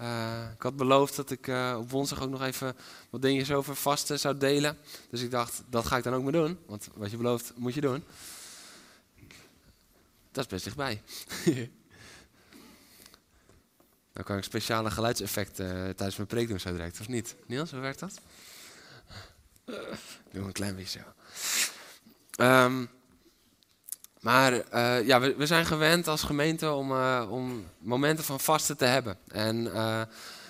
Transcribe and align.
uh, 0.00 0.50
ik 0.54 0.62
had 0.62 0.76
beloofd 0.76 1.16
dat 1.16 1.30
ik 1.30 1.46
uh, 1.46 1.76
op 1.78 1.90
woensdag 1.90 2.22
ook 2.22 2.30
nog 2.30 2.42
even 2.42 2.76
wat 3.10 3.22
dingetjes 3.22 3.56
over 3.56 3.76
vasten 3.76 4.18
zou 4.18 4.36
delen. 4.36 4.78
Dus 5.10 5.22
ik 5.22 5.30
dacht, 5.30 5.62
dat 5.70 5.86
ga 5.86 5.96
ik 5.96 6.04
dan 6.04 6.14
ook 6.14 6.22
maar 6.22 6.32
doen. 6.32 6.58
Want 6.66 6.88
wat 6.94 7.10
je 7.10 7.16
belooft, 7.16 7.52
moet 7.56 7.74
je 7.74 7.80
doen. 7.80 8.04
Dat 10.32 10.44
is 10.44 10.50
best 10.50 10.64
dichtbij. 10.64 11.02
dan 14.12 14.24
kan 14.24 14.36
ik 14.36 14.44
speciale 14.44 14.90
geluidseffecten 14.90 15.66
tijdens 15.96 16.16
mijn 16.16 16.28
preek 16.28 16.48
doen 16.48 16.60
zo 16.60 16.72
direct, 16.72 17.00
of 17.00 17.08
niet? 17.08 17.36
Niels, 17.46 17.70
hoe 17.70 17.80
werkt 17.80 17.98
dat? 17.98 18.20
Doe 20.32 20.44
een 20.44 20.52
klein 20.52 20.76
beetje 20.76 21.00
zo. 21.00 21.04
Um, 22.42 22.88
maar 24.26 24.52
uh, 24.52 25.06
ja, 25.06 25.20
we, 25.20 25.34
we, 25.36 25.46
zijn 25.46 25.66
gewend 25.66 26.08
als 26.08 26.22
gemeente 26.22 26.72
om, 26.72 26.92
uh, 26.92 27.26
om 27.30 27.64
momenten 27.78 28.24
van 28.24 28.40
vasten 28.40 28.76
te 28.76 28.84
hebben. 28.84 29.18
En 29.28 29.64
uh, 29.64 30.00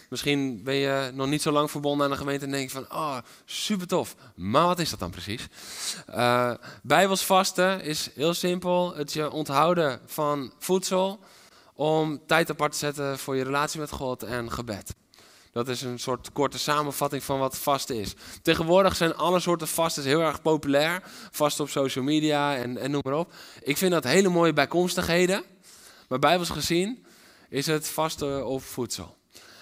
misschien 0.09 0.63
ben 0.63 0.75
je 0.75 1.11
nog 1.15 1.27
niet 1.27 1.43
zo 1.43 1.53
lang 1.53 1.71
verbonden 1.71 2.05
aan 2.05 2.13
de 2.13 2.19
gemeente 2.19 2.45
en 2.45 2.51
denk 2.51 2.71
je 2.71 2.77
van, 2.77 2.87
oh, 2.91 3.17
super 3.45 3.87
tof. 3.87 4.17
Maar 4.35 4.67
wat 4.67 4.79
is 4.79 4.91
dat 4.91 4.99
dan 4.99 5.11
precies? 5.11 5.47
Bijbels 6.83 7.25
vasten 7.25 7.83
is 7.83 8.11
heel 8.15 8.35
simpel. 8.35 8.95
Het 8.95 9.13
je 9.13 9.31
onthouden 9.31 10.01
van 10.07 10.53
voedsel 10.59 11.21
om 11.75 12.21
tijd 12.27 12.51
apart 12.51 12.73
te 12.73 12.79
zetten 12.79 13.19
voor 13.19 13.37
je 13.37 13.45
relatie 13.45 13.81
met 13.81 13.91
God 13.91 14.23
en 14.23 14.53
gebed. 14.53 14.95
Dat 15.57 15.69
is 15.69 15.83
een 15.83 15.99
soort 15.99 16.33
korte 16.33 16.59
samenvatting 16.59 17.23
van 17.23 17.39
wat 17.39 17.59
vasten 17.59 17.97
is. 17.97 18.15
Tegenwoordig 18.43 18.97
zijn 18.97 19.15
alle 19.15 19.41
soorten 19.41 19.69
vasten 19.69 20.03
heel 20.03 20.21
erg 20.21 20.43
populair. 20.43 21.03
Vast 21.31 21.61
op 21.61 21.69
social 21.69 22.05
media 22.05 22.57
en, 22.57 22.79
en 22.79 22.91
noem 22.91 23.01
maar 23.05 23.15
op. 23.15 23.33
Ik 23.63 23.77
vind 23.77 23.93
dat 23.93 24.05
hele 24.05 24.29
mooie 24.29 24.53
bijkomstigheden. 24.53 25.45
Maar 26.09 26.19
bijbels 26.19 26.51
gezien 26.51 27.07
is 27.49 27.67
het 27.67 27.89
vasten 27.89 28.47
op 28.47 28.63
voedsel. 28.63 29.17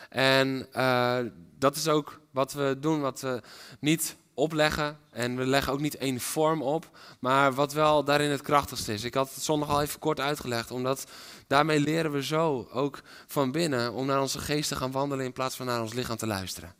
En 0.08 0.66
uh, 0.76 1.18
dat 1.58 1.76
is 1.76 1.88
ook 1.88 2.20
wat 2.30 2.52
we 2.52 2.76
doen, 2.80 3.00
wat 3.00 3.20
we 3.20 3.42
niet 3.80 4.16
opleggen. 4.34 4.98
En 5.10 5.36
we 5.36 5.46
leggen 5.46 5.72
ook 5.72 5.80
niet 5.80 5.96
één 5.96 6.20
vorm 6.20 6.62
op, 6.62 6.90
maar 7.20 7.52
wat 7.52 7.72
wel 7.72 8.04
daarin 8.04 8.30
het 8.30 8.42
krachtigste 8.42 8.92
is. 8.92 9.04
Ik 9.04 9.14
had 9.14 9.34
het 9.34 9.42
zondag 9.42 9.68
al 9.68 9.82
even 9.82 9.98
kort 9.98 10.20
uitgelegd, 10.20 10.70
omdat 10.70 11.04
daarmee 11.46 11.80
leren 11.80 12.12
we 12.12 12.22
zo 12.22 12.68
ook 12.72 13.02
van 13.26 13.52
binnen 13.52 13.92
om 13.92 14.06
naar 14.06 14.20
onze 14.20 14.38
geest 14.38 14.68
te 14.68 14.76
gaan 14.76 14.90
wandelen 14.90 15.24
in 15.24 15.32
plaats 15.32 15.56
van 15.56 15.66
naar 15.66 15.80
ons 15.80 15.92
lichaam 15.92 16.16
te 16.16 16.26
luisteren. 16.26 16.74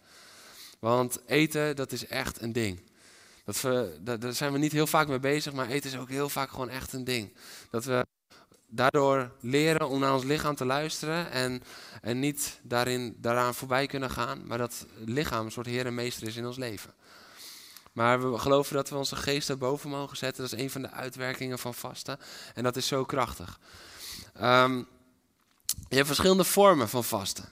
Want 0.78 1.18
eten, 1.26 1.76
dat 1.76 1.92
is 1.92 2.06
echt 2.06 2.42
een 2.42 2.52
ding. 2.52 2.80
Dat 3.44 3.60
we, 3.60 3.98
daar 4.00 4.32
zijn 4.32 4.52
we 4.52 4.58
niet 4.58 4.72
heel 4.72 4.86
vaak 4.86 5.08
mee 5.08 5.18
bezig, 5.18 5.52
maar 5.52 5.68
eten 5.68 5.90
is 5.90 5.98
ook 5.98 6.08
heel 6.08 6.28
vaak 6.28 6.50
gewoon 6.50 6.68
echt 6.68 6.92
een 6.92 7.04
ding. 7.04 7.36
Dat 7.70 7.84
we 7.84 8.06
daardoor 8.74 9.30
leren 9.40 9.88
om 9.88 10.00
naar 10.00 10.14
ons 10.14 10.24
lichaam 10.24 10.54
te 10.54 10.64
luisteren 10.64 11.30
en, 11.30 11.62
en 12.02 12.18
niet 12.18 12.60
daarin, 12.62 13.16
daaraan 13.16 13.54
voorbij 13.54 13.86
kunnen 13.86 14.10
gaan, 14.10 14.46
maar 14.46 14.58
dat 14.58 14.86
lichaam 15.04 15.44
een 15.44 15.52
soort 15.52 15.66
heer 15.66 15.86
en 15.86 15.94
meester 15.94 16.26
is 16.26 16.36
in 16.36 16.46
ons 16.46 16.56
leven. 16.56 16.94
Maar 17.94 18.32
we 18.32 18.38
geloven 18.38 18.74
dat 18.74 18.88
we 18.88 18.96
onze 18.96 19.16
geest 19.16 19.50
erboven 19.50 19.90
mogen 19.90 20.16
zetten. 20.16 20.42
Dat 20.42 20.52
is 20.52 20.60
een 20.60 20.70
van 20.70 20.82
de 20.82 20.90
uitwerkingen 20.90 21.58
van 21.58 21.74
vasten. 21.74 22.18
En 22.54 22.62
dat 22.62 22.76
is 22.76 22.86
zo 22.86 23.04
krachtig. 23.04 23.58
Um, 24.42 24.86
je 25.88 25.96
hebt 25.96 26.06
verschillende 26.06 26.44
vormen 26.44 26.88
van 26.88 27.04
vasten. 27.04 27.48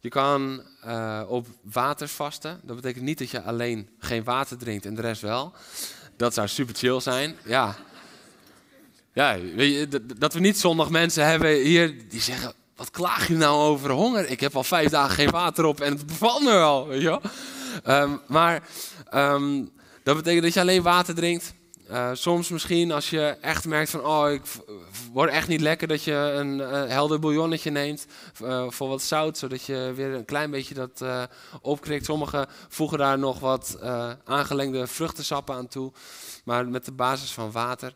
Je 0.00 0.08
kan 0.08 0.62
uh, 0.86 1.22
op 1.28 1.46
water 1.62 2.08
vasten. 2.08 2.60
Dat 2.62 2.76
betekent 2.76 3.04
niet 3.04 3.18
dat 3.18 3.30
je 3.30 3.42
alleen 3.42 3.88
geen 3.98 4.24
water 4.24 4.58
drinkt 4.58 4.86
en 4.86 4.94
de 4.94 5.00
rest 5.00 5.22
wel. 5.22 5.52
Dat 6.16 6.34
zou 6.34 6.48
super 6.48 6.74
chill 6.74 7.00
zijn. 7.00 7.36
Ja. 7.44 7.76
Ja, 9.12 9.36
dat 10.16 10.32
we 10.32 10.40
niet 10.40 10.58
zondag 10.58 10.90
mensen 10.90 11.26
hebben 11.26 11.54
hier 11.54 12.08
die 12.08 12.20
zeggen: 12.20 12.52
Wat 12.76 12.90
klaag 12.90 13.28
je 13.28 13.34
nou 13.34 13.56
over 13.56 13.90
honger? 13.90 14.28
Ik 14.30 14.40
heb 14.40 14.56
al 14.56 14.64
vijf 14.64 14.90
dagen 14.90 15.14
geen 15.14 15.30
water 15.30 15.64
op 15.64 15.80
en 15.80 15.92
het 15.92 16.06
bevalt 16.06 16.42
me 16.42 16.52
wel. 16.52 16.86
Weet 16.86 17.02
je? 17.02 17.20
Um, 17.86 18.20
maar 18.26 18.62
um, 19.14 19.70
dat 20.02 20.16
betekent 20.16 20.42
dat 20.42 20.54
je 20.54 20.60
alleen 20.60 20.82
water 20.82 21.14
drinkt. 21.14 21.54
Uh, 21.90 22.10
soms 22.12 22.48
misschien 22.48 22.92
als 22.92 23.10
je 23.10 23.36
echt 23.40 23.64
merkt 23.64 23.90
van, 23.90 24.04
oh, 24.04 24.30
ik 24.30 24.42
word 25.12 25.30
echt 25.30 25.48
niet 25.48 25.60
lekker, 25.60 25.88
dat 25.88 26.02
je 26.02 26.12
een 26.12 26.58
uh, 26.58 26.86
helder 26.86 27.18
bouillonnetje 27.18 27.70
neemt 27.70 28.06
uh, 28.42 28.70
voor 28.70 28.88
wat 28.88 29.02
zout, 29.02 29.38
zodat 29.38 29.64
je 29.64 29.92
weer 29.94 30.14
een 30.14 30.24
klein 30.24 30.50
beetje 30.50 30.74
dat 30.74 31.04
opkrikt. 31.60 32.04
Sommigen 32.04 32.46
voegen 32.68 32.98
daar 32.98 33.18
nog 33.18 33.40
wat 33.40 33.78
aangelengde 34.24 34.86
vruchtensappen 34.86 35.54
aan 35.54 35.68
toe, 35.68 35.92
maar 36.44 36.68
met 36.68 36.84
de 36.84 36.92
basis 36.92 37.30
van 37.30 37.52
water. 37.52 37.94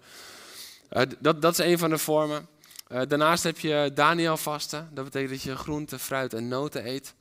dat, 1.19 1.43
dat 1.43 1.59
is 1.59 1.67
een 1.67 1.79
van 1.79 1.91
de 1.91 1.99
vormen. 1.99 2.47
daarnaast 2.89 3.43
heb 3.43 3.59
je 3.59 3.91
Daniel 3.95 4.37
vasten. 4.37 4.91
Dat 4.93 5.05
betekent 5.05 5.31
dat 5.31 5.43
je 5.43 5.57
groente, 5.57 5.99
fruit 5.99 6.35
en 6.35 6.49
noten 6.49 6.87
eet. 6.87 7.15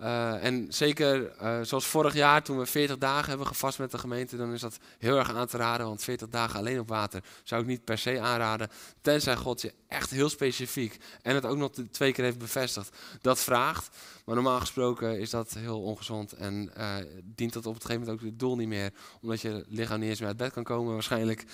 Uh, 0.00 0.44
en 0.44 0.66
zeker 0.68 1.32
uh, 1.42 1.60
zoals 1.62 1.86
vorig 1.86 2.14
jaar 2.14 2.42
toen 2.42 2.58
we 2.58 2.66
40 2.66 2.98
dagen 2.98 3.28
hebben 3.28 3.46
gevast 3.46 3.78
met 3.78 3.90
de 3.90 3.98
gemeente, 3.98 4.36
dan 4.36 4.52
is 4.52 4.60
dat 4.60 4.78
heel 4.98 5.16
erg 5.16 5.34
aan 5.34 5.46
te 5.46 5.56
raden. 5.56 5.86
Want 5.86 6.02
40 6.02 6.28
dagen 6.28 6.58
alleen 6.58 6.78
op 6.78 6.88
water 6.88 7.22
zou 7.42 7.60
ik 7.60 7.66
niet 7.66 7.84
per 7.84 7.98
se 7.98 8.20
aanraden. 8.20 8.68
Tenzij 9.00 9.36
God 9.36 9.60
je 9.60 9.72
echt 9.88 10.10
heel 10.10 10.28
specifiek 10.28 10.98
en 11.22 11.34
het 11.34 11.44
ook 11.44 11.56
nog 11.56 11.70
twee 11.90 12.12
keer 12.12 12.24
heeft 12.24 12.38
bevestigd, 12.38 12.96
dat 13.20 13.38
vraagt. 13.38 13.96
Maar 14.24 14.34
normaal 14.34 14.60
gesproken 14.60 15.20
is 15.20 15.30
dat 15.30 15.52
heel 15.52 15.82
ongezond 15.82 16.32
en 16.32 16.72
uh, 16.78 16.96
dient 17.24 17.52
dat 17.52 17.66
op 17.66 17.74
het 17.74 17.82
gegeven 17.82 18.02
moment 18.02 18.20
ook 18.20 18.30
het 18.30 18.38
doel 18.38 18.56
niet 18.56 18.68
meer. 18.68 18.90
Omdat 19.20 19.40
je 19.40 19.64
lichaam 19.68 20.00
niet 20.00 20.08
eens 20.08 20.18
meer 20.18 20.28
uit 20.28 20.36
bed 20.36 20.52
kan 20.52 20.64
komen 20.64 20.92
waarschijnlijk. 20.92 21.44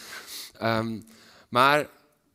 Um, 0.62 1.04
maar 1.48 1.88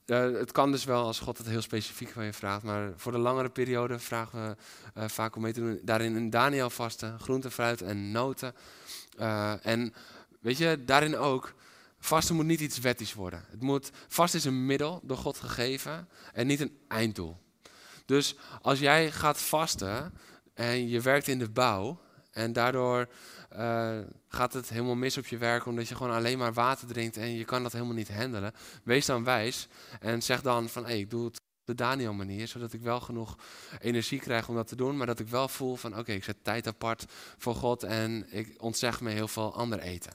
uh, 0.08 0.40
het 0.40 0.52
kan 0.52 0.72
dus 0.72 0.84
wel 0.84 1.04
als 1.06 1.20
God 1.20 1.38
het 1.38 1.48
heel 1.48 1.62
specifiek 1.62 2.10
van 2.10 2.26
je 2.26 2.34
vraagt, 2.34 2.64
maar 2.64 2.94
voor 2.96 3.12
de 3.12 3.18
langere 3.18 3.50
periode 3.50 4.00
vragen 4.00 4.48
we 4.48 4.56
uh, 5.02 5.08
vaak 5.08 5.36
om 5.36 5.42
mee 5.42 5.54
te 5.54 5.60
doen. 5.60 5.80
Daarin 5.84 6.16
een 6.16 6.30
Daniel 6.30 6.70
vasten, 6.70 7.20
groente, 7.20 7.52
fruit 7.52 7.82
en 7.82 8.12
noten. 8.12 8.54
Uh, 9.20 9.66
en 9.66 9.94
weet 10.40 10.58
je, 10.58 10.84
daarin 10.86 11.18
ook, 11.18 11.54
vasten 12.00 12.36
moet 12.36 12.46
niet 12.46 12.60
iets 12.60 12.80
wettisch 12.80 13.14
worden. 13.14 13.46
Het 13.50 13.62
moet, 13.62 13.92
vast 14.08 14.34
is 14.34 14.46
een 14.46 14.66
middel 14.66 15.02
door 15.04 15.18
God 15.18 15.38
gegeven 15.38 16.10
en 16.34 16.48
niet 16.48 16.60
een 16.60 16.78
einddoel. 16.88 17.38
Dus 18.06 18.36
als 18.62 18.80
jij 18.80 19.12
gaat 19.12 19.42
vasten 19.42 20.14
en 20.54 20.88
je 20.88 21.02
werkt 21.02 21.28
in 21.28 21.40
de 21.40 21.50
bouw 21.50 22.00
en 22.38 22.54
daardoor 22.54 23.08
uh, 23.58 23.98
gaat 24.28 24.54
het 24.54 24.70
helemaal 24.70 24.96
mis 24.96 25.18
op 25.18 25.26
je 25.26 25.38
werk 25.38 25.66
omdat 25.66 25.88
je 25.88 25.96
gewoon 25.96 26.14
alleen 26.14 26.38
maar 26.38 26.54
water 26.54 26.88
drinkt 26.88 27.18
en 27.18 27.32
je 27.32 27.46
kan 27.46 27.64
dat 27.64 27.72
helemaal 27.72 27.94
niet 27.94 28.14
handelen. 28.14 28.54
Wees 28.84 29.06
dan 29.06 29.24
wijs 29.24 29.68
en 30.00 30.22
zeg 30.22 30.42
dan 30.42 30.70
van 30.70 30.90
ik 30.90 31.10
doe 31.10 31.26
het 31.26 31.42
de 31.64 31.76
Daniel 31.76 32.14
manier, 32.14 32.48
zodat 32.48 32.74
ik 32.74 32.82
wel 32.82 33.00
genoeg 33.00 33.38
energie 33.80 34.20
krijg 34.20 34.50
om 34.50 34.56
dat 34.56 34.68
te 34.68 34.76
doen, 34.76 34.98
maar 34.98 35.08
dat 35.08 35.20
ik 35.20 35.28
wel 35.28 35.48
voel 35.48 35.76
van 35.76 35.98
oké, 35.98 36.12
ik 36.12 36.24
zet 36.24 36.44
tijd 36.44 36.68
apart 36.68 37.06
voor 37.38 37.56
God 37.56 37.84
en 37.84 38.26
ik 38.30 38.62
ontzeg 38.62 39.02
me 39.02 39.10
heel 39.10 39.28
veel 39.28 39.54
ander 39.54 39.80
eten. 39.80 40.12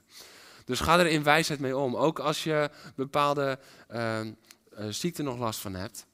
Dus 0.65 0.81
ga 0.81 0.99
er 0.99 1.07
in 1.07 1.23
wijsheid 1.23 1.61
mee 1.61 1.77
om. 1.77 1.97
Ook 1.97 2.19
als 2.19 2.45
je 2.45 2.71
bepaalde 2.97 3.59
uh, 3.91 4.21
ziekte 4.89 5.23
nog 5.23 5.39
last 5.39 5.61
van 5.61 5.75
hebt. 5.75 6.07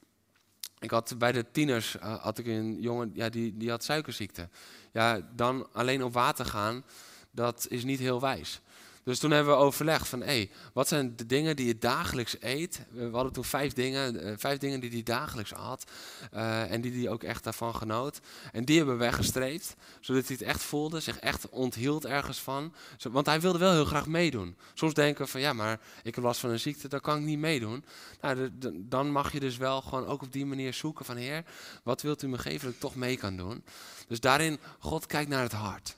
Ik 0.79 0.91
had 0.91 1.15
bij 1.17 1.31
de 1.31 1.51
tieners 1.51 1.95
uh, 1.95 2.23
had 2.23 2.37
ik 2.37 2.45
een 2.45 2.81
jongen 2.81 3.11
ja, 3.13 3.29
die, 3.29 3.57
die 3.57 3.69
had 3.69 3.83
suikerziekte. 3.83 4.49
Ja, 4.91 5.29
dan 5.35 5.67
alleen 5.73 6.03
op 6.03 6.13
water 6.13 6.45
gaan, 6.45 6.83
dat 7.31 7.65
is 7.69 7.83
niet 7.83 7.99
heel 7.99 8.21
wijs. 8.21 8.61
Dus 9.09 9.19
toen 9.19 9.31
hebben 9.31 9.53
we 9.53 9.59
overlegd 9.59 10.07
van, 10.07 10.19
hé, 10.19 10.25
hey, 10.25 10.49
wat 10.73 10.87
zijn 10.87 11.15
de 11.15 11.25
dingen 11.25 11.55
die 11.55 11.67
je 11.67 11.77
dagelijks 11.77 12.35
eet? 12.39 12.85
We 12.91 13.09
hadden 13.11 13.33
toen 13.33 13.43
vijf 13.43 13.73
dingen, 13.73 14.21
eh, 14.21 14.33
vijf 14.37 14.57
dingen 14.57 14.79
die 14.79 14.89
hij 14.89 15.03
dagelijks 15.03 15.53
at 15.53 15.91
uh, 16.33 16.71
en 16.71 16.81
die 16.81 16.91
hij 16.91 17.09
ook 17.09 17.23
echt 17.23 17.43
daarvan 17.43 17.75
genoot. 17.75 18.19
En 18.51 18.65
die 18.65 18.77
hebben 18.77 18.97
we 18.97 19.03
weggestreept, 19.03 19.75
zodat 19.99 20.27
hij 20.27 20.35
het 20.39 20.47
echt 20.47 20.61
voelde, 20.61 20.99
zich 20.99 21.19
echt 21.19 21.49
onthield 21.49 22.05
ergens 22.05 22.39
van. 22.39 22.73
Want 23.11 23.25
hij 23.25 23.41
wilde 23.41 23.57
wel 23.57 23.71
heel 23.71 23.85
graag 23.85 24.07
meedoen. 24.07 24.57
Soms 24.73 24.93
denken 24.93 25.25
we 25.25 25.31
van, 25.31 25.41
ja, 25.41 25.53
maar 25.53 25.79
ik 26.03 26.15
heb 26.15 26.23
last 26.23 26.39
van 26.39 26.49
een 26.49 26.59
ziekte, 26.59 26.87
daar 26.87 27.01
kan 27.01 27.17
ik 27.17 27.23
niet 27.23 27.39
meedoen. 27.39 27.83
Nou, 28.21 28.49
dan 28.75 29.11
mag 29.11 29.31
je 29.31 29.39
dus 29.39 29.57
wel 29.57 29.81
gewoon 29.81 30.05
ook 30.05 30.21
op 30.21 30.31
die 30.31 30.45
manier 30.45 30.73
zoeken 30.73 31.05
van, 31.05 31.15
heer, 31.15 31.43
wat 31.83 32.01
wilt 32.01 32.23
u 32.23 32.27
me 32.27 32.37
geven 32.37 32.65
dat 32.65 32.73
ik 32.73 32.79
toch 32.79 32.95
mee 32.95 33.17
kan 33.17 33.37
doen? 33.37 33.63
Dus 34.07 34.19
daarin, 34.19 34.59
God 34.79 35.05
kijkt 35.05 35.29
naar 35.29 35.43
het 35.43 35.51
hart. 35.51 35.97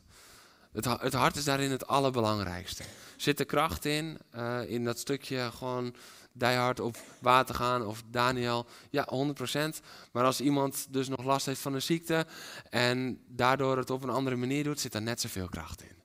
Het, 0.71 0.85
het, 0.85 1.13
hart 1.13 1.35
is 1.35 1.43
daarin 1.43 1.71
het 1.71 1.87
allerbelangrijkste. 1.87 2.83
Zit 3.15 3.39
er 3.39 3.45
kracht 3.45 3.85
in, 3.85 4.17
uh, 4.35 4.69
in 4.69 4.83
dat 4.83 4.99
stukje 4.99 5.51
gewoon 5.51 5.95
diehard 6.33 6.79
op 6.79 6.97
water 7.19 7.55
gaan 7.55 7.85
of 7.85 8.03
Daniel, 8.07 8.65
ja 8.89 9.07
100%. 9.13 9.81
Maar 10.11 10.23
als 10.23 10.41
iemand 10.41 10.87
dus 10.89 11.07
nog 11.07 11.23
last 11.23 11.45
heeft 11.45 11.61
van 11.61 11.73
een 11.73 11.81
ziekte 11.81 12.25
en 12.69 13.21
daardoor 13.27 13.77
het 13.77 13.89
op 13.89 14.03
een 14.03 14.09
andere 14.09 14.35
manier 14.35 14.63
doet, 14.63 14.79
zit 14.79 14.91
daar 14.91 15.01
net 15.01 15.21
zoveel 15.21 15.49
kracht 15.49 15.81
in. 15.81 15.99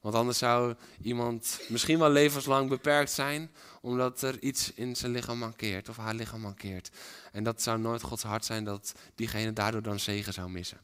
Want 0.00 0.14
anders 0.14 0.38
zou 0.38 0.74
iemand 1.02 1.60
misschien 1.68 1.98
wel 1.98 2.10
levenslang 2.10 2.68
beperkt 2.68 3.10
zijn, 3.10 3.50
omdat 3.80 4.22
er 4.22 4.42
iets 4.42 4.72
in 4.74 4.96
zijn 4.96 5.12
lichaam 5.12 5.38
mankeert 5.38 5.88
of 5.88 5.96
haar 5.96 6.14
lichaam 6.14 6.40
mankeert. 6.40 6.90
En 7.32 7.44
dat 7.44 7.62
zou 7.62 7.78
nooit 7.78 8.02
Gods 8.02 8.22
hart 8.22 8.44
zijn 8.44 8.64
dat 8.64 8.94
diegene 9.14 9.52
daardoor 9.52 9.82
dan 9.82 10.00
zegen 10.00 10.32
zou 10.32 10.50
missen. 10.50 10.78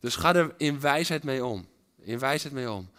Dus 0.00 0.16
ga 0.16 0.34
er 0.34 0.54
in 0.56 0.80
wijsheid 0.80 1.24
mee 1.24 1.44
om. 1.44 1.66
In 2.00 2.18
wijsheid 2.18 2.54
mee 2.54 2.70
om. 2.70 2.90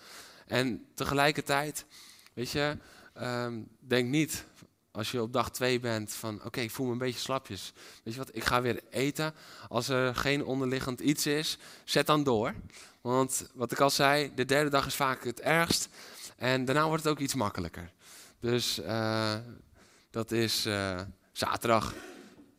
En 0.48 0.86
tegelijkertijd, 0.94 1.86
weet 2.34 2.50
je, 2.52 2.78
um, 3.22 3.68
denk 3.80 4.10
niet 4.10 4.46
als 4.92 5.12
je 5.12 5.22
op 5.22 5.34
dag 5.34 5.52
twee 5.52 5.80
bent 5.80 6.14
van 6.14 6.42
oké, 6.46 6.60
ik 6.60 6.72
voel 6.72 6.86
me 6.86 6.92
een 6.92 6.98
beetje 6.98 7.20
slapjes. 7.20 7.74
Weet 8.04 8.14
je 8.14 8.20
wat, 8.20 8.36
ik 8.36 8.44
ga 8.44 8.62
weer 8.62 8.82
eten. 8.90 9.34
Als 9.70 9.90
er 9.90 10.16
geen 10.16 10.46
onderliggend 10.46 11.00
iets 11.00 11.26
is, 11.26 11.58
zet 11.84 12.06
dan 12.06 12.24
door. 12.24 12.54
Want 13.02 13.50
wat 13.54 13.72
ik 13.72 13.80
al 13.80 13.90
zei, 13.90 14.32
de 14.36 14.46
derde 14.46 14.70
dag 14.70 14.86
is 14.86 14.96
vaak 14.96 15.24
het 15.24 15.42
ergst. 15.42 15.90
En 16.38 16.66
daarna 16.66 16.88
wordt 16.88 17.04
het 17.04 17.12
ook 17.12 17.20
iets 17.20 17.34
makkelijker. 17.34 17.92
Dus 18.40 18.80
uh, 18.80 19.36
dat 20.12 20.32
is 20.32 20.66
uh, 20.66 21.02
zaterdag. 21.32 21.94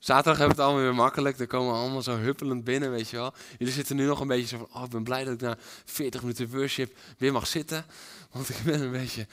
Zaterdag 0.01 0.39
hebben 0.39 0.57
we 0.57 0.63
het 0.63 0.71
allemaal 0.71 0.91
weer 0.91 1.01
makkelijk. 1.03 1.39
Dan 1.39 1.47
komen 1.47 1.75
allemaal 1.75 2.03
zo 2.03 2.17
huppelend 2.17 2.65
binnen, 2.65 2.91
weet 2.91 3.09
je 3.09 3.17
wel. 3.17 3.35
Jullie 3.59 3.75
zitten 3.75 3.97
nu 3.97 4.07
nog 4.07 4.21
een 4.21 4.27
beetje 4.27 4.47
zo 4.47 4.57
van, 4.57 4.81
oh, 4.81 4.85
ik 4.85 4.91
ben 4.91 5.05
blij 5.05 5.25
dat 5.25 5.35
ik 5.35 5.41
na 5.41 5.57
40 5.85 6.21
minuten 6.21 6.51
worship 6.51 6.97
weer 7.19 7.33
mag 7.33 7.47
zitten. 7.47 7.85
Want 8.33 8.49
ik 8.49 8.57
ben 8.65 8.81
een 8.81 8.91
beetje... 8.91 9.27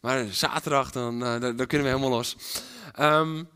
Maar 0.00 0.26
zaterdag, 0.30 0.90
dan, 0.90 1.14
uh, 1.14 1.40
dan, 1.40 1.66
kunnen 1.66 1.86
we 1.86 1.94
helemaal 1.94 2.10
los. 2.10 2.36
Um, 3.00 3.48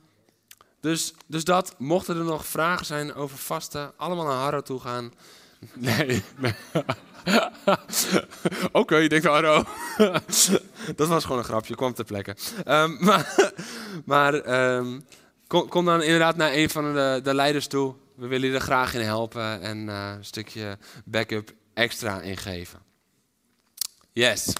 dus, 0.81 1.15
dus 1.27 1.45
dat, 1.45 1.75
mochten 1.79 2.17
er 2.17 2.25
nog 2.25 2.47
vragen 2.47 2.87
zijn 2.87 3.15
over 3.15 3.39
vasten, 3.39 3.93
allemaal 3.97 4.25
naar 4.25 4.35
Harro 4.35 4.61
toe 4.61 4.81
gaan. 4.81 5.13
Nee. 5.75 6.23
Oké, 8.73 8.97
je 8.97 9.09
denkt 9.09 9.27
Harro. 9.27 9.65
dat 10.97 11.09
was 11.09 11.23
gewoon 11.23 11.39
een 11.39 11.45
grapje, 11.45 11.75
kwam 11.75 11.95
ter 11.95 12.05
plekke. 12.05 12.37
Um, 12.67 12.97
maar 13.01 13.53
maar 14.05 14.35
um, 14.77 15.05
kom, 15.47 15.69
kom, 15.69 15.85
dan 15.85 16.03
inderdaad 16.03 16.37
naar 16.37 16.53
een 16.53 16.71
van 16.71 16.95
de, 16.95 17.21
de 17.23 17.35
leiders 17.35 17.67
toe. 17.67 17.95
We 18.15 18.27
willen 18.27 18.49
je 18.49 18.55
er 18.55 18.61
graag 18.61 18.95
in 18.95 19.01
helpen 19.01 19.61
en 19.61 19.89
uh, 19.89 20.13
een 20.17 20.25
stukje 20.25 20.79
backup 21.05 21.53
extra 21.75 22.21
ingeven. 22.21 22.79
Yes. 24.13 24.53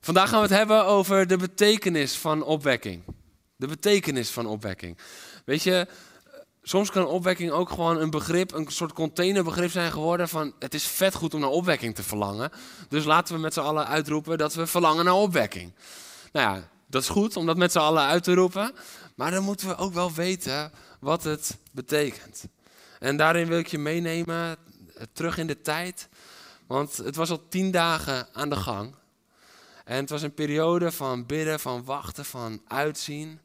Vandaag 0.00 0.28
gaan 0.28 0.40
we 0.40 0.46
het 0.46 0.56
hebben 0.56 0.84
over 0.84 1.26
de 1.26 1.36
betekenis 1.36 2.16
van 2.16 2.42
opwekking. 2.42 3.02
De 3.56 3.66
betekenis 3.66 4.30
van 4.30 4.46
opwekking. 4.46 4.98
Weet 5.44 5.62
je, 5.62 5.86
soms 6.62 6.90
kan 6.90 7.06
opwekking 7.06 7.50
ook 7.50 7.68
gewoon 7.68 8.00
een 8.00 8.10
begrip, 8.10 8.52
een 8.52 8.66
soort 8.68 8.92
containerbegrip 8.92 9.70
zijn 9.70 9.92
geworden 9.92 10.28
van 10.28 10.52
het 10.58 10.74
is 10.74 10.84
vet 10.84 11.14
goed 11.14 11.34
om 11.34 11.40
naar 11.40 11.50
opwekking 11.50 11.94
te 11.94 12.02
verlangen. 12.02 12.50
Dus 12.88 13.04
laten 13.04 13.34
we 13.34 13.40
met 13.40 13.52
z'n 13.52 13.60
allen 13.60 13.86
uitroepen 13.86 14.38
dat 14.38 14.54
we 14.54 14.66
verlangen 14.66 15.04
naar 15.04 15.14
opwekking. 15.14 15.72
Nou 16.32 16.54
ja, 16.54 16.68
dat 16.86 17.02
is 17.02 17.08
goed 17.08 17.36
om 17.36 17.46
dat 17.46 17.56
met 17.56 17.72
z'n 17.72 17.78
allen 17.78 18.02
uit 18.02 18.24
te 18.24 18.34
roepen, 18.34 18.72
maar 19.20 19.30
dan 19.30 19.42
moeten 19.44 19.68
we 19.68 19.76
ook 19.76 19.92
wel 19.92 20.12
weten 20.12 20.72
wat 21.00 21.24
het 21.24 21.56
betekent. 21.72 22.44
En 22.98 23.16
daarin 23.16 23.46
wil 23.46 23.58
ik 23.58 23.66
je 23.66 23.78
meenemen 23.78 24.56
eh, 24.94 25.02
terug 25.12 25.38
in 25.38 25.46
de 25.46 25.60
tijd, 25.60 26.08
want 26.66 26.96
het 26.96 27.16
was 27.16 27.30
al 27.30 27.48
tien 27.48 27.70
dagen 27.70 28.28
aan 28.32 28.50
de 28.50 28.56
gang. 28.56 28.94
En 29.84 29.96
het 29.96 30.10
was 30.10 30.22
een 30.22 30.34
periode 30.34 30.92
van 30.92 31.26
bidden, 31.26 31.60
van 31.60 31.84
wachten, 31.84 32.24
van 32.24 32.62
uitzien. 32.68 33.40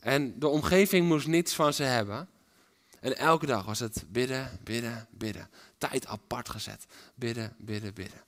En 0.00 0.38
de 0.38 0.48
omgeving 0.48 1.08
moest 1.08 1.26
niets 1.26 1.54
van 1.54 1.72
ze 1.72 1.82
hebben. 1.82 2.28
En 3.00 3.16
elke 3.16 3.46
dag 3.46 3.64
was 3.64 3.78
het 3.78 4.04
bidden, 4.08 4.58
bidden, 4.64 5.06
bidden. 5.10 5.50
Tijd 5.78 6.06
apart 6.06 6.48
gezet. 6.48 6.86
Bidden, 7.14 7.54
bidden, 7.58 7.94
bidden. 7.94 8.22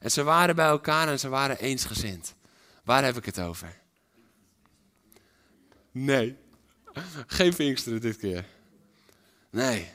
En 0.00 0.10
ze 0.10 0.22
waren 0.22 0.56
bij 0.56 0.68
elkaar 0.68 1.08
en 1.08 1.18
ze 1.18 1.28
waren 1.28 1.58
eensgezind. 1.58 2.34
Waar 2.84 3.04
heb 3.04 3.16
ik 3.16 3.24
het 3.24 3.40
over? 3.40 3.79
Nee. 5.90 6.36
Geen 7.26 7.54
Pinksteren 7.54 8.00
dit 8.00 8.16
keer. 8.16 8.46
Nee. 9.50 9.90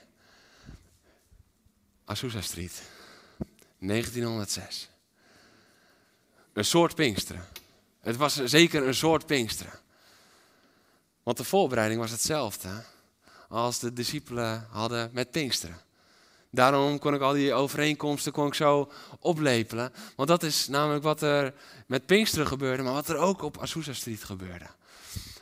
Azusa 2.05 2.41
Street. 2.41 2.81
1906 3.79 4.89
een 6.55 6.65
soort 6.65 6.95
Pinksteren. 6.95 7.45
Het 8.01 8.15
was 8.15 8.43
zeker 8.43 8.87
een 8.87 8.95
soort 8.95 9.25
Pinksteren. 9.25 9.79
Want 11.23 11.37
de 11.37 11.43
voorbereiding 11.43 12.01
was 12.01 12.11
hetzelfde 12.11 12.69
als 13.49 13.79
de 13.79 13.93
discipelen 13.93 14.67
hadden 14.69 15.09
met 15.13 15.31
Pinksteren. 15.31 15.81
Daarom 16.49 16.99
kon 16.99 17.13
ik 17.13 17.21
al 17.21 17.33
die 17.33 17.53
overeenkomsten 17.53 18.31
kon 18.31 18.47
ik 18.47 18.53
zo 18.53 18.91
oplepelen. 19.19 19.93
Want 20.15 20.29
dat 20.29 20.43
is 20.43 20.67
namelijk 20.67 21.03
wat 21.03 21.21
er 21.21 21.53
met 21.87 22.05
Pinksteren 22.05 22.47
gebeurde, 22.47 22.83
maar 22.83 22.93
wat 22.93 23.09
er 23.09 23.17
ook 23.17 23.41
op 23.41 23.61
Azusa 23.61 23.93
Street 23.93 24.23
gebeurde. 24.23 24.67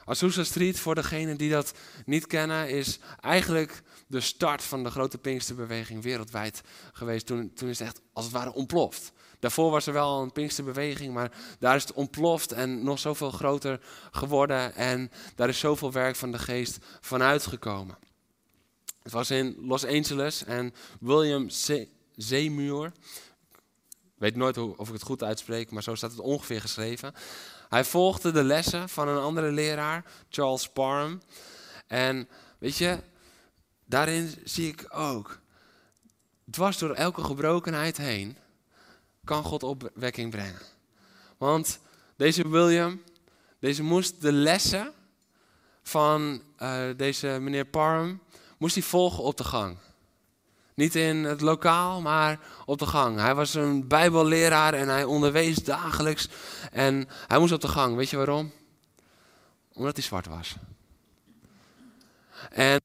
Azusa 0.05 0.43
Street, 0.43 0.79
voor 0.79 0.95
degenen 0.95 1.37
die 1.37 1.49
dat 1.49 1.73
niet 2.05 2.27
kennen, 2.27 2.69
is 2.69 2.99
eigenlijk 3.19 3.81
de 4.07 4.21
start 4.21 4.63
van 4.63 4.83
de 4.83 4.89
grote 4.89 5.17
Pinksterbeweging 5.17 6.03
wereldwijd 6.03 6.61
geweest. 6.93 7.25
Toen, 7.25 7.53
toen 7.53 7.69
is 7.69 7.79
het 7.79 7.87
echt 7.87 8.01
als 8.13 8.25
het 8.25 8.33
ware 8.33 8.53
ontploft. 8.53 9.11
Daarvoor 9.39 9.71
was 9.71 9.87
er 9.87 9.93
wel 9.93 10.21
een 10.21 10.31
Pinksterbeweging, 10.31 11.13
maar 11.13 11.31
daar 11.59 11.75
is 11.75 11.81
het 11.81 11.93
ontploft 11.93 12.51
en 12.51 12.83
nog 12.83 12.99
zoveel 12.99 13.31
groter 13.31 13.79
geworden. 14.11 14.75
En 14.75 15.11
daar 15.35 15.49
is 15.49 15.59
zoveel 15.59 15.91
werk 15.91 16.15
van 16.15 16.31
de 16.31 16.39
geest 16.39 16.77
vanuit 17.01 17.45
gekomen. 17.45 17.97
Het 19.01 19.11
was 19.11 19.31
in 19.31 19.55
Los 19.59 19.85
Angeles 19.85 20.43
en 20.43 20.73
William 20.99 21.49
Zeemuur, 22.15 22.85
ik 24.23 24.29
weet 24.29 24.35
nooit 24.35 24.57
of 24.57 24.87
ik 24.87 24.93
het 24.93 25.03
goed 25.03 25.23
uitspreek, 25.23 25.71
maar 25.71 25.83
zo 25.83 25.95
staat 25.95 26.11
het 26.11 26.19
ongeveer 26.19 26.61
geschreven. 26.61 27.13
Hij 27.73 27.83
volgde 27.83 28.31
de 28.31 28.43
lessen 28.43 28.89
van 28.89 29.07
een 29.07 29.21
andere 29.21 29.51
leraar, 29.51 30.05
Charles 30.29 30.69
Parham. 30.69 31.21
En 31.87 32.29
weet 32.57 32.77
je, 32.77 32.99
daarin 33.85 34.33
zie 34.43 34.67
ik 34.67 34.85
ook, 34.89 35.39
dwars 36.51 36.77
door 36.77 36.93
elke 36.93 37.23
gebrokenheid 37.23 37.97
heen, 37.97 38.37
kan 39.23 39.43
God 39.43 39.63
opwekking 39.63 40.31
brengen. 40.31 40.61
Want 41.37 41.79
deze 42.15 42.49
William, 42.49 43.03
deze 43.59 43.83
moest 43.83 44.21
de 44.21 44.31
lessen 44.31 44.93
van 45.81 46.41
uh, 46.59 46.83
deze 46.97 47.27
meneer 47.27 47.65
Parham, 47.65 48.21
moest 48.57 48.75
hij 48.75 48.83
volgen 48.83 49.23
op 49.23 49.37
de 49.37 49.43
gang. 49.43 49.77
Niet 50.75 50.95
in 50.95 51.23
het 51.23 51.41
lokaal, 51.41 52.01
maar 52.01 52.39
op 52.65 52.79
de 52.79 52.85
gang. 52.85 53.19
Hij 53.19 53.35
was 53.35 53.53
een 53.53 53.87
bijbelleraar 53.87 54.73
en 54.73 54.87
hij 54.89 55.03
onderwees 55.03 55.63
dagelijks. 55.63 56.27
En 56.71 57.09
hij 57.27 57.39
moest 57.39 57.53
op 57.53 57.61
de 57.61 57.67
gang. 57.67 57.95
Weet 57.95 58.09
je 58.09 58.17
waarom? 58.17 58.51
Omdat 59.73 59.95
hij 59.95 60.03
zwart 60.03 60.27
was. 60.27 60.55
En 62.49 62.81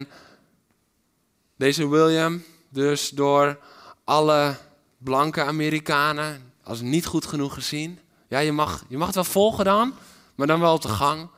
deze 1.56 1.88
William, 1.88 2.42
dus 2.68 3.08
door 3.10 3.58
alle 4.04 4.56
blanke 4.98 5.42
Amerikanen 5.42 6.52
als 6.62 6.80
niet 6.80 7.06
goed 7.06 7.26
genoeg 7.26 7.54
gezien. 7.54 7.98
Ja, 8.28 8.38
je 8.38 8.52
mag, 8.52 8.84
je 8.88 8.96
mag 8.96 9.06
het 9.06 9.14
wel 9.14 9.24
volgen 9.24 9.64
dan, 9.64 9.94
maar 10.34 10.46
dan 10.46 10.60
wel 10.60 10.74
op 10.74 10.82
de 10.82 10.88
gang. 10.88 11.28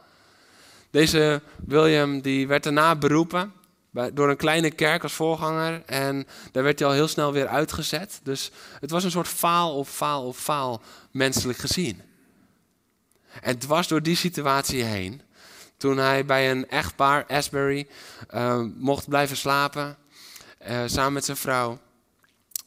Deze 0.90 1.42
William 1.66 2.20
die 2.20 2.46
werd 2.46 2.62
daarna 2.62 2.96
beroepen 2.96 3.52
door 4.12 4.30
een 4.30 4.36
kleine 4.36 4.70
kerk 4.70 5.02
als 5.02 5.12
voorganger. 5.12 5.82
En 5.86 6.26
daar 6.52 6.62
werd 6.62 6.78
hij 6.78 6.88
al 6.88 6.94
heel 6.94 7.08
snel 7.08 7.32
weer 7.32 7.46
uitgezet. 7.46 8.20
Dus 8.22 8.50
het 8.80 8.90
was 8.90 9.04
een 9.04 9.10
soort 9.10 9.28
faal 9.28 9.76
op 9.76 9.86
faal 9.86 10.26
op 10.26 10.36
faal 10.36 10.82
menselijk 11.10 11.58
gezien. 11.58 12.02
En 13.40 13.58
was 13.66 13.88
door 13.88 14.02
die 14.02 14.16
situatie 14.16 14.82
heen, 14.82 15.22
toen 15.76 15.96
hij 15.96 16.24
bij 16.24 16.50
een 16.50 16.68
echtpaar, 16.68 17.26
Asbury, 17.26 17.88
uh, 18.34 18.62
mocht 18.74 19.08
blijven 19.08 19.36
slapen, 19.36 19.96
uh, 20.68 20.82
samen 20.86 21.12
met 21.12 21.24
zijn 21.24 21.36
vrouw. 21.36 21.78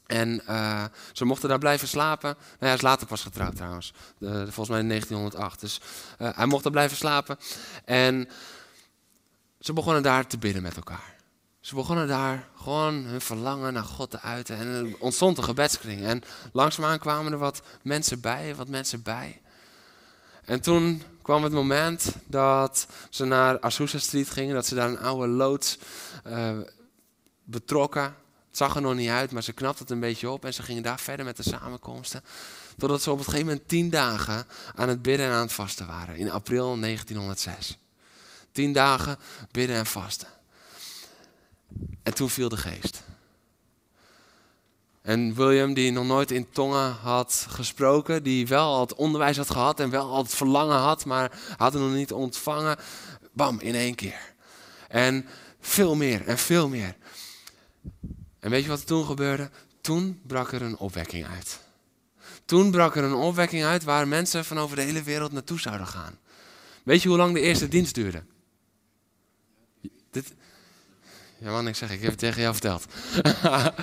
En 0.05 0.41
uh, 0.49 0.83
ze 1.11 1.25
mochten 1.25 1.49
daar 1.49 1.57
blijven 1.57 1.87
slapen. 1.87 2.29
Nou 2.29 2.57
hij 2.57 2.73
is 2.73 2.81
later 2.81 3.07
pas 3.07 3.23
getrouwd 3.23 3.55
trouwens. 3.55 3.93
volgens 4.19 4.69
mij 4.69 4.79
in 4.79 4.87
1908. 4.87 5.59
Dus 5.59 5.81
uh, 6.19 6.29
hij 6.35 6.45
mocht 6.45 6.63
daar 6.63 6.71
blijven 6.71 6.97
slapen. 6.97 7.37
En 7.85 8.29
ze 9.59 9.73
begonnen 9.73 10.03
daar 10.03 10.27
te 10.27 10.37
bidden 10.37 10.61
met 10.61 10.75
elkaar. 10.75 11.12
Ze 11.63 11.75
begonnen 11.75 12.07
daar 12.07 12.47
gewoon 12.55 12.93
hun 12.93 13.21
verlangen 13.21 13.73
naar 13.73 13.83
God 13.83 14.09
te 14.09 14.19
uiten. 14.19 14.57
En 14.57 14.67
er 14.67 14.97
ontstond 14.99 15.37
een 15.37 15.43
gebedskring. 15.43 16.03
En 16.03 16.23
langzaamaan 16.51 16.99
kwamen 16.99 17.31
er 17.31 17.37
wat 17.37 17.61
mensen 17.81 18.19
bij, 18.19 18.55
wat 18.55 18.67
mensen 18.67 19.01
bij. 19.01 19.41
En 20.45 20.61
toen 20.61 21.03
kwam 21.21 21.43
het 21.43 21.53
moment 21.53 22.15
dat 22.25 22.87
ze 23.09 23.25
naar 23.25 23.59
Azusa 23.61 23.97
Street 23.97 24.29
gingen. 24.29 24.55
Dat 24.55 24.65
ze 24.65 24.75
daar 24.75 24.89
een 24.89 24.99
oude 24.99 25.27
loods 25.27 25.77
uh, 26.27 26.57
betrokken. 27.43 28.03
Het 28.47 28.57
zag 28.57 28.75
er 28.75 28.81
nog 28.81 28.95
niet 28.95 29.09
uit, 29.09 29.31
maar 29.31 29.43
ze 29.43 29.53
knapte 29.53 29.81
het 29.81 29.91
een 29.91 29.99
beetje 29.99 30.29
op 30.29 30.45
en 30.45 30.53
ze 30.53 30.63
gingen 30.63 30.83
daar 30.83 30.99
verder 30.99 31.25
met 31.25 31.37
de 31.37 31.43
samenkomsten. 31.43 32.23
Totdat 32.77 33.01
ze 33.01 33.11
op 33.11 33.17
het 33.17 33.27
gegeven 33.27 33.47
moment 33.47 33.67
tien 33.67 33.89
dagen 33.89 34.45
aan 34.75 34.89
het 34.89 35.01
bidden 35.01 35.25
en 35.25 35.31
aan 35.31 35.41
het 35.41 35.53
vasten 35.53 35.87
waren, 35.87 36.15
in 36.15 36.31
april 36.31 36.79
1906. 36.79 37.77
Tien 38.51 38.73
dagen 38.73 39.17
bidden 39.51 39.75
en 39.75 39.85
vasten. 39.85 40.27
En 42.03 42.13
toen 42.13 42.29
viel 42.29 42.49
de 42.49 42.57
geest. 42.57 43.03
En 45.01 45.35
William, 45.35 45.73
die 45.73 45.91
nog 45.91 46.05
nooit 46.05 46.31
in 46.31 46.49
tongen 46.49 46.91
had 46.91 47.45
gesproken, 47.49 48.23
die 48.23 48.47
wel 48.47 48.73
al 48.73 48.79
het 48.79 48.95
onderwijs 48.95 49.37
had 49.37 49.49
gehad 49.49 49.79
en 49.79 49.89
wel 49.89 50.09
al 50.09 50.23
het 50.23 50.35
verlangen 50.35 50.77
had, 50.77 51.05
maar 51.05 51.39
had 51.57 51.73
het 51.73 51.81
nog 51.81 51.93
niet 51.93 52.11
ontvangen, 52.11 52.77
bam, 53.33 53.59
in 53.59 53.75
één 53.75 53.95
keer. 53.95 54.33
En 54.87 55.25
veel 55.59 55.95
meer 55.95 56.27
en 56.27 56.37
veel 56.37 56.69
meer. 56.69 56.95
En 58.39 58.49
weet 58.49 58.63
je 58.63 58.69
wat 58.69 58.79
er 58.79 58.85
toen 58.85 59.05
gebeurde? 59.05 59.49
Toen 59.81 60.21
brak 60.27 60.51
er 60.51 60.61
een 60.61 60.77
opwekking 60.77 61.27
uit. 61.27 61.59
Toen 62.45 62.71
brak 62.71 62.95
er 62.95 63.03
een 63.03 63.13
opwekking 63.13 63.63
uit 63.63 63.83
waar 63.83 64.07
mensen 64.07 64.45
van 64.45 64.59
over 64.59 64.75
de 64.75 64.81
hele 64.81 65.03
wereld 65.03 65.31
naartoe 65.31 65.59
zouden 65.59 65.87
gaan. 65.87 66.17
Weet 66.83 67.01
je 67.01 67.09
hoe 67.09 67.17
lang 67.17 67.33
de 67.33 67.39
eerste 67.39 67.67
dienst 67.67 67.95
duurde? 67.95 68.23
Dit... 70.11 70.33
Ja 71.43 71.51
man, 71.51 71.67
ik 71.67 71.75
zeg, 71.75 71.91
ik 71.91 72.01
heb 72.01 72.09
het 72.09 72.19
tegen 72.19 72.41
jou 72.41 72.53
verteld. 72.53 72.85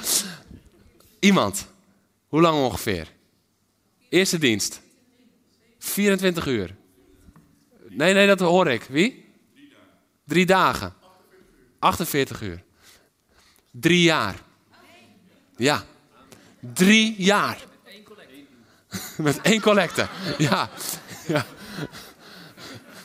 Iemand. 1.31 1.67
Hoe 2.29 2.41
lang 2.41 2.57
ongeveer? 2.57 3.13
Eerste 4.09 4.39
dienst. 4.39 4.81
24 5.79 6.47
uur. 6.47 6.77
Nee, 7.89 8.15
nee, 8.15 8.27
dat 8.27 8.41
hoor 8.41 8.69
ik. 8.69 8.83
Wie? 8.83 9.25
Drie 10.25 10.47
dagen. 10.47 10.95
48 11.79 12.43
uur. 12.43 12.63
Drie 13.71 14.03
jaar. 14.03 14.35
Ja. 15.57 15.85
Drie 16.61 17.15
jaar. 17.19 17.59
Met 19.17 19.41
één 19.41 19.61
collecte. 19.61 20.09
Ja. 20.39 20.71
ja. 21.27 21.47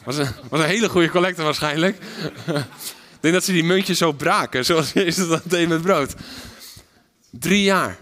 Een, 0.06 0.28
was 0.50 0.60
een 0.60 0.66
hele 0.66 0.90
goede 0.90 1.10
collecte 1.10 1.44
waarschijnlijk. 1.44 1.98
Denk 3.26 3.38
dat 3.38 3.46
ze 3.46 3.52
die 3.52 3.64
muntjes 3.64 3.98
zo 3.98 4.12
braken, 4.12 4.66
zoals 4.66 4.92
Jezus 5.02 5.28
dat 5.28 5.42
deed 5.44 5.68
met 5.68 5.82
brood. 5.82 6.14
Drie 7.32 7.64
jaar. 7.64 7.98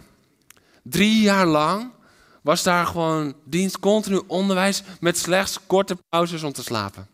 Drie 0.82 1.22
jaar 1.22 1.46
lang 1.46 1.92
was 2.42 2.64
daar 2.64 2.86
gewoon 2.86 3.36
dienst, 3.44 3.80
continu 3.80 4.22
onderwijs 4.28 4.84
met 5.00 5.18
slechts 5.18 5.60
korte 5.68 5.98
pauzes 6.10 6.44
om 6.44 6.54
te 6.54 6.64
slapen. 6.64 7.08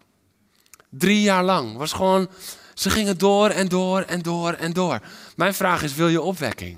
Drie 0.90 1.22
jaar 1.22 1.44
lang 1.44 1.78
was 1.78 1.94
gewoon, 1.94 2.30
ze 2.74 2.90
gingen 2.90 3.18
door 3.18 3.50
en 3.50 3.68
door 3.68 4.02
en 4.02 4.22
door 4.22 4.54
en 4.54 4.74
door. 4.74 5.00
Mijn 5.36 5.54
vraag 5.54 5.84
is, 5.84 5.96
wil 5.96 6.08
je 6.08 6.22
opwekking? 6.22 6.78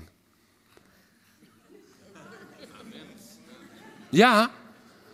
Ja, 4.08 4.50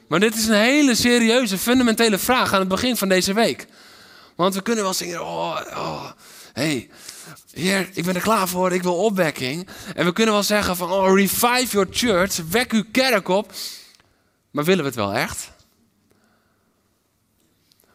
maar 0.08 0.20
dit 0.20 0.34
is 0.34 0.46
een 0.46 0.54
hele 0.54 0.94
serieuze, 0.94 1.58
fundamentele 1.58 2.18
vraag 2.18 2.52
aan 2.52 2.60
het 2.60 2.68
begin 2.68 2.96
van 2.96 3.08
deze 3.08 3.32
week. 3.32 3.66
Want 4.38 4.54
we 4.54 4.62
kunnen 4.62 4.84
wel 4.84 4.94
zingen, 4.94 5.20
oh, 5.20 5.60
oh 5.70 6.10
hey, 6.52 6.90
Heer, 7.52 7.88
ik 7.92 8.04
ben 8.04 8.14
er 8.14 8.20
klaar 8.20 8.48
voor, 8.48 8.72
ik 8.72 8.82
wil 8.82 8.96
opwekking. 8.96 9.68
En 9.94 10.04
we 10.04 10.12
kunnen 10.12 10.34
wel 10.34 10.42
zeggen 10.42 10.76
van, 10.76 10.92
oh, 10.92 11.16
revive 11.16 11.66
your 11.66 11.86
church, 11.90 12.36
wek 12.50 12.72
uw 12.72 12.84
kerk 12.92 13.28
op. 13.28 13.52
Maar 14.50 14.64
willen 14.64 14.80
we 14.80 14.86
het 14.86 14.98
wel 14.98 15.12
echt? 15.12 15.50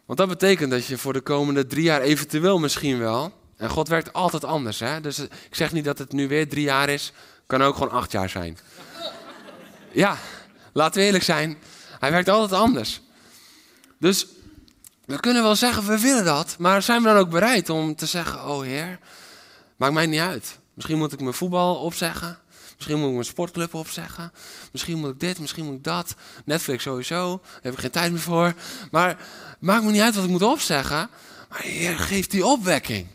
Want 0.05 0.19
dat 0.19 0.27
betekent 0.27 0.71
dat 0.71 0.85
je 0.85 0.97
voor 0.97 1.13
de 1.13 1.21
komende 1.21 1.67
drie 1.67 1.83
jaar 1.83 2.01
eventueel 2.01 2.59
misschien 2.59 2.99
wel... 2.99 3.33
En 3.57 3.69
God 3.69 3.87
werkt 3.87 4.13
altijd 4.13 4.43
anders, 4.43 4.79
hè? 4.79 5.01
Dus 5.01 5.19
ik 5.19 5.29
zeg 5.55 5.71
niet 5.71 5.85
dat 5.85 5.97
het 5.97 6.11
nu 6.11 6.27
weer 6.27 6.49
drie 6.49 6.63
jaar 6.63 6.89
is. 6.89 7.11
Kan 7.47 7.61
ook 7.61 7.75
gewoon 7.75 7.91
acht 7.91 8.11
jaar 8.11 8.29
zijn. 8.29 8.57
Ja, 9.91 10.17
laten 10.73 10.99
we 10.99 11.05
eerlijk 11.05 11.23
zijn. 11.23 11.57
Hij 11.99 12.11
werkt 12.11 12.29
altijd 12.29 12.61
anders. 12.61 13.01
Dus 13.99 14.27
we 15.05 15.19
kunnen 15.19 15.43
wel 15.43 15.55
zeggen, 15.55 15.87
we 15.87 15.99
willen 15.99 16.25
dat. 16.25 16.55
Maar 16.59 16.81
zijn 16.81 17.01
we 17.01 17.07
dan 17.07 17.17
ook 17.17 17.29
bereid 17.29 17.69
om 17.69 17.95
te 17.95 18.05
zeggen, 18.05 18.47
oh 18.47 18.61
Heer... 18.61 18.99
Maakt 19.83 19.93
mij 19.93 20.05
niet 20.05 20.19
uit. 20.19 20.59
Misschien 20.73 20.97
moet 20.97 21.13
ik 21.13 21.19
mijn 21.19 21.33
voetbal 21.33 21.75
opzeggen. 21.75 22.37
Misschien 22.75 22.97
moet 22.97 23.07
ik 23.07 23.13
mijn 23.13 23.25
sportclub 23.25 23.73
opzeggen. 23.73 24.31
Misschien 24.71 24.99
moet 24.99 25.09
ik 25.09 25.19
dit, 25.19 25.39
misschien 25.39 25.65
moet 25.65 25.75
ik 25.75 25.83
dat. 25.83 26.15
Netflix 26.45 26.83
sowieso. 26.83 27.41
Daar 27.43 27.61
heb 27.61 27.73
ik 27.73 27.79
geen 27.79 27.91
tijd 27.91 28.11
meer 28.11 28.21
voor. 28.21 28.53
Maar 28.91 29.17
maakt 29.59 29.83
me 29.83 29.91
niet 29.91 30.01
uit 30.01 30.15
wat 30.15 30.23
ik 30.23 30.29
moet 30.29 30.41
opzeggen. 30.41 31.09
Maar 31.49 31.61
Heer, 31.61 31.99
geeft 31.99 32.31
die 32.31 32.45
opwekking. 32.45 33.07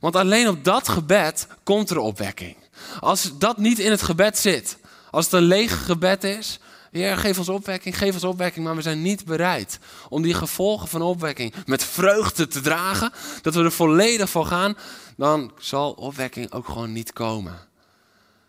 Want 0.00 0.16
alleen 0.16 0.48
op 0.48 0.64
dat 0.64 0.88
gebed 0.88 1.46
komt 1.62 1.90
er 1.90 1.98
opwekking. 1.98 2.56
Als 3.00 3.38
dat 3.38 3.58
niet 3.58 3.78
in 3.78 3.90
het 3.90 4.02
gebed 4.02 4.38
zit, 4.38 4.76
als 5.10 5.24
het 5.24 5.34
een 5.34 5.42
leeg 5.42 5.84
gebed 5.84 6.24
is, 6.24 6.58
Heer, 6.90 7.16
geef 7.16 7.38
ons 7.38 7.48
opwekking, 7.48 7.98
geef 7.98 8.14
ons 8.14 8.24
opwekking, 8.24 8.64
maar 8.64 8.76
we 8.76 8.82
zijn 8.82 9.02
niet 9.02 9.24
bereid 9.24 9.78
om 10.08 10.22
die 10.22 10.34
gevolgen 10.34 10.88
van 10.88 11.02
opwekking 11.02 11.54
met 11.66 11.84
vreugde 11.84 12.46
te 12.46 12.60
dragen, 12.60 13.12
dat 13.42 13.54
we 13.54 13.62
er 13.62 13.72
volledig 13.72 14.30
voor 14.30 14.46
gaan, 14.46 14.76
dan 15.16 15.52
zal 15.58 15.92
opwekking 15.92 16.52
ook 16.52 16.66
gewoon 16.66 16.92
niet 16.92 17.12
komen. 17.12 17.58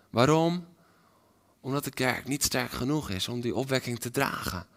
Waarom? 0.09 0.65
Omdat 1.61 1.83
de 1.83 1.91
kerk 1.91 2.27
niet 2.27 2.43
sterk 2.43 2.71
genoeg 2.71 3.09
is 3.09 3.27
om 3.27 3.41
die 3.41 3.55
opwekking 3.55 3.99
te 3.99 4.11
dragen. 4.11 4.67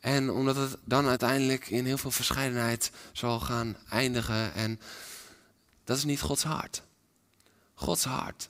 En 0.00 0.30
omdat 0.30 0.56
het 0.56 0.76
dan 0.84 1.06
uiteindelijk 1.06 1.68
in 1.68 1.86
heel 1.86 1.98
veel 1.98 2.10
verscheidenheid 2.10 2.90
zal 3.12 3.40
gaan 3.40 3.76
eindigen. 3.88 4.54
En 4.54 4.80
dat 5.84 5.96
is 5.96 6.04
niet 6.04 6.20
Gods 6.20 6.42
hart. 6.42 6.82
Gods 7.74 8.04
hart 8.04 8.48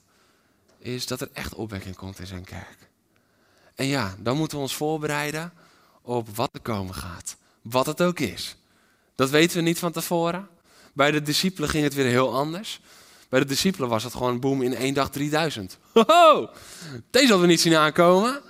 is 0.79 1.07
dat 1.07 1.21
er 1.21 1.31
echt 1.33 1.55
opwekking 1.55 1.97
komt 1.97 2.19
in 2.19 2.27
zijn 2.27 2.45
kerk. 2.45 2.88
En 3.79 3.87
ja, 3.87 4.15
dan 4.19 4.37
moeten 4.37 4.57
we 4.57 4.63
ons 4.63 4.75
voorbereiden 4.75 5.53
op 6.03 6.37
wat 6.37 6.51
er 6.53 6.61
komen 6.61 6.95
gaat. 6.95 7.37
Wat 7.63 7.87
het 7.87 8.03
ook 8.03 8.19
is. 8.21 8.57
Dat 9.15 9.31
weten 9.31 9.57
we 9.57 9.63
niet 9.63 9.79
van 9.79 9.93
tevoren. 9.93 10.49
Bij 10.93 11.11
de 11.11 11.23
discipelen 11.23 11.69
ging 11.69 11.85
het 11.85 11.95
weer 11.95 12.07
heel 12.07 12.35
anders. 12.35 12.81
Bij 13.29 13.41
de 13.41 13.47
discipelen 13.47 13.89
was 13.89 14.05
het 14.05 14.13
gewoon 14.13 14.41
boom 14.41 14.63
in 14.63 14.75
één 14.75 14.95
dag 14.95 15.11
3000. 15.11 15.79
Ho, 15.93 16.51
deze 17.11 17.27
hadden 17.27 17.41
we 17.41 17.53
niet 17.53 17.61
zien 17.61 17.77
aankomen. 17.77 18.41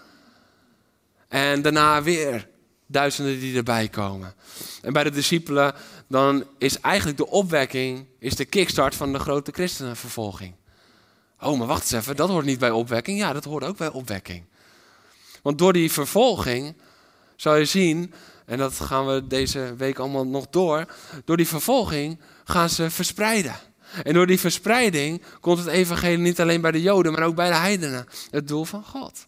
En 1.28 1.62
daarna 1.62 2.02
weer 2.02 2.48
duizenden 2.86 3.40
die 3.40 3.56
erbij 3.56 3.88
komen. 3.88 4.34
En 4.82 4.92
bij 4.92 5.04
de 5.04 5.10
discipelen, 5.10 5.74
dan 6.06 6.44
is 6.58 6.80
eigenlijk 6.80 7.16
de 7.16 7.28
opwekking, 7.28 8.06
is 8.18 8.36
de 8.36 8.44
kickstart 8.44 8.94
van 8.94 9.12
de 9.12 9.18
grote 9.18 9.52
christenenvervolging. 9.52 10.54
Oh, 11.40 11.58
maar 11.58 11.66
wacht 11.66 11.82
eens 11.82 11.92
even, 11.92 12.16
dat 12.16 12.28
hoort 12.28 12.44
niet 12.44 12.58
bij 12.58 12.70
opwekking. 12.70 13.18
Ja, 13.18 13.32
dat 13.32 13.44
hoort 13.44 13.64
ook 13.64 13.76
bij 13.76 13.88
opwekking. 13.88 14.44
Want 15.42 15.58
door 15.58 15.72
die 15.72 15.92
vervolging 15.92 16.76
zou 17.36 17.58
je 17.58 17.64
zien, 17.64 18.12
en 18.46 18.58
dat 18.58 18.80
gaan 18.80 19.06
we 19.06 19.26
deze 19.26 19.74
week 19.76 19.98
allemaal 19.98 20.26
nog 20.26 20.46
door, 20.50 20.86
door 21.24 21.36
die 21.36 21.48
vervolging 21.48 22.20
gaan 22.44 22.70
ze 22.70 22.90
verspreiden. 22.90 23.56
En 24.02 24.14
door 24.14 24.26
die 24.26 24.40
verspreiding 24.40 25.22
komt 25.40 25.58
het 25.58 25.66
evangelie 25.66 26.18
niet 26.18 26.40
alleen 26.40 26.60
bij 26.60 26.70
de 26.70 26.82
Joden, 26.82 27.12
maar 27.12 27.22
ook 27.22 27.34
bij 27.34 27.48
de 27.48 27.54
heidenen. 27.54 28.06
Het 28.30 28.48
doel 28.48 28.64
van 28.64 28.84
God. 28.84 29.26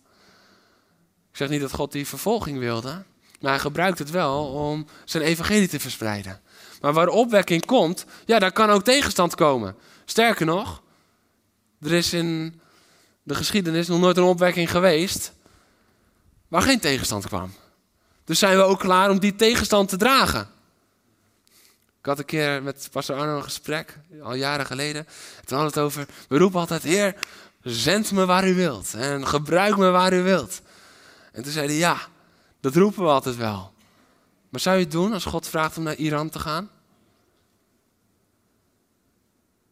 Ik 1.31 1.37
zeg 1.37 1.49
niet 1.49 1.61
dat 1.61 1.73
God 1.73 1.93
die 1.93 2.07
vervolging 2.07 2.59
wilde, 2.59 3.05
maar 3.41 3.51
hij 3.51 3.61
gebruikt 3.61 3.99
het 3.99 4.11
wel 4.11 4.47
om 4.47 4.87
zijn 5.05 5.23
evangelie 5.23 5.69
te 5.69 5.81
verspreiden. 5.81 6.41
Maar 6.81 6.93
waar 6.93 7.09
opwekking 7.09 7.67
komt, 7.67 8.05
ja, 8.27 8.39
daar 8.39 8.53
kan 8.53 8.71
ook 8.71 8.85
tegenstand 8.85 9.35
komen. 9.35 9.77
Sterker 10.05 10.47
nog, 10.47 10.83
er 11.81 11.93
is 11.93 12.13
in 12.13 12.61
de 13.23 13.35
geschiedenis 13.35 13.89
nog 13.89 14.01
nooit 14.01 14.17
een 14.17 14.23
opwekking 14.23 14.71
geweest 14.71 15.33
waar 16.51 16.63
geen 16.63 16.81
tegenstand 16.81 17.27
kwam. 17.27 17.53
Dus 18.25 18.39
zijn 18.39 18.57
we 18.57 18.63
ook 18.63 18.79
klaar 18.79 19.11
om 19.11 19.19
die 19.19 19.37
tegenstand 19.37 19.89
te 19.89 19.97
dragen. 19.97 20.49
Ik 21.99 22.07
had 22.07 22.19
een 22.19 22.25
keer 22.25 22.63
met 22.63 22.89
pastor 22.93 23.17
Arno 23.17 23.37
een 23.37 23.43
gesprek, 23.43 23.99
al 24.23 24.35
jaren 24.35 24.67
geleden. 24.67 25.05
Toen 25.45 25.59
hadden 25.59 25.67
het 25.67 25.79
over, 25.79 26.07
we 26.29 26.39
roepen 26.39 26.61
altijd, 26.61 26.83
Heer, 26.83 27.15
zend 27.63 28.13
me 28.13 28.27
waar 28.27 28.49
u 28.49 28.55
wilt. 28.55 28.95
En 28.95 29.27
gebruik 29.27 29.77
me 29.77 29.91
waar 29.91 30.13
u 30.13 30.23
wilt. 30.23 30.61
En 31.33 31.43
toen 31.43 31.53
zei 31.53 31.67
hij, 31.67 31.77
ja, 31.77 31.97
dat 32.61 32.75
roepen 32.75 33.03
we 33.03 33.09
altijd 33.09 33.37
wel. 33.37 33.73
Maar 34.49 34.61
zou 34.61 34.77
je 34.77 34.83
het 34.83 34.93
doen 34.93 35.13
als 35.13 35.25
God 35.25 35.49
vraagt 35.49 35.77
om 35.77 35.83
naar 35.83 35.95
Iran 35.95 36.31
te 36.31 36.39
gaan? 36.39 36.71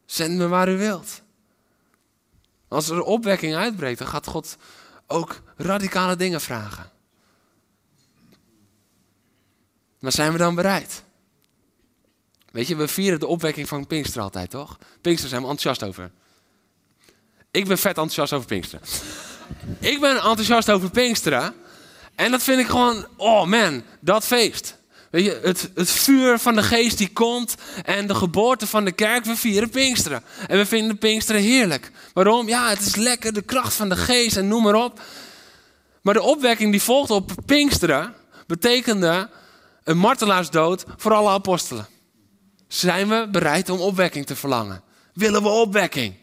Zend 0.05 0.37
me 0.37 0.47
waar 0.47 0.69
u 0.69 0.77
wilt. 0.77 1.21
Als 2.67 2.89
er 2.89 3.01
opwekking 3.01 3.55
uitbreekt, 3.55 3.99
dan 3.99 4.07
gaat 4.07 4.27
God 4.27 4.57
ook 5.11 5.41
radicale 5.57 6.15
dingen 6.15 6.41
vragen. 6.41 6.91
Maar 9.99 10.11
zijn 10.11 10.31
we 10.31 10.37
dan 10.37 10.55
bereid? 10.55 11.03
Weet 12.51 12.67
je, 12.67 12.75
we 12.75 12.87
vieren 12.87 13.19
de 13.19 13.27
opwekking 13.27 13.67
van 13.67 13.87
Pinkster 13.87 14.21
altijd, 14.21 14.49
toch? 14.49 14.77
Pinkster 15.01 15.29
zijn 15.29 15.41
we 15.41 15.47
enthousiast 15.47 15.83
over. 15.89 16.11
Ik 17.51 17.67
ben 17.67 17.77
vet 17.77 17.97
enthousiast 17.97 18.33
over 18.33 18.47
Pinksteren. 18.47 18.87
ik 19.79 19.99
ben 19.99 20.15
enthousiast 20.15 20.69
over 20.69 20.89
Pinksteren. 20.89 21.53
En 22.15 22.31
dat 22.31 22.43
vind 22.43 22.59
ik 22.59 22.67
gewoon, 22.67 23.07
oh 23.17 23.45
man, 23.45 23.83
dat 23.99 24.25
feest. 24.25 24.77
Weet 25.09 25.25
je, 25.25 25.39
het, 25.43 25.69
het 25.75 25.89
vuur 25.89 26.39
van 26.39 26.55
de 26.55 26.63
geest 26.63 26.97
die 26.97 27.13
komt 27.13 27.55
en 27.83 28.07
de 28.07 28.15
geboorte 28.15 28.67
van 28.67 28.85
de 28.85 28.91
kerk, 28.91 29.25
we 29.25 29.35
vieren 29.35 29.69
Pinksteren. 29.69 30.23
En 30.47 30.57
we 30.57 30.65
vinden 30.65 30.97
Pinksteren 30.97 31.41
heerlijk. 31.41 31.91
Waarom? 32.13 32.47
Ja, 32.47 32.69
het 32.69 32.81
is 32.81 32.95
lekker, 32.95 33.33
de 33.33 33.41
kracht 33.41 33.73
van 33.73 33.89
de 33.89 33.95
geest 33.95 34.37
en 34.37 34.47
noem 34.47 34.63
maar 34.63 34.75
op. 34.75 35.01
Maar 36.01 36.13
de 36.13 36.21
opwekking 36.21 36.71
die 36.71 36.81
volgt 36.81 37.11
op 37.11 37.31
Pinksteren 37.45 38.13
betekende 38.47 39.29
een 39.83 39.97
martelaarsdood 39.97 40.85
voor 40.97 41.13
alle 41.13 41.29
apostelen. 41.29 41.87
Zijn 42.67 43.09
we 43.09 43.27
bereid 43.31 43.69
om 43.69 43.79
opwekking 43.79 44.25
te 44.25 44.35
verlangen? 44.35 44.83
Willen 45.13 45.43
we 45.43 45.49
opwekking? 45.49 46.15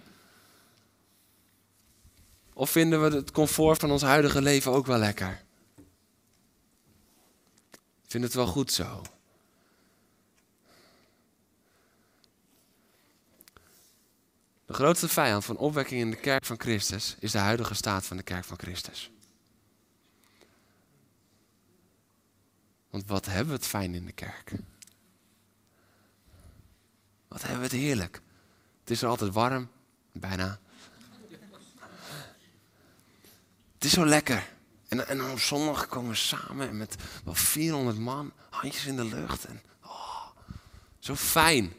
Of 2.54 2.70
vinden 2.70 3.02
we 3.02 3.16
het 3.16 3.30
comfort 3.30 3.80
van 3.80 3.90
ons 3.90 4.02
huidige 4.02 4.42
leven 4.42 4.72
ook 4.72 4.86
wel 4.86 4.98
lekker? 4.98 5.44
Ik 8.06 8.12
vind 8.12 8.24
het 8.24 8.34
wel 8.34 8.46
goed 8.46 8.72
zo. 8.72 9.02
De 14.66 14.72
grootste 14.72 15.08
vijand 15.08 15.44
van 15.44 15.56
opwekking 15.56 16.00
in 16.00 16.10
de 16.10 16.16
kerk 16.16 16.44
van 16.44 16.60
Christus 16.60 17.16
is 17.18 17.32
de 17.32 17.38
huidige 17.38 17.74
staat 17.74 18.06
van 18.06 18.16
de 18.16 18.22
kerk 18.22 18.44
van 18.44 18.58
Christus. 18.58 19.10
Want 22.90 23.06
wat 23.06 23.26
hebben 23.26 23.46
we 23.46 23.52
het 23.52 23.66
fijn 23.66 23.94
in 23.94 24.06
de 24.06 24.12
kerk? 24.12 24.52
Wat 27.28 27.40
hebben 27.40 27.58
we 27.58 27.64
het 27.64 27.84
heerlijk? 27.84 28.20
Het 28.80 28.90
is 28.90 29.02
er 29.02 29.08
altijd 29.08 29.32
warm, 29.32 29.70
bijna. 30.12 30.58
Het 33.74 33.84
is 33.84 33.92
zo 33.92 34.06
lekker. 34.06 34.54
En, 35.00 35.08
en 35.08 35.30
op 35.30 35.40
zondag 35.40 35.86
komen 35.86 36.10
we 36.10 36.16
samen 36.16 36.76
met 36.76 36.96
wel 37.24 37.34
400 37.34 37.98
man, 37.98 38.32
handjes 38.50 38.86
in 38.86 38.96
de 38.96 39.04
lucht. 39.04 39.44
En, 39.44 39.62
oh, 39.84 40.26
zo 40.98 41.14
fijn. 41.14 41.72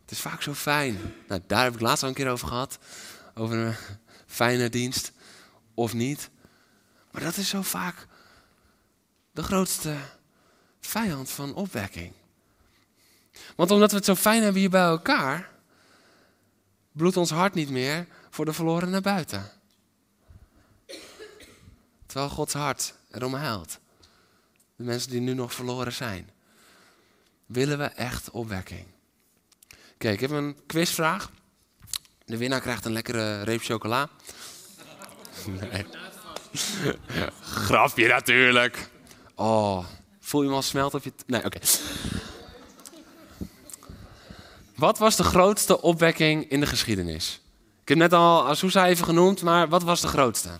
Het 0.00 0.10
is 0.10 0.20
vaak 0.20 0.42
zo 0.42 0.54
fijn. 0.54 0.98
Nou, 1.28 1.40
daar 1.46 1.64
heb 1.64 1.74
ik 1.74 1.80
laatst 1.80 2.02
al 2.02 2.08
een 2.08 2.14
keer 2.14 2.30
over 2.30 2.48
gehad. 2.48 2.78
Over 3.34 3.56
een 3.56 3.74
fijne 4.26 4.68
dienst 4.68 5.12
of 5.74 5.92
niet. 5.92 6.30
Maar 7.10 7.22
dat 7.22 7.36
is 7.36 7.48
zo 7.48 7.62
vaak 7.62 8.06
de 9.30 9.42
grootste 9.42 9.96
vijand 10.80 11.30
van 11.30 11.54
opwekking. 11.54 12.12
Want 13.56 13.70
omdat 13.70 13.90
we 13.90 13.96
het 13.96 14.04
zo 14.04 14.14
fijn 14.14 14.42
hebben 14.42 14.60
hier 14.60 14.70
bij 14.70 14.82
elkaar, 14.82 15.50
bloedt 16.92 17.16
ons 17.16 17.30
hart 17.30 17.54
niet 17.54 17.70
meer 17.70 18.06
voor 18.30 18.44
de 18.44 18.52
verloren 18.52 18.90
naar 18.90 19.00
buiten. 19.00 19.61
Terwijl 22.12 22.32
Gods 22.32 22.54
hart 22.54 22.94
erom 23.10 23.34
huilt. 23.34 23.78
De 24.76 24.84
mensen 24.84 25.10
die 25.10 25.20
nu 25.20 25.34
nog 25.34 25.54
verloren 25.54 25.92
zijn. 25.92 26.30
Willen 27.46 27.78
we 27.78 27.84
echt 27.84 28.30
opwekking? 28.30 28.86
Kijk, 29.98 30.14
ik 30.14 30.20
heb 30.20 30.30
een 30.30 30.56
quizvraag. 30.66 31.30
De 32.24 32.36
winnaar 32.36 32.60
krijgt 32.60 32.84
een 32.84 32.92
lekkere 32.92 33.42
reep 33.42 33.62
chocola. 33.62 34.08
Nee. 35.60 35.86
Grapje 37.40 38.08
natuurlijk. 38.08 38.90
Oh, 39.34 39.86
voel 40.20 40.40
je 40.40 40.46
hem 40.46 40.56
al 40.56 40.62
smelten 40.62 40.98
op 40.98 41.04
je... 41.04 41.12
Nee, 41.26 41.44
oké. 41.44 41.58
Wat 44.76 44.98
was 44.98 45.16
de 45.16 45.24
grootste 45.24 45.82
opwekking 45.82 46.50
in 46.50 46.60
de 46.60 46.66
geschiedenis? 46.66 47.40
Ik 47.82 47.88
heb 47.88 47.98
net 47.98 48.12
al 48.12 48.48
Azusa 48.48 48.86
even 48.86 49.04
genoemd, 49.04 49.42
maar 49.42 49.68
wat 49.68 49.82
was 49.82 50.00
de 50.00 50.08
grootste? 50.08 50.50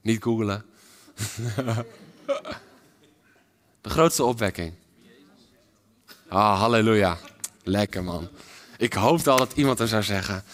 Niet 0.00 0.22
googelen. 0.22 0.64
de 3.80 3.90
grootste 3.90 4.24
opwekking. 4.24 4.72
Ah, 6.28 6.58
halleluja. 6.58 7.18
Lekker 7.62 8.04
man. 8.04 8.28
Ik 8.76 8.92
hoopte 8.92 9.30
al 9.30 9.36
dat 9.36 9.52
iemand 9.54 9.80
er 9.80 9.88
zou 9.88 10.02
zeggen. 10.02 10.44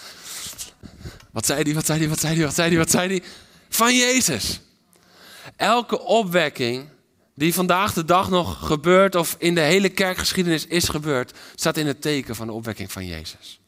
Wat 1.30 1.46
zei 1.46 1.62
die, 1.62 1.74
wat 1.74 1.86
zei 1.86 1.98
die, 1.98 2.08
wat 2.08 2.20
zei 2.20 2.34
die, 2.34 2.44
wat 2.44 2.54
zei 2.54 2.68
die, 2.68 2.78
wat 2.78 2.90
zei 2.90 3.08
die? 3.08 3.22
Van 3.68 3.96
Jezus. 3.96 4.60
Elke 5.56 6.00
opwekking 6.00 6.88
die 7.34 7.54
vandaag 7.54 7.92
de 7.92 8.04
dag 8.04 8.30
nog 8.30 8.66
gebeurt 8.66 9.14
of 9.14 9.36
in 9.38 9.54
de 9.54 9.60
hele 9.60 9.88
kerkgeschiedenis 9.88 10.66
is 10.66 10.88
gebeurd, 10.88 11.38
staat 11.54 11.76
in 11.76 11.86
het 11.86 12.02
teken 12.02 12.36
van 12.36 12.46
de 12.46 12.52
opwekking 12.52 12.92
van 12.92 13.06
Jezus. 13.06 13.60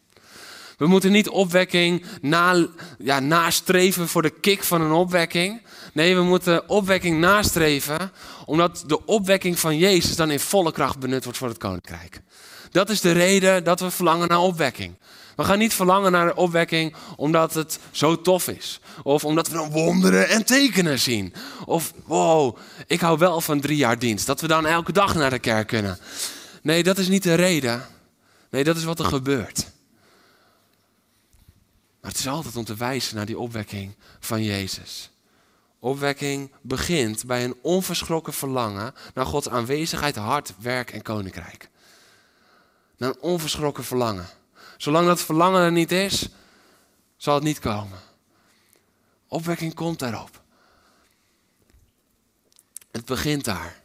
We 0.76 0.86
moeten 0.86 1.12
niet 1.12 1.28
opwekking 1.28 2.04
na, 2.20 2.66
ja, 2.98 3.20
nastreven 3.20 4.08
voor 4.08 4.22
de 4.22 4.40
kick 4.40 4.62
van 4.62 4.80
een 4.80 4.92
opwekking. 4.92 5.62
Nee, 5.92 6.14
we 6.14 6.22
moeten 6.22 6.68
opwekking 6.68 7.20
nastreven 7.20 8.12
omdat 8.46 8.84
de 8.86 9.06
opwekking 9.06 9.58
van 9.58 9.78
Jezus 9.78 10.16
dan 10.16 10.30
in 10.30 10.40
volle 10.40 10.72
kracht 10.72 10.98
benut 10.98 11.24
wordt 11.24 11.38
voor 11.38 11.48
het 11.48 11.58
koninkrijk. 11.58 12.20
Dat 12.70 12.90
is 12.90 13.00
de 13.00 13.12
reden 13.12 13.64
dat 13.64 13.80
we 13.80 13.90
verlangen 13.90 14.28
naar 14.28 14.38
opwekking. 14.38 14.94
We 15.36 15.44
gaan 15.44 15.58
niet 15.58 15.74
verlangen 15.74 16.12
naar 16.12 16.34
opwekking 16.34 16.94
omdat 17.16 17.54
het 17.54 17.78
zo 17.90 18.20
tof 18.20 18.48
is. 18.48 18.80
Of 19.02 19.24
omdat 19.24 19.48
we 19.48 19.54
dan 19.54 19.70
wonderen 19.70 20.28
en 20.28 20.44
tekenen 20.44 20.98
zien. 20.98 21.34
Of 21.64 21.92
wow, 22.04 22.56
ik 22.86 23.00
hou 23.00 23.18
wel 23.18 23.40
van 23.40 23.60
drie 23.60 23.76
jaar 23.76 23.98
dienst. 23.98 24.26
Dat 24.26 24.40
we 24.40 24.46
dan 24.46 24.66
elke 24.66 24.92
dag 24.92 25.14
naar 25.14 25.30
de 25.30 25.38
kerk 25.38 25.66
kunnen. 25.66 25.98
Nee, 26.62 26.82
dat 26.82 26.98
is 26.98 27.08
niet 27.08 27.22
de 27.22 27.34
reden. 27.34 27.82
Nee, 28.50 28.64
dat 28.64 28.76
is 28.76 28.84
wat 28.84 28.98
er 28.98 29.04
gebeurt. 29.04 29.72
Maar 32.04 32.12
het 32.12 32.22
is 32.22 32.28
altijd 32.28 32.56
om 32.56 32.64
te 32.64 32.74
wijzen 32.74 33.16
naar 33.16 33.26
die 33.26 33.38
opwekking 33.38 33.96
van 34.20 34.42
Jezus. 34.42 35.10
Opwekking 35.78 36.52
begint 36.62 37.26
bij 37.26 37.44
een 37.44 37.56
onverschrokken 37.62 38.32
verlangen 38.32 38.94
naar 39.14 39.26
Gods 39.26 39.48
aanwezigheid, 39.48 40.16
hart, 40.16 40.54
werk 40.58 40.90
en 40.90 41.02
koninkrijk. 41.02 41.68
Naar 42.96 43.08
een 43.08 43.20
onverschrokken 43.20 43.84
verlangen. 43.84 44.26
Zolang 44.76 45.06
dat 45.06 45.20
verlangen 45.20 45.60
er 45.60 45.72
niet 45.72 45.92
is, 45.92 46.28
zal 47.16 47.34
het 47.34 47.44
niet 47.44 47.58
komen. 47.58 47.98
Opwekking 49.28 49.74
komt 49.74 49.98
daarop. 49.98 50.42
Het 52.90 53.04
begint 53.04 53.44
daar. 53.44 53.82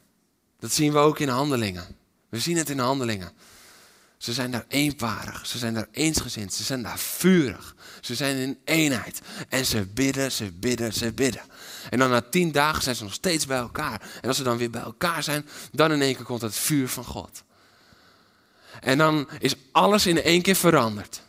Dat 0.60 0.72
zien 0.72 0.92
we 0.92 0.98
ook 0.98 1.20
in 1.20 1.30
handelingen. 1.30 1.98
We 2.30 2.40
zien 2.40 2.58
het 2.58 2.70
in 2.70 2.80
handelingen. 2.80 3.32
Ze 4.20 4.34
zijn 4.34 4.52
daar 4.52 4.66
eenparig, 4.68 5.48
ze 5.48 5.58
zijn 5.58 5.74
daar 5.74 5.88
eensgezind, 5.92 6.54
ze 6.54 6.64
zijn 6.64 6.82
daar 6.82 7.00
vurig. 7.00 7.76
Ze 8.10 8.16
zijn 8.16 8.38
in 8.38 8.60
eenheid. 8.66 9.22
En 9.50 9.66
ze 9.66 9.86
bidden, 9.86 10.32
ze 10.32 10.52
bidden, 10.52 10.94
ze 10.94 11.14
bidden. 11.14 11.42
En 11.90 12.00
dan 12.00 12.10
na 12.10 12.22
tien 12.22 12.52
dagen 12.52 12.84
zijn 12.84 12.96
ze 12.96 13.04
nog 13.04 13.14
steeds 13.14 13.46
bij 13.46 13.58
elkaar. 13.58 14.02
En 14.22 14.28
als 14.28 14.38
ze 14.38 14.44
dan 14.44 14.58
weer 14.58 14.70
bij 14.70 14.82
elkaar 14.82 15.24
zijn, 15.24 15.50
dan 15.72 15.92
in 15.92 16.02
één 16.02 16.16
keer 16.16 16.26
komt 16.26 16.42
het 16.42 16.56
vuur 16.56 16.90
van 16.90 17.04
God. 17.04 17.44
En 18.80 18.98
dan 18.98 19.30
is 19.40 19.56
alles 19.72 20.06
in 20.06 20.22
één 20.22 20.42
keer 20.42 20.56
veranderd. 20.56 21.22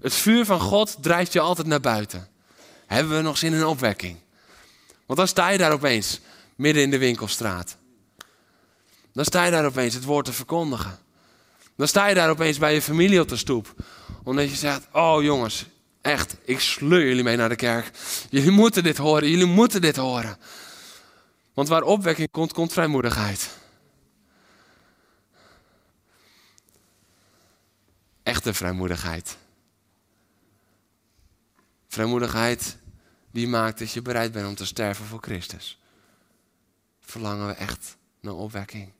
Het 0.00 0.14
vuur 0.14 0.44
van 0.44 0.60
God 0.60 0.96
drijft 1.00 1.32
je 1.32 1.40
altijd 1.40 1.66
naar 1.66 1.80
buiten. 1.80 2.28
Hebben 2.86 3.16
we 3.16 3.22
nog 3.22 3.38
zin 3.38 3.52
in 3.52 3.66
opwekking? 3.66 4.16
Want 5.06 5.18
dan 5.18 5.28
sta 5.28 5.48
je 5.48 5.58
daar 5.58 5.72
opeens, 5.72 6.20
midden 6.56 6.82
in 6.82 6.90
de 6.90 6.98
winkelstraat. 6.98 7.76
Dan 9.12 9.24
sta 9.24 9.44
je 9.44 9.50
daar 9.50 9.66
opeens 9.66 9.94
het 9.94 10.04
woord 10.04 10.24
te 10.24 10.32
verkondigen. 10.32 10.98
Dan 11.76 11.88
sta 11.88 12.06
je 12.06 12.14
daar 12.14 12.30
opeens 12.30 12.58
bij 12.58 12.74
je 12.74 12.82
familie 12.82 13.20
op 13.20 13.28
de 13.28 13.36
stoep. 13.36 13.74
Omdat 14.22 14.50
je 14.50 14.56
zegt, 14.56 14.86
oh 14.92 15.22
jongens, 15.22 15.66
echt, 16.06 16.36
ik 16.44 16.60
sleur 16.60 17.06
jullie 17.06 17.22
mee 17.22 17.36
naar 17.36 17.48
de 17.48 17.56
kerk. 17.56 17.90
Jullie 18.30 18.50
moeten 18.50 18.82
dit 18.82 18.96
horen, 18.96 19.30
jullie 19.30 19.46
moeten 19.46 19.80
dit 19.80 19.96
horen. 19.96 20.38
Want 21.54 21.68
waar 21.68 21.82
opwekking 21.82 22.30
komt, 22.30 22.52
komt 22.52 22.72
vrijmoedigheid. 22.72 23.50
Echte 28.22 28.54
vrijmoedigheid. 28.54 29.36
Vrijmoedigheid 31.88 32.76
die 33.30 33.48
maakt 33.48 33.78
dat 33.78 33.92
je 33.92 34.02
bereid 34.02 34.32
bent 34.32 34.46
om 34.46 34.54
te 34.54 34.66
sterven 34.66 35.04
voor 35.04 35.20
Christus. 35.20 35.78
Verlangen 37.00 37.46
we 37.46 37.52
echt 37.52 37.96
naar 38.20 38.34
opwekking. 38.34 38.92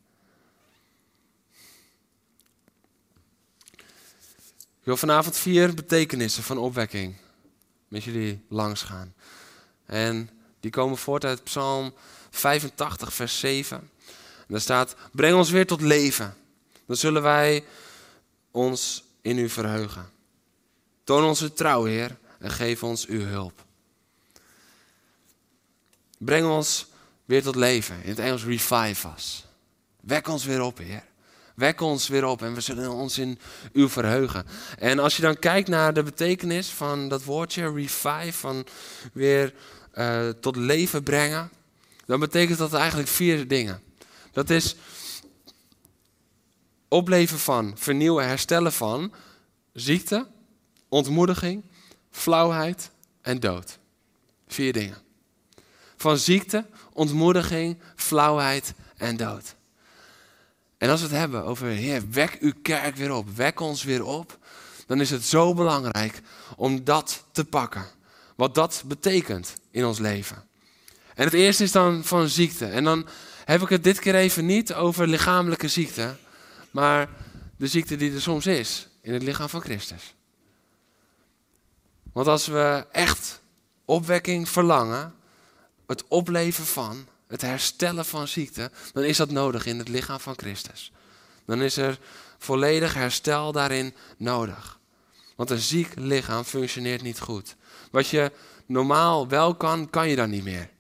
Ik 4.87 4.92
wil 4.92 5.01
vanavond 5.01 5.37
vier 5.37 5.75
betekenissen 5.75 6.42
van 6.42 6.59
opwekking 6.59 7.14
met 7.88 8.05
jullie 8.05 8.44
langs 8.49 8.83
gaan. 8.83 9.14
En 9.87 10.31
die 10.61 10.70
komen 10.70 10.99
voort 10.99 11.25
uit 11.25 11.44
Psalm 11.44 11.94
85, 12.31 13.12
vers 13.12 13.38
7. 13.38 13.77
En 13.77 14.46
daar 14.46 14.61
staat: 14.61 14.96
Breng 15.12 15.37
ons 15.37 15.51
weer 15.51 15.66
tot 15.66 15.81
leven. 15.81 16.35
Dan 16.87 16.96
zullen 16.96 17.22
wij 17.22 17.64
ons 18.51 19.05
in 19.22 19.38
u 19.38 19.49
verheugen. 19.49 20.11
Toon 21.05 21.37
uw 21.40 21.49
trouw, 21.49 21.85
Heer, 21.85 22.16
en 22.38 22.51
geef 22.51 22.83
ons 22.83 23.07
uw 23.07 23.25
hulp. 23.25 23.64
Breng 26.18 26.46
ons 26.46 26.87
weer 27.25 27.42
tot 27.42 27.57
leven. 27.57 28.03
In 28.03 28.09
het 28.09 28.18
Engels 28.18 28.44
revive 28.44 29.09
us. 29.16 29.46
Wek 30.01 30.29
ons 30.29 30.44
weer 30.44 30.62
op, 30.62 30.79
Heer. 30.79 31.05
Wek 31.57 31.81
ons 31.81 32.09
weer 32.09 32.25
op 32.25 32.42
en 32.42 32.55
we 32.55 32.61
zullen 32.61 32.90
ons 32.90 33.19
in 33.19 33.38
u 33.73 33.88
verheugen. 33.88 34.47
En 34.79 34.99
als 34.99 35.16
je 35.16 35.23
dan 35.23 35.38
kijkt 35.38 35.69
naar 35.69 35.95
de 35.95 36.03
betekenis 36.03 36.69
van 36.69 37.09
dat 37.09 37.25
woordje 37.25 37.73
revive, 37.73 38.33
van 38.33 38.66
weer 39.12 39.55
uh, 39.95 40.29
tot 40.29 40.57
leven 40.57 41.03
brengen, 41.03 41.51
dan 42.07 42.21
betekent 42.21 42.59
dat 42.59 42.75
eigenlijk 42.75 43.09
vier 43.09 43.49
dingen. 43.49 43.83
Dat 44.33 44.51
is 44.51 44.77
opleven 46.88 47.38
van, 47.38 47.73
vernieuwen, 47.79 48.27
herstellen 48.27 48.73
van 48.73 49.12
ziekte, 49.73 50.27
ontmoediging, 50.88 51.62
flauwheid 52.11 52.90
en 53.23 53.40
dood. 53.40 53.79
Vier 54.49 54.73
dingen. 54.73 54.97
van 55.97 56.19
ziekte, 56.19 56.66
ontmoediging, 56.92 57.79
flauwheid 57.95 58.75
en 58.97 59.16
dood. 59.16 59.56
En 60.87 60.92
als 60.92 61.01
we 61.01 61.07
het 61.07 61.16
hebben 61.16 61.44
over, 61.44 61.66
Heer, 61.66 62.11
wek 62.11 62.37
uw 62.40 62.53
kerk 62.62 62.96
weer 62.96 63.12
op, 63.12 63.37
wek 63.37 63.61
ons 63.61 63.85
weer 63.85 64.05
op, 64.05 64.38
dan 64.87 65.01
is 65.01 65.11
het 65.11 65.25
zo 65.25 65.55
belangrijk 65.55 66.20
om 66.57 66.85
dat 66.85 67.25
te 67.33 67.44
pakken. 67.44 67.87
Wat 68.37 68.55
dat 68.55 68.83
betekent 68.87 69.55
in 69.70 69.85
ons 69.85 69.99
leven. 69.99 70.44
En 71.14 71.25
het 71.25 71.33
eerste 71.33 71.62
is 71.62 71.72
dan 71.72 72.05
van 72.05 72.29
ziekte. 72.29 72.66
En 72.66 72.85
dan 72.85 73.07
heb 73.44 73.62
ik 73.62 73.68
het 73.68 73.85
dit 73.85 73.99
keer 73.99 74.14
even 74.14 74.46
niet 74.46 74.75
over 74.75 75.07
lichamelijke 75.07 75.68
ziekte, 75.68 76.16
maar 76.70 77.09
de 77.57 77.66
ziekte 77.66 77.96
die 77.96 78.14
er 78.14 78.22
soms 78.22 78.46
is 78.46 78.88
in 79.01 79.12
het 79.12 79.22
lichaam 79.22 79.49
van 79.49 79.61
Christus. 79.61 80.14
Want 82.12 82.27
als 82.27 82.46
we 82.46 82.87
echt 82.92 83.40
opwekking 83.85 84.49
verlangen, 84.49 85.14
het 85.87 86.05
opleven 86.09 86.64
van, 86.64 87.07
het 87.27 87.41
herstellen 87.41 88.05
van 88.05 88.29
ziekte, 88.29 88.71
dan 88.93 89.05
is 89.05 89.17
dat 89.17 89.31
nodig 89.31 89.67
in 89.67 89.79
het 89.79 89.89
lichaam 89.89 90.21
van 90.21 90.35
Christus. 90.37 90.93
Dan 91.45 91.62
is 91.62 91.77
er 91.77 91.99
volledig 92.39 92.95
herstel 92.95 93.53
daarin 93.53 93.95
nodig. 94.17 94.79
Want 95.37 95.51
een 95.51 95.59
ziek 95.59 95.93
lichaam 95.95 96.45
functioneert 96.45 97.03
niet 97.03 97.21
goed. 97.21 97.57
Wat 97.91 98.09
je 98.09 98.33
normaal 98.67 99.29
wel 99.29 99.55
kan, 99.55 99.91
kan 99.91 100.09
je 100.09 100.17
dan 100.17 100.31
niet 100.31 100.45
meer. 100.45 100.71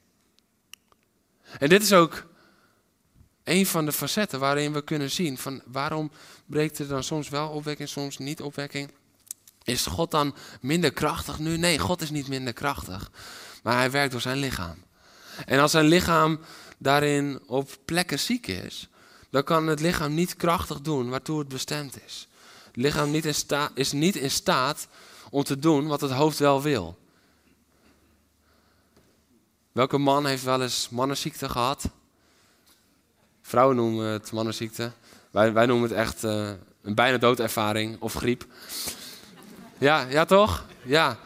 En 1.58 1.68
dit 1.68 1.82
is 1.82 1.92
ook 1.92 2.26
een 3.44 3.66
van 3.66 3.84
de 3.84 3.92
facetten 3.92 4.40
waarin 4.40 4.72
we 4.72 4.84
kunnen 4.84 5.10
zien 5.10 5.38
van 5.38 5.62
waarom 5.66 6.10
breekt 6.46 6.78
er 6.78 6.88
dan 6.88 7.04
soms 7.04 7.28
wel 7.28 7.48
opwekking, 7.48 7.88
soms 7.88 8.18
niet 8.18 8.40
opwekking. 8.40 8.90
Is 9.62 9.86
God 9.86 10.10
dan 10.10 10.34
minder 10.60 10.92
krachtig 10.92 11.38
nu? 11.38 11.56
Nee, 11.56 11.78
God 11.78 12.02
is 12.02 12.10
niet 12.10 12.28
minder 12.28 12.52
krachtig. 12.52 13.10
Maar 13.62 13.76
hij 13.76 13.90
werkt 13.90 14.12
door 14.12 14.20
zijn 14.20 14.38
lichaam. 14.38 14.85
En 15.46 15.60
als 15.60 15.70
zijn 15.70 15.84
lichaam 15.84 16.40
daarin 16.78 17.40
op 17.46 17.70
plekken 17.84 18.18
ziek 18.18 18.46
is, 18.46 18.88
dan 19.30 19.42
kan 19.42 19.66
het 19.66 19.80
lichaam 19.80 20.14
niet 20.14 20.36
krachtig 20.36 20.80
doen 20.80 21.08
waartoe 21.08 21.38
het 21.38 21.48
bestemd 21.48 21.98
is. 22.06 22.28
Het 22.66 22.76
lichaam 22.76 23.10
niet 23.10 23.24
in 23.24 23.68
is 23.74 23.92
niet 23.92 24.16
in 24.16 24.30
staat 24.30 24.88
om 25.30 25.42
te 25.42 25.58
doen 25.58 25.86
wat 25.86 26.00
het 26.00 26.10
hoofd 26.10 26.38
wel 26.38 26.62
wil. 26.62 26.98
Welke 29.72 29.98
man 29.98 30.26
heeft 30.26 30.44
wel 30.44 30.62
eens 30.62 30.88
mannenziekte 30.90 31.48
gehad? 31.48 31.84
Vrouwen 33.42 33.76
noemen 33.76 34.06
het 34.06 34.32
mannenziekte. 34.32 34.92
Wij, 35.30 35.52
wij 35.52 35.66
noemen 35.66 35.88
het 35.88 35.98
echt 35.98 36.24
uh, 36.24 36.50
een 36.82 36.94
bijna 36.94 37.18
doodervaring 37.18 38.00
of 38.00 38.14
griep. 38.14 38.46
Ja, 39.78 40.00
ja 40.00 40.24
toch? 40.24 40.64
Ja. 40.82 41.18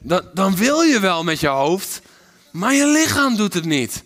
Dan, 0.00 0.28
dan 0.34 0.56
wil 0.56 0.80
je 0.80 1.00
wel 1.00 1.24
met 1.24 1.40
je 1.40 1.48
hoofd, 1.48 2.00
maar 2.52 2.74
je 2.74 2.86
lichaam 2.86 3.36
doet 3.36 3.54
het 3.54 3.64
niet. 3.64 4.04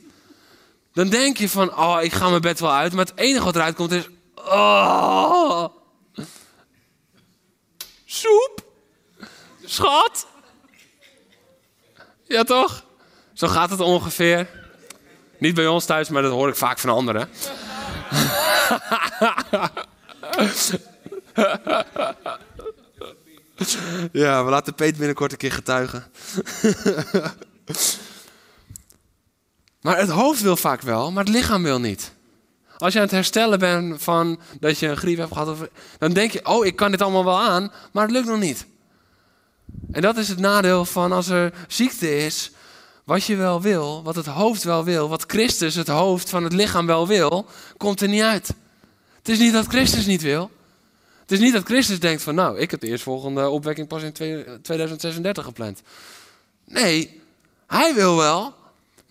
Dan 0.92 1.08
denk 1.08 1.36
je 1.36 1.48
van, 1.48 1.76
oh, 1.76 2.02
ik 2.02 2.12
ga 2.12 2.28
mijn 2.28 2.40
bed 2.40 2.60
wel 2.60 2.72
uit. 2.72 2.92
Maar 2.92 3.04
het 3.04 3.18
enige 3.18 3.44
wat 3.44 3.56
eruit 3.56 3.74
komt 3.74 3.92
is, 3.92 4.08
oh. 4.34 5.64
Soep. 8.04 8.64
Schat. 9.64 10.26
Ja, 12.26 12.42
toch? 12.42 12.84
Zo 13.32 13.48
gaat 13.48 13.70
het 13.70 13.80
ongeveer. 13.80 14.48
Niet 15.38 15.54
bij 15.54 15.66
ons 15.66 15.84
thuis, 15.84 16.08
maar 16.08 16.22
dat 16.22 16.32
hoor 16.32 16.48
ik 16.48 16.56
vaak 16.56 16.78
van 16.78 16.90
anderen. 16.90 17.28
ja, 24.12 24.44
we 24.44 24.50
laten 24.50 24.74
Peet 24.74 24.96
binnenkort 24.96 25.32
een 25.32 25.38
keer 25.38 25.52
getuigen. 25.52 26.04
Maar 29.82 29.98
het 29.98 30.08
hoofd 30.08 30.40
wil 30.40 30.56
vaak 30.56 30.80
wel, 30.80 31.12
maar 31.12 31.24
het 31.24 31.32
lichaam 31.32 31.62
wil 31.62 31.80
niet. 31.80 32.12
Als 32.78 32.92
je 32.92 32.98
aan 32.98 33.04
het 33.04 33.14
herstellen 33.14 33.58
bent 33.58 34.02
van 34.02 34.40
dat 34.60 34.78
je 34.78 34.88
een 34.88 34.96
griep 34.96 35.18
hebt 35.18 35.32
gehad, 35.32 35.56
dan 35.98 36.12
denk 36.12 36.30
je, 36.30 36.46
oh, 36.46 36.66
ik 36.66 36.76
kan 36.76 36.90
dit 36.90 37.02
allemaal 37.02 37.24
wel 37.24 37.40
aan, 37.40 37.72
maar 37.92 38.02
het 38.02 38.12
lukt 38.12 38.26
nog 38.26 38.40
niet. 38.40 38.66
En 39.92 40.02
dat 40.02 40.16
is 40.16 40.28
het 40.28 40.38
nadeel 40.38 40.84
van 40.84 41.12
als 41.12 41.28
er 41.28 41.52
ziekte 41.68 42.16
is, 42.16 42.50
wat 43.04 43.24
je 43.24 43.36
wel 43.36 43.60
wil, 43.60 44.02
wat 44.02 44.14
het 44.14 44.26
hoofd 44.26 44.62
wel 44.62 44.84
wil, 44.84 45.08
wat 45.08 45.24
Christus, 45.26 45.74
het 45.74 45.88
hoofd 45.88 46.30
van 46.30 46.44
het 46.44 46.52
lichaam 46.52 46.86
wel 46.86 47.06
wil, 47.06 47.46
komt 47.76 48.00
er 48.00 48.08
niet 48.08 48.22
uit. 48.22 48.54
Het 49.18 49.28
is 49.28 49.38
niet 49.38 49.52
dat 49.52 49.66
Christus 49.66 50.06
niet 50.06 50.22
wil. 50.22 50.50
Het 51.20 51.32
is 51.32 51.38
niet 51.38 51.52
dat 51.52 51.64
Christus 51.64 52.00
denkt 52.00 52.22
van, 52.22 52.34
nou, 52.34 52.58
ik 52.58 52.70
heb 52.70 52.80
de 52.80 52.86
eerstvolgende 52.86 53.48
opwekking 53.48 53.88
pas 53.88 54.02
in 54.02 54.12
2036 54.12 55.44
gepland. 55.44 55.82
Nee, 56.64 57.20
hij 57.66 57.94
wil 57.94 58.16
wel, 58.16 58.54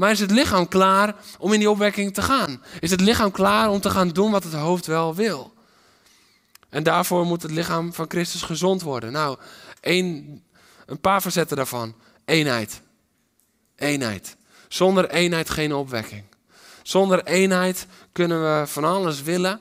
maar 0.01 0.11
is 0.11 0.19
het 0.19 0.31
lichaam 0.31 0.67
klaar 0.67 1.15
om 1.39 1.53
in 1.53 1.59
die 1.59 1.69
opwekking 1.69 2.13
te 2.13 2.21
gaan? 2.21 2.63
Is 2.79 2.91
het 2.91 3.01
lichaam 3.01 3.31
klaar 3.31 3.69
om 3.69 3.81
te 3.81 3.89
gaan 3.89 4.09
doen 4.09 4.31
wat 4.31 4.43
het 4.43 4.53
hoofd 4.53 4.85
wel 4.85 5.15
wil? 5.15 5.53
En 6.69 6.83
daarvoor 6.83 7.25
moet 7.25 7.41
het 7.41 7.51
lichaam 7.51 7.93
van 7.93 8.05
Christus 8.07 8.41
gezond 8.41 8.81
worden. 8.81 9.11
Nou, 9.11 9.37
een, 9.81 10.43
een 10.85 10.99
paar 10.99 11.21
facetten 11.21 11.57
daarvan. 11.57 11.95
Eenheid. 12.25 12.81
Eenheid. 13.75 14.35
Zonder 14.67 15.09
eenheid 15.09 15.49
geen 15.49 15.73
opwekking. 15.73 16.23
Zonder 16.83 17.23
eenheid 17.23 17.87
kunnen 18.11 18.41
we 18.41 18.67
van 18.67 18.83
alles 18.83 19.21
willen, 19.21 19.59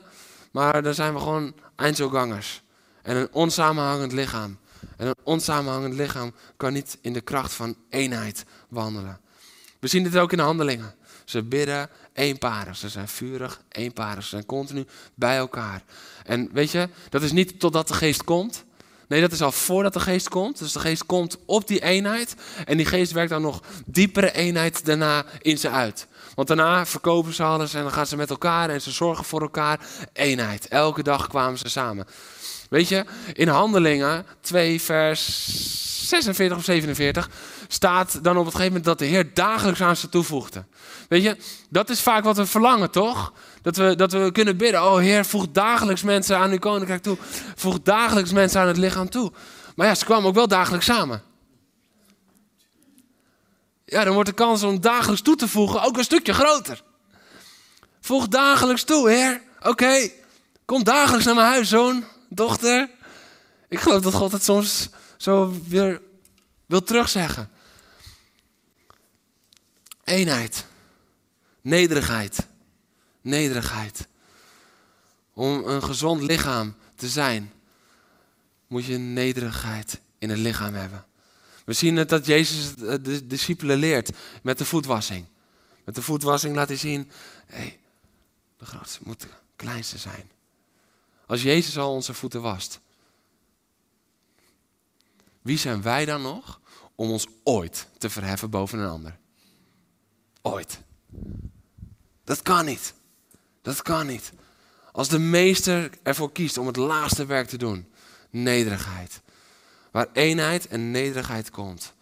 maar 0.51 0.83
dan 0.83 0.93
zijn 0.93 1.13
we 1.13 1.19
gewoon 1.19 1.53
eindselgangers. 1.75 2.61
En 3.01 3.15
een 3.15 3.29
onsamenhangend 3.31 4.11
lichaam. 4.11 4.57
En 4.97 5.07
een 5.07 5.17
onsamenhangend 5.23 5.93
lichaam 5.93 6.33
kan 6.57 6.73
niet 6.73 6.97
in 7.01 7.13
de 7.13 7.21
kracht 7.21 7.53
van 7.53 7.75
eenheid 7.89 8.45
wandelen. 8.69 9.19
We 9.81 9.87
zien 9.87 10.03
dit 10.03 10.17
ook 10.17 10.31
in 10.31 10.37
de 10.37 10.43
handelingen. 10.43 10.93
Ze 11.25 11.43
bidden 11.43 11.89
eenparig. 12.13 12.77
Ze 12.77 12.89
zijn 12.89 13.07
vurig, 13.07 13.61
eenparig. 13.69 14.23
Ze 14.23 14.29
zijn 14.29 14.45
continu 14.45 14.85
bij 15.15 15.37
elkaar. 15.37 15.83
En 16.25 16.49
weet 16.53 16.71
je, 16.71 16.89
dat 17.09 17.21
is 17.21 17.31
niet 17.31 17.59
totdat 17.59 17.87
de 17.87 17.93
geest 17.93 18.23
komt. 18.23 18.63
Nee, 19.07 19.21
dat 19.21 19.31
is 19.31 19.41
al 19.41 19.51
voordat 19.51 19.93
de 19.93 19.99
geest 19.99 20.29
komt. 20.29 20.59
Dus 20.59 20.71
de 20.71 20.79
geest 20.79 21.05
komt 21.05 21.37
op 21.45 21.67
die 21.67 21.83
eenheid. 21.83 22.35
En 22.65 22.77
die 22.77 22.85
geest 22.85 23.11
werkt 23.11 23.29
dan 23.29 23.41
nog 23.41 23.61
diepere 23.85 24.31
eenheid 24.31 24.85
daarna 24.85 25.25
in 25.39 25.57
ze 25.57 25.69
uit. 25.69 26.07
Want 26.35 26.47
daarna 26.47 26.85
verkopen 26.85 27.33
ze 27.33 27.43
alles 27.43 27.73
en 27.73 27.81
dan 27.81 27.91
gaan 27.91 28.07
ze 28.07 28.15
met 28.15 28.29
elkaar 28.29 28.69
en 28.69 28.81
ze 28.81 28.91
zorgen 28.91 29.25
voor 29.25 29.41
elkaar. 29.41 29.79
Eenheid. 30.13 30.67
Elke 30.67 31.03
dag 31.03 31.27
kwamen 31.27 31.57
ze 31.57 31.69
samen. 31.69 32.07
Weet 32.69 32.87
je, 32.87 33.05
in 33.33 33.47
Handelingen 33.47 34.25
2, 34.41 34.81
vers 34.81 35.79
46 36.07 36.57
of 36.57 36.63
47 36.63 37.29
staat 37.73 38.23
dan 38.23 38.37
op 38.37 38.45
het 38.45 38.55
gegeven 38.55 38.73
moment 38.73 38.85
dat 38.85 38.99
de 38.99 39.05
Heer 39.05 39.33
dagelijks 39.33 39.81
aan 39.81 39.95
ze 39.95 40.09
toevoegde. 40.09 40.65
Weet 41.09 41.23
je, 41.23 41.37
dat 41.69 41.89
is 41.89 42.01
vaak 42.01 42.23
wat 42.23 42.37
we 42.37 42.45
verlangen, 42.45 42.91
toch? 42.91 43.33
Dat 43.61 43.75
we, 43.75 43.95
dat 43.95 44.11
we 44.11 44.31
kunnen 44.31 44.57
bidden, 44.57 44.83
oh 44.83 44.97
Heer, 44.97 45.25
voeg 45.25 45.47
dagelijks 45.51 46.03
mensen 46.03 46.37
aan 46.37 46.51
uw 46.51 46.59
koninkrijk 46.59 47.01
toe. 47.01 47.17
Voeg 47.55 47.81
dagelijks 47.81 48.31
mensen 48.31 48.61
aan 48.61 48.67
het 48.67 48.77
lichaam 48.77 49.09
toe. 49.09 49.31
Maar 49.75 49.87
ja, 49.87 49.95
ze 49.95 50.05
kwamen 50.05 50.27
ook 50.27 50.35
wel 50.35 50.47
dagelijks 50.47 50.85
samen. 50.85 51.23
Ja, 53.85 54.03
dan 54.03 54.13
wordt 54.13 54.29
de 54.29 54.35
kans 54.35 54.63
om 54.63 54.81
dagelijks 54.81 55.21
toe 55.21 55.35
te 55.35 55.47
voegen 55.47 55.81
ook 55.81 55.97
een 55.97 56.03
stukje 56.03 56.33
groter. 56.33 56.83
Voeg 58.01 58.27
dagelijks 58.27 58.83
toe, 58.83 59.09
Heer. 59.09 59.41
Oké, 59.61 60.09
kom 60.65 60.83
dagelijks 60.83 61.25
naar 61.25 61.35
mijn 61.35 61.47
huis, 61.47 61.69
zoon, 61.69 62.03
dochter. 62.29 62.89
Ik 63.69 63.79
geloof 63.79 64.01
dat 64.01 64.13
God 64.13 64.31
het 64.31 64.43
soms 64.43 64.89
zo 65.17 65.53
weer 65.67 66.01
wil 66.65 66.83
terugzeggen. 66.83 67.49
Eenheid. 70.03 70.65
Nederigheid. 71.61 72.47
Nederigheid. 73.21 74.07
Om 75.33 75.67
een 75.67 75.83
gezond 75.83 76.21
lichaam 76.21 76.75
te 76.95 77.09
zijn, 77.09 77.51
moet 78.67 78.85
je 78.85 78.97
nederigheid 78.97 79.99
in 80.17 80.29
het 80.29 80.39
lichaam 80.39 80.73
hebben. 80.73 81.05
We 81.65 81.73
zien 81.73 81.95
het 81.95 82.09
dat 82.09 82.25
Jezus 82.25 82.75
de 82.75 83.27
discipelen 83.27 83.77
leert 83.77 84.11
met 84.43 84.57
de 84.57 84.65
voetwassing. 84.65 85.25
Met 85.83 85.95
de 85.95 86.01
voetwassing 86.01 86.55
laat 86.55 86.67
hij 86.67 86.77
zien, 86.77 87.11
hey, 87.45 87.79
de 88.57 88.65
grootste 88.65 88.99
moet 89.03 89.21
de 89.21 89.27
kleinste 89.55 89.97
zijn. 89.97 90.31
Als 91.25 91.41
Jezus 91.41 91.77
al 91.77 91.93
onze 91.93 92.13
voeten 92.13 92.41
wast, 92.41 92.79
wie 95.41 95.57
zijn 95.57 95.81
wij 95.81 96.05
dan 96.05 96.21
nog 96.21 96.59
om 96.95 97.09
ons 97.09 97.27
ooit 97.43 97.87
te 97.97 98.09
verheffen 98.09 98.49
boven 98.49 98.79
een 98.79 98.89
ander? 98.89 99.17
Ooit. 100.41 100.79
Dat 102.23 102.41
kan 102.41 102.65
niet. 102.65 102.93
Dat 103.61 103.81
kan 103.81 104.07
niet. 104.07 104.31
Als 104.91 105.09
de 105.09 105.19
meester 105.19 105.91
ervoor 106.03 106.31
kiest 106.31 106.57
om 106.57 106.67
het 106.67 106.75
laatste 106.75 107.25
werk 107.25 107.47
te 107.47 107.57
doen, 107.57 107.91
nederigheid. 108.29 109.21
Waar 109.91 110.07
eenheid 110.13 110.67
en 110.67 110.91
nederigheid 110.91 111.49
komt. 111.49 111.93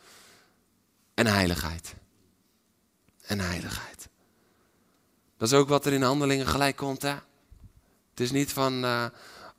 En 1.14 1.28
heiligheid. 1.28 1.94
En 3.22 3.40
heiligheid. 3.40 4.10
Dat 5.38 5.52
is 5.52 5.58
ook 5.58 5.68
wat 5.68 5.86
er 5.86 5.94
in 5.94 6.02
handelingen 6.02 6.48
gelijk 6.48 6.76
komt. 6.76 7.02
Hè? 7.02 7.16
Het 8.10 8.20
is 8.20 8.32
niet 8.32 8.54
van, 8.54 8.86
uh, 8.86 9.06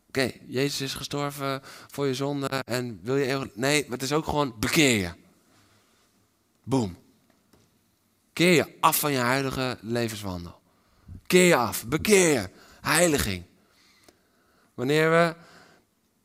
oké, 0.09 0.33
Jezus 0.47 0.81
is 0.81 0.95
gestorven 0.95 1.63
voor 1.91 2.07
je 2.07 2.15
zonde 2.15 2.49
en 2.49 3.01
wil 3.03 3.17
je... 3.17 3.51
Nee, 3.55 3.83
maar 3.83 3.93
het 3.99 4.03
is 4.03 4.13
ook 4.13 4.25
gewoon 4.25 4.55
bekeer 4.59 4.99
je. 4.99 5.13
Boom. 6.63 6.97
Keer 8.33 8.53
je 8.53 8.67
af 8.81 8.99
van 8.99 9.13
je 9.13 9.19
huidige 9.19 9.79
levenswandel. 9.81 10.61
Keer 11.27 11.47
je 11.47 11.57
af, 11.57 11.87
bekeer 11.87 12.33
je, 12.33 12.49
heiliging. 12.81 13.45
Wanneer 14.75 15.11
we 15.11 15.35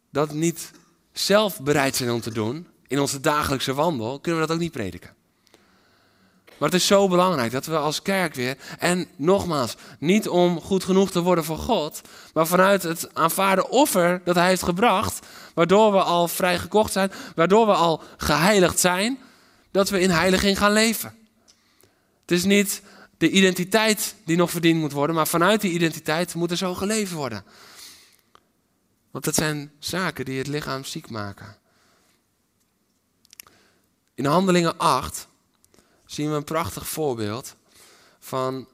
dat 0.10 0.32
niet 0.32 0.72
zelf 1.12 1.62
bereid 1.62 1.96
zijn 1.96 2.12
om 2.12 2.22
te 2.22 2.34
doen, 2.34 2.68
in 2.88 3.00
onze 3.00 3.20
dagelijkse 3.20 3.74
wandel, 3.74 4.20
kunnen 4.20 4.42
we 4.42 4.48
dat 4.48 4.56
ook 4.56 4.62
niet 4.62 4.72
prediken. 4.72 5.14
Maar 6.58 6.70
het 6.70 6.80
is 6.80 6.88
zo 6.88 7.08
belangrijk 7.08 7.52
dat 7.52 7.66
we 7.66 7.78
als 7.78 8.02
kerk 8.02 8.34
weer, 8.34 8.58
en 8.80 9.08
nogmaals, 9.16 9.76
niet 10.00 10.28
om 10.30 10.62
goed 10.62 10.84
genoeg 10.84 11.12
te 11.12 11.22
worden 11.22 11.44
voor 11.44 11.58
God, 11.58 12.02
maar 12.34 12.48
vanuit 12.48 12.84
het 12.84 13.10
aanvaarde 13.14 13.70
offer 13.70 14.22
dat 14.24 14.36
Hij 14.36 14.48
heeft 14.48 14.64
gebracht, 14.64 15.26
waardoor 15.54 15.92
we 15.92 16.02
al 16.02 16.28
vrij 16.28 16.60
gekocht 16.60 16.92
zijn, 16.92 17.12
waardoor 17.36 17.66
we 17.66 17.74
al 17.74 18.02
geheiligd 18.18 18.80
zijn, 18.80 19.20
dat 19.72 19.90
we 19.90 20.00
in 20.00 20.10
heiliging 20.10 20.58
gaan 20.58 20.72
leven. 20.72 21.14
Het 22.26 22.38
is 22.38 22.44
niet 22.44 22.82
de 23.18 23.30
identiteit 23.30 24.16
die 24.26 24.38
nog 24.38 24.52
verdiend 24.52 24.80
moet 24.80 24.92
worden, 24.92 25.16
maar 25.16 25.28
vanuit 25.28 25.62
die 25.62 25.72
identiteit 25.72 26.34
moet 26.34 26.52
er 26.52 26.58
zo 26.58 26.76
geleefd 26.76 27.12
worden. 27.12 27.44
Want 29.12 29.24
dat 29.24 29.36
zijn 29.36 29.72
zaken 29.80 30.26
die 30.26 30.38
het 30.38 30.48
lichaam 30.48 30.84
ziek 30.84 31.10
maken. 31.10 31.58
In 34.14 34.26
Handelingen 34.26 34.78
8 34.78 35.28
zien 36.06 36.30
we 36.30 36.36
een 36.36 36.44
prachtig 36.44 36.88
voorbeeld 36.88 37.56
van 38.20 38.68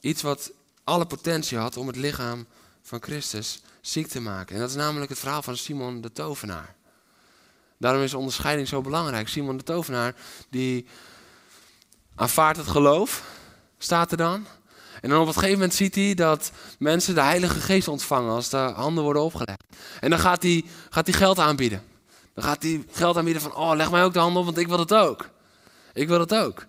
iets 0.00 0.22
wat 0.22 0.52
alle 0.84 1.06
potentie 1.06 1.58
had 1.58 1.76
om 1.76 1.86
het 1.86 1.96
lichaam 1.96 2.46
van 2.82 3.02
Christus 3.02 3.62
ziek 3.80 4.06
te 4.06 4.20
maken. 4.20 4.54
En 4.54 4.60
dat 4.60 4.70
is 4.70 4.76
namelijk 4.76 5.10
het 5.10 5.18
verhaal 5.18 5.42
van 5.42 5.56
Simon 5.56 6.00
de 6.00 6.12
tovenaar. 6.12 6.74
Daarom 7.78 8.02
is 8.02 8.14
onderscheiding 8.14 8.68
zo 8.68 8.80
belangrijk. 8.80 9.28
Simon 9.28 9.56
de 9.56 9.62
tovenaar 9.62 10.14
die 10.50 10.86
aanvaardt 12.14 12.58
het 12.58 12.68
geloof, 12.68 13.24
staat 13.78 14.10
er 14.10 14.16
dan. 14.16 14.46
En 15.00 15.10
dan 15.10 15.20
op 15.20 15.26
een 15.26 15.32
gegeven 15.32 15.54
moment 15.54 15.74
ziet 15.74 15.94
hij 15.94 16.14
dat 16.14 16.52
mensen 16.78 17.14
de 17.14 17.20
Heilige 17.20 17.60
Geest 17.60 17.88
ontvangen 17.88 18.34
als 18.34 18.48
de 18.48 18.56
handen 18.56 19.04
worden 19.04 19.22
opgelegd. 19.22 19.64
En 20.00 20.10
dan 20.10 20.18
gaat 20.18 20.42
hij, 20.42 20.64
gaat 20.90 21.06
hij 21.06 21.16
geld 21.16 21.38
aanbieden. 21.38 21.82
Dan 22.34 22.44
gaat 22.44 22.62
hij 22.62 22.84
geld 22.90 23.16
aanbieden 23.16 23.42
van, 23.42 23.54
oh 23.54 23.74
leg 23.74 23.90
mij 23.90 24.04
ook 24.04 24.12
de 24.12 24.18
handen 24.18 24.38
op, 24.38 24.44
want 24.44 24.58
ik 24.58 24.68
wil 24.68 24.78
het 24.78 24.94
ook. 24.94 25.30
Ik 25.92 26.08
wil 26.08 26.20
het 26.20 26.34
ook. 26.34 26.66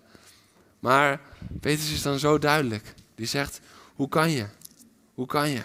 Maar 0.78 1.20
Petrus 1.60 1.92
is 1.92 2.02
dan 2.02 2.18
zo 2.18 2.38
duidelijk. 2.38 2.94
Die 3.14 3.26
zegt, 3.26 3.60
hoe 3.94 4.08
kan 4.08 4.30
je? 4.30 4.46
Hoe 5.14 5.26
kan 5.26 5.48
je? 5.50 5.62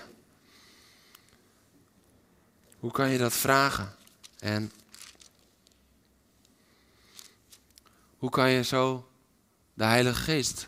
Hoe 2.79 2.91
kan 2.91 3.09
je 3.09 3.17
dat 3.17 3.33
vragen? 3.33 3.95
En 4.39 4.71
hoe 8.17 8.29
kan 8.29 8.49
je 8.49 8.63
zo 8.63 9.10
de 9.73 9.83
Heilige 9.83 10.21
Geest 10.21 10.67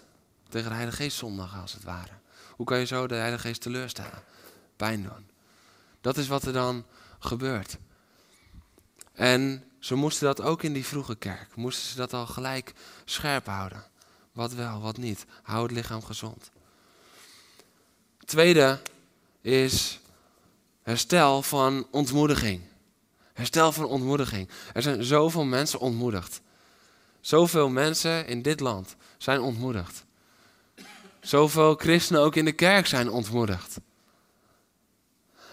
tegen 0.50 0.70
de 0.70 0.76
Heilige 0.76 0.98
Geest 0.98 1.18
zondigen 1.18 1.62
als 1.62 1.74
het 1.74 1.84
ware? 1.84 2.14
Hoe 2.56 2.66
kan 2.66 2.80
je 2.80 2.86
zo 2.86 3.08
de 3.08 3.16
Heilige 3.16 3.48
Geest 3.48 3.62
teleurstellen? 3.62 4.24
Pijn 4.76 5.04
doen. 5.04 5.30
Dat 6.02 6.18
is 6.18 6.28
wat 6.28 6.44
er 6.44 6.54
dan 6.54 6.86
gebeurt. 7.20 7.78
En 9.14 9.64
ze 9.80 9.96
moesten 9.96 10.26
dat 10.26 10.42
ook 10.42 10.64
in 10.64 10.74
die 10.74 10.86
vroege 10.86 11.16
kerk. 11.16 11.56
Moesten 11.56 11.90
ze 11.90 11.96
dat 11.96 12.14
al 12.14 12.28
gelijk 12.28 12.74
scherp 13.06 13.46
houden. 13.46 13.84
Wat 14.32 14.54
wel, 14.54 14.82
wat 14.82 14.98
niet. 14.98 15.26
Hou 15.42 15.64
het 15.64 15.72
lichaam 15.72 16.04
gezond. 16.04 16.52
Tweede 18.26 18.80
is 19.42 20.00
herstel 20.84 21.42
van 21.42 21.88
ontmoediging. 21.92 22.62
Herstel 23.34 23.72
van 23.72 23.86
ontmoediging. 23.86 24.50
Er 24.74 24.82
zijn 24.82 25.04
zoveel 25.04 25.44
mensen 25.44 25.80
ontmoedigd. 25.80 26.42
Zoveel 27.24 27.70
mensen 27.70 28.28
in 28.28 28.42
dit 28.42 28.60
land 28.60 28.96
zijn 29.18 29.42
ontmoedigd. 29.42 30.06
Zoveel 31.22 31.76
christenen 31.76 32.22
ook 32.22 32.36
in 32.36 32.46
de 32.46 32.52
kerk 32.52 32.88
zijn 32.88 33.10
ontmoedigd. 33.10 33.80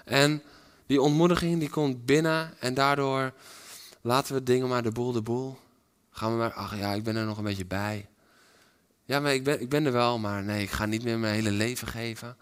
En 0.04 0.42
die 0.86 1.00
ontmoediging 1.00 1.58
die 1.60 1.70
komt 1.70 2.04
binnen 2.04 2.60
en 2.60 2.74
daardoor 2.74 3.32
laten 4.00 4.34
we 4.34 4.42
dingen 4.42 4.68
maar 4.68 4.82
de 4.82 4.90
boel 4.90 5.12
de 5.12 5.22
boel. 5.22 5.58
Gaan 6.10 6.30
we 6.30 6.38
maar, 6.38 6.52
ach 6.52 6.76
ja, 6.76 6.92
ik 6.92 7.02
ben 7.02 7.16
er 7.16 7.24
nog 7.24 7.38
een 7.38 7.44
beetje 7.44 7.66
bij. 7.66 8.08
Ja, 9.04 9.20
maar 9.20 9.34
ik 9.34 9.44
ben, 9.44 9.60
ik 9.60 9.68
ben 9.68 9.86
er 9.86 9.92
wel, 9.92 10.18
maar 10.18 10.42
nee, 10.42 10.62
ik 10.62 10.70
ga 10.70 10.86
niet 10.86 11.02
meer 11.02 11.18
mijn 11.18 11.34
hele 11.34 11.50
leven 11.50 11.88
geven. 11.88 12.36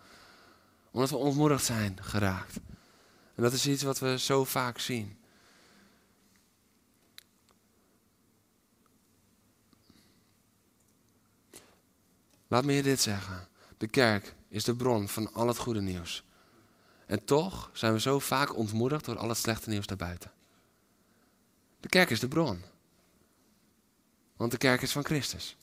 Omdat 0.91 1.11
we 1.11 1.17
ontmoedigd 1.17 1.64
zijn 1.64 1.99
geraakt. 2.01 2.57
En 3.35 3.43
dat 3.43 3.53
is 3.53 3.67
iets 3.67 3.83
wat 3.83 3.99
we 3.99 4.19
zo 4.19 4.45
vaak 4.45 4.79
zien. 4.79 5.17
Laat 12.49 12.65
me 12.65 12.73
je 12.73 12.83
dit 12.83 13.01
zeggen. 13.01 13.49
De 13.79 13.87
kerk 13.87 14.35
is 14.49 14.65
de 14.65 14.77
bron 14.77 15.09
van 15.09 15.33
al 15.33 15.49
het 15.49 15.59
goede 15.59 15.81
nieuws. 15.81 16.25
En 17.07 17.25
toch 17.25 17.71
zijn 17.73 17.93
we 17.93 18.01
zo 18.01 18.19
vaak 18.19 18.57
ontmoedigd 18.57 19.05
door 19.05 19.19
al 19.19 19.29
het 19.29 19.39
slechte 19.39 19.69
nieuws 19.71 19.87
daarbuiten. 19.87 20.33
De 21.81 21.89
kerk 21.89 22.11
is 22.11 22.21
de 22.21 22.29
bron. 22.29 22.63
Want 24.37 24.51
de 24.51 24.59
kerk 24.59 24.83
is 24.83 24.93
van 24.93 25.05
Christus. 25.05 25.57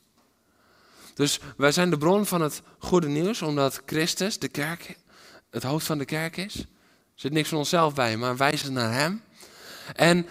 Dus 1.14 1.40
wij 1.58 1.72
zijn 1.72 1.90
de 1.90 1.98
bron 1.98 2.26
van 2.26 2.42
het 2.42 2.62
goede 2.78 3.08
nieuws, 3.08 3.42
omdat 3.42 3.82
Christus, 3.86 4.40
de 4.40 4.48
kerk, 4.48 4.98
het 5.50 5.64
hoofd 5.64 5.86
van 5.86 5.98
de 5.98 6.06
kerk 6.06 6.38
is. 6.38 6.56
Er 6.56 6.66
zit 7.22 7.32
niks 7.32 7.50
van 7.50 7.58
onszelf 7.58 7.94
bij, 7.94 8.18
maar 8.18 8.38
wijzen 8.38 8.74
naar 8.74 8.94
Hem. 8.94 9.24
En 9.96 10.28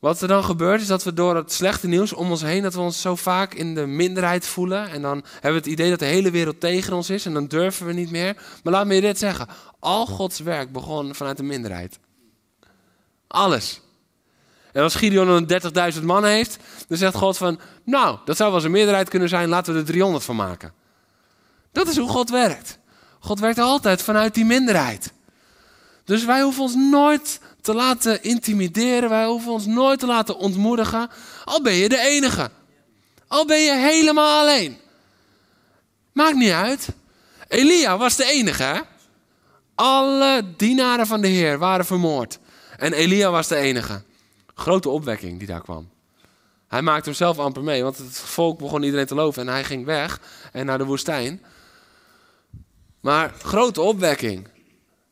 wat 0.00 0.20
er 0.20 0.28
dan 0.28 0.44
gebeurt, 0.44 0.80
is 0.80 0.86
dat 0.86 1.04
we 1.04 1.12
door 1.12 1.36
het 1.36 1.52
slechte 1.52 1.88
nieuws 1.88 2.12
om 2.12 2.30
ons 2.30 2.42
heen, 2.42 2.62
dat 2.62 2.74
we 2.74 2.80
ons 2.80 3.00
zo 3.00 3.16
vaak 3.16 3.54
in 3.54 3.74
de 3.74 3.86
minderheid 3.86 4.46
voelen. 4.46 4.90
En 4.90 5.02
dan 5.02 5.24
hebben 5.32 5.50
we 5.50 5.56
het 5.56 5.66
idee 5.66 5.90
dat 5.90 5.98
de 5.98 6.04
hele 6.04 6.30
wereld 6.30 6.60
tegen 6.60 6.92
ons 6.92 7.10
is 7.10 7.26
en 7.26 7.34
dan 7.34 7.46
durven 7.46 7.86
we 7.86 7.92
niet 7.92 8.10
meer. 8.10 8.36
Maar 8.62 8.72
laat 8.72 8.86
me 8.86 8.94
je 8.94 9.00
dit 9.00 9.18
zeggen. 9.18 9.48
Al 9.78 10.06
Gods 10.06 10.38
werk 10.38 10.72
begon 10.72 11.14
vanuit 11.14 11.36
de 11.36 11.42
minderheid. 11.42 11.98
Alles. 13.26 13.80
En 14.72 14.82
als 14.82 14.94
Gideon 14.94 15.28
een 15.28 15.92
30.000 15.94 16.02
man 16.02 16.24
heeft, 16.24 16.58
dan 16.88 16.98
zegt 16.98 17.14
God 17.14 17.36
van, 17.36 17.60
nou, 17.84 18.18
dat 18.24 18.36
zou 18.36 18.48
wel 18.48 18.58
eens 18.58 18.66
een 18.66 18.74
meerderheid 18.74 19.08
kunnen 19.08 19.28
zijn, 19.28 19.48
laten 19.48 19.72
we 19.72 19.78
er 19.78 19.86
300 19.86 20.24
van 20.24 20.36
maken. 20.36 20.72
Dat 21.72 21.88
is 21.88 21.96
hoe 21.96 22.08
God 22.08 22.30
werkt. 22.30 22.78
God 23.18 23.40
werkt 23.40 23.58
altijd 23.58 24.02
vanuit 24.02 24.34
die 24.34 24.44
minderheid. 24.44 25.12
Dus 26.04 26.24
wij 26.24 26.42
hoeven 26.42 26.62
ons 26.62 26.74
nooit 26.74 27.40
te 27.62 27.74
laten 27.74 28.22
intimideren, 28.22 29.08
wij 29.08 29.26
hoeven 29.26 29.52
ons 29.52 29.66
nooit 29.66 29.98
te 29.98 30.06
laten 30.06 30.36
ontmoedigen, 30.36 31.10
al 31.44 31.62
ben 31.62 31.74
je 31.74 31.88
de 31.88 31.98
enige. 31.98 32.50
Al 33.26 33.46
ben 33.46 33.60
je 33.60 33.74
helemaal 33.74 34.40
alleen. 34.40 34.78
Maakt 36.12 36.36
niet 36.36 36.50
uit. 36.50 36.88
Elia 37.48 37.98
was 37.98 38.16
de 38.16 38.24
enige. 38.24 38.62
Hè? 38.62 38.80
Alle 39.74 40.44
dienaren 40.56 41.06
van 41.06 41.20
de 41.20 41.28
Heer 41.28 41.58
waren 41.58 41.84
vermoord. 41.86 42.38
En 42.76 42.92
Elia 42.92 43.30
was 43.30 43.48
de 43.48 43.56
enige. 43.56 44.02
Grote 44.54 44.88
opwekking 44.88 45.38
die 45.38 45.46
daar 45.48 45.62
kwam. 45.62 45.88
Hij 46.68 46.82
maakte 46.82 47.08
hem 47.08 47.18
zelf 47.18 47.38
amper 47.38 47.62
mee, 47.62 47.82
want 47.82 47.98
het 47.98 48.18
volk 48.18 48.58
begon 48.58 48.82
iedereen 48.82 49.06
te 49.06 49.14
loven 49.14 49.42
en 49.42 49.52
hij 49.52 49.64
ging 49.64 49.84
weg 49.84 50.20
en 50.52 50.66
naar 50.66 50.78
de 50.78 50.84
woestijn. 50.84 51.42
Maar 53.00 53.34
grote 53.42 53.80
opwekking. 53.80 54.48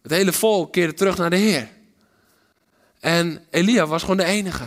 Het 0.02 0.10
hele 0.10 0.32
volk 0.32 0.72
keerde 0.72 0.94
terug 0.94 1.16
naar 1.16 1.30
de 1.30 1.36
Heer. 1.36 1.68
En 3.00 3.46
Elia 3.50 3.86
was 3.86 4.00
gewoon 4.00 4.16
de 4.16 4.24
enige. 4.24 4.66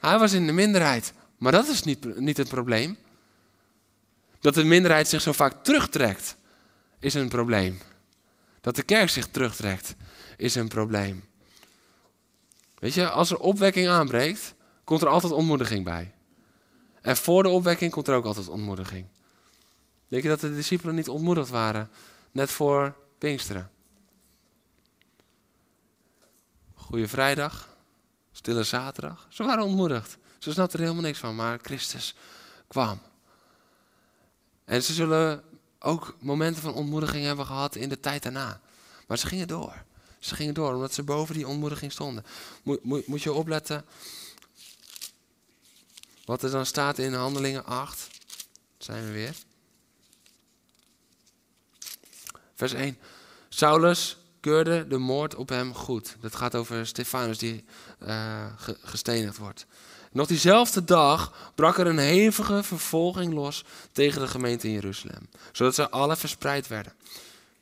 Hij 0.00 0.18
was 0.18 0.32
in 0.32 0.46
de 0.46 0.52
minderheid. 0.52 1.12
Maar 1.38 1.52
dat 1.52 1.68
is 1.68 1.82
niet, 1.82 2.18
niet 2.18 2.36
het 2.36 2.48
probleem. 2.48 2.96
Dat 4.40 4.54
de 4.54 4.64
minderheid 4.64 5.08
zich 5.08 5.20
zo 5.20 5.32
vaak 5.32 5.64
terugtrekt, 5.64 6.36
is 6.98 7.14
een 7.14 7.28
probleem. 7.28 7.80
Dat 8.60 8.76
de 8.76 8.82
kerk 8.82 9.08
zich 9.08 9.26
terugtrekt, 9.26 9.94
is 10.36 10.54
een 10.54 10.68
probleem. 10.68 11.24
Weet 12.78 12.94
je, 12.94 13.10
als 13.10 13.30
er 13.30 13.38
opwekking 13.38 13.88
aanbreekt, 13.88 14.54
komt 14.84 15.02
er 15.02 15.08
altijd 15.08 15.32
ontmoediging 15.32 15.84
bij. 15.84 16.12
En 17.00 17.16
voor 17.16 17.42
de 17.42 17.48
opwekking 17.48 17.92
komt 17.92 18.08
er 18.08 18.14
ook 18.14 18.24
altijd 18.24 18.48
ontmoediging. 18.48 19.06
Denk 20.08 20.22
je 20.22 20.28
dat 20.28 20.40
de 20.40 20.54
discipelen 20.54 20.94
niet 20.94 21.08
ontmoedigd 21.08 21.48
waren, 21.48 21.90
net 22.32 22.50
voor 22.50 22.96
Pinksteren? 23.18 23.70
Goeie 26.92 27.08
Vrijdag, 27.08 27.68
Stille 28.32 28.62
Zaterdag. 28.62 29.26
Ze 29.30 29.42
waren 29.42 29.64
ontmoedigd. 29.64 30.16
Ze 30.38 30.52
snapten 30.52 30.78
er 30.78 30.84
helemaal 30.84 31.04
niks 31.04 31.18
van, 31.18 31.34
maar 31.34 31.58
Christus 31.62 32.14
kwam. 32.68 33.00
En 34.64 34.82
ze 34.82 34.92
zullen 34.92 35.44
ook 35.78 36.16
momenten 36.20 36.62
van 36.62 36.74
ontmoediging 36.74 37.24
hebben 37.24 37.46
gehad 37.46 37.76
in 37.76 37.88
de 37.88 38.00
tijd 38.00 38.22
daarna. 38.22 38.60
Maar 39.06 39.18
ze 39.18 39.26
gingen 39.26 39.48
door. 39.48 39.84
Ze 40.18 40.34
gingen 40.34 40.54
door 40.54 40.74
omdat 40.74 40.94
ze 40.94 41.02
boven 41.02 41.34
die 41.34 41.48
ontmoediging 41.48 41.92
stonden. 41.92 42.24
Moet, 42.62 42.84
moet, 42.84 43.06
moet 43.06 43.22
je 43.22 43.32
opletten 43.32 43.84
wat 46.24 46.42
er 46.42 46.50
dan 46.50 46.66
staat 46.66 46.98
in 46.98 47.14
Handelingen 47.14 47.64
8. 47.64 48.08
zijn 48.78 49.04
we 49.04 49.12
weer. 49.12 49.34
Vers 52.54 52.72
1. 52.72 52.98
Saulus 53.48 54.16
keurde 54.42 54.86
de 54.86 54.98
moord 54.98 55.34
op 55.34 55.48
hem 55.48 55.74
goed. 55.74 56.16
Dat 56.20 56.36
gaat 56.36 56.54
over 56.54 56.86
Stefanus 56.86 57.38
die 57.38 57.64
uh, 58.06 58.44
gestenigd 58.82 59.38
wordt. 59.38 59.66
Nog 60.12 60.26
diezelfde 60.26 60.84
dag 60.84 61.52
brak 61.54 61.78
er 61.78 61.86
een 61.86 61.98
hevige 61.98 62.62
vervolging 62.62 63.34
los 63.34 63.64
tegen 63.92 64.20
de 64.20 64.26
gemeente 64.26 64.66
in 64.66 64.72
Jeruzalem, 64.72 65.28
zodat 65.52 65.74
ze 65.74 65.90
alle 65.90 66.16
verspreid 66.16 66.68
werden. 66.68 66.92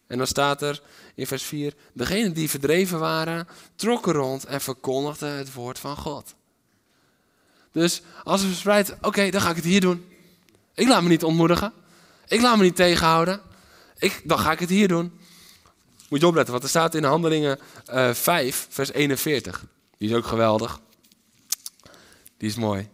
En 0.06 0.18
dan 0.18 0.26
staat 0.26 0.62
er 0.62 0.82
in 1.14 1.26
vers 1.26 1.42
4: 1.42 1.74
Degenen 1.92 2.32
die 2.32 2.50
verdreven 2.50 2.98
waren, 2.98 3.48
trokken 3.74 4.12
rond 4.12 4.44
en 4.44 4.60
verkondigden 4.60 5.32
het 5.32 5.52
woord 5.52 5.78
van 5.78 5.96
God. 5.96 6.34
Dus 7.72 8.02
als 8.24 8.40
we 8.40 8.46
verspreid, 8.46 8.96
oké, 9.00 9.30
dan 9.30 9.40
ga 9.40 9.50
ik 9.50 9.56
het 9.56 9.64
hier 9.64 9.80
doen. 9.80 10.04
Ik 10.74 10.88
laat 10.88 11.02
me 11.02 11.08
niet 11.08 11.24
ontmoedigen. 11.24 11.72
Ik 12.26 12.40
laat 12.40 12.56
me 12.56 12.62
niet 12.62 12.76
tegenhouden. 12.76 13.40
Ik, 13.98 14.22
dan 14.24 14.38
ga 14.38 14.52
ik 14.52 14.58
het 14.58 14.68
hier 14.68 14.88
doen. 14.88 15.19
Moet 16.10 16.20
je 16.20 16.26
opletten, 16.26 16.54
wat 16.54 16.62
er 16.62 16.68
staat 16.68 16.94
in 16.94 17.04
Handelingen 17.04 17.58
uh, 17.90 18.08
eh, 18.08 18.14
5, 18.14 18.66
vers 18.70 18.92
41. 18.92 19.64
Die 19.98 20.08
is 20.08 20.14
ook 20.14 20.26
geweldig. 20.26 20.80
Die 22.36 22.48
is 22.48 22.54
mooi. 22.54 22.88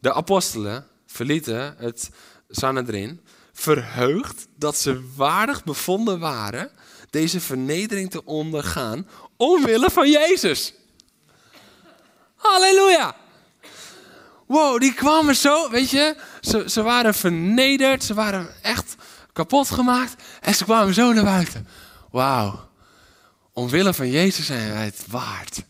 De 0.00 0.12
apostelen 0.12 0.86
verlieten 1.06 1.74
het 1.78 2.10
Sanhedrin 2.48 3.20
verheugd 3.52 4.46
dat 4.56 4.76
ze 4.76 5.10
waardig 5.16 5.64
bevonden 5.64 6.18
waren 6.18 6.70
deze 7.10 7.40
vernedering 7.40 8.10
te 8.10 8.24
ondergaan 8.24 9.08
omwille 9.36 9.90
van 9.90 10.10
Jezus. 10.10 10.74
Halleluja! 12.36 13.16
Wow, 14.46 14.80
die 14.80 14.94
kwamen 14.94 15.36
zo, 15.36 15.70
weet 15.70 15.90
je, 15.90 16.16
ze, 16.42 16.64
ze 16.66 16.82
waren 16.82 17.14
vernederd, 17.14 18.04
ze 18.04 18.14
waren 18.14 18.48
echt 18.62 18.94
kapot 19.32 19.70
gemaakt 19.70 20.22
en 20.40 20.54
ze 20.54 20.64
kwamen 20.64 20.94
zo 20.94 21.12
naar 21.12 21.24
buiten. 21.24 21.68
Wauw, 22.10 22.68
omwille 23.52 23.94
van 23.94 24.10
Jezus 24.10 24.46
zijn 24.46 24.72
wij 24.72 24.84
het 24.84 25.04
waard. 25.08 25.62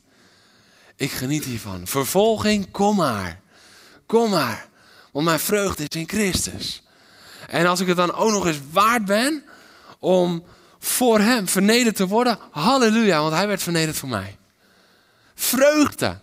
Ik 0.97 1.11
geniet 1.11 1.45
hiervan. 1.45 1.87
Vervolging, 1.87 2.71
kom 2.71 2.97
maar. 2.97 3.41
Kom 4.07 4.31
maar. 4.31 4.69
Want 5.13 5.25
mijn 5.25 5.41
vreugde 5.41 5.83
is 5.89 6.01
in 6.01 6.09
Christus. 6.09 6.83
En 7.49 7.67
als 7.67 7.81
ik 7.81 7.87
het 7.87 7.97
dan 7.97 8.15
ook 8.15 8.31
nog 8.31 8.47
eens 8.47 8.61
waard 8.71 9.05
ben 9.05 9.45
om 9.99 10.45
voor 10.79 11.19
Hem 11.19 11.49
vernederd 11.49 11.97
te 11.97 12.07
worden, 12.07 12.39
halleluja, 12.51 13.21
want 13.21 13.35
Hij 13.35 13.47
werd 13.47 13.63
vernederd 13.63 13.97
voor 13.97 14.09
mij. 14.09 14.37
Vreugde. 15.35 16.19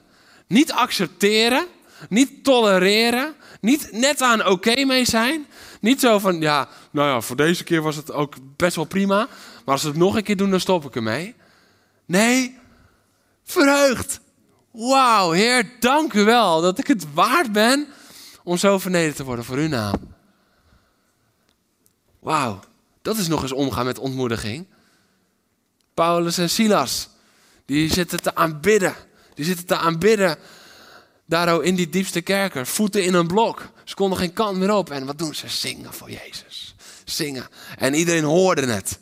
Niet 0.47 0.71
accepteren, 0.71 1.67
niet 2.09 2.43
tolereren, 2.43 3.35
niet 3.60 3.91
net 3.91 4.22
aan 4.22 4.45
oké 4.45 4.86
mee 4.86 5.06
zijn. 5.06 5.45
Niet 5.82 6.00
zo 6.00 6.19
van, 6.19 6.41
ja, 6.41 6.67
nou 6.91 7.10
ja, 7.10 7.22
voor 7.22 7.36
deze 7.36 7.63
keer 7.63 7.82
was 7.82 7.95
het 7.95 8.12
ook 8.12 8.36
best 8.56 8.76
wel 8.76 8.86
prima, 8.86 9.17
maar 9.65 9.74
als 9.74 9.82
we 9.82 9.89
het 9.89 9.98
nog 9.98 10.15
een 10.15 10.24
keer 10.24 10.38
doen, 10.38 10.50
dan 10.50 10.60
stop 10.60 10.86
ik 10.86 10.95
ermee. 10.95 11.36
Nee, 12.06 12.58
verheugd. 13.43 14.19
Wauw, 14.72 15.32
Heer, 15.32 15.72
dank 15.80 16.13
u 16.13 16.24
wel 16.24 16.62
dat 16.62 16.80
ik 16.80 16.88
het 16.88 17.13
waard 17.13 17.52
ben 17.52 17.88
om 18.43 18.58
zo 18.58 18.80
vernederd 18.80 19.15
te 19.15 19.24
worden 19.24 19.45
voor 19.45 19.58
uw 19.58 19.67
naam. 19.67 20.15
Wauw, 22.19 22.60
dat 23.02 23.17
is 23.17 23.28
nog 23.28 23.41
eens 23.41 23.52
omgaan 23.52 23.86
met 23.86 24.00
ontmoediging. 24.00 24.67
Paulus 25.93 26.38
en 26.38 26.50
Silas, 26.50 27.10
die 27.65 27.93
zitten 27.93 28.22
te 28.22 28.36
aanbidden. 28.36 28.95
Die 29.34 29.45
zitten 29.45 29.65
te 29.65 29.78
aanbidden 29.78 30.38
daar 31.30 31.63
in 31.63 31.76
die 31.76 31.89
diepste 31.89 32.22
kerker. 32.22 32.68
Voeten 32.68 33.04
in 33.04 33.13
een 33.13 33.28
blok. 33.28 33.72
Ze 33.84 33.96
konden 33.96 34.18
geen 34.18 34.34
kant 34.34 34.58
meer 34.58 34.74
op. 34.74 34.89
En 34.89 35.06
wat 35.06 35.18
doen 35.18 35.36
ze? 35.36 35.48
Zingen 35.48 35.94
voor 35.94 36.12
Jezus. 36.12 36.76
Zingen. 37.06 37.48
En 37.78 37.94
iedereen 37.94 38.24
hoorde 38.24 38.65
het. 38.65 39.00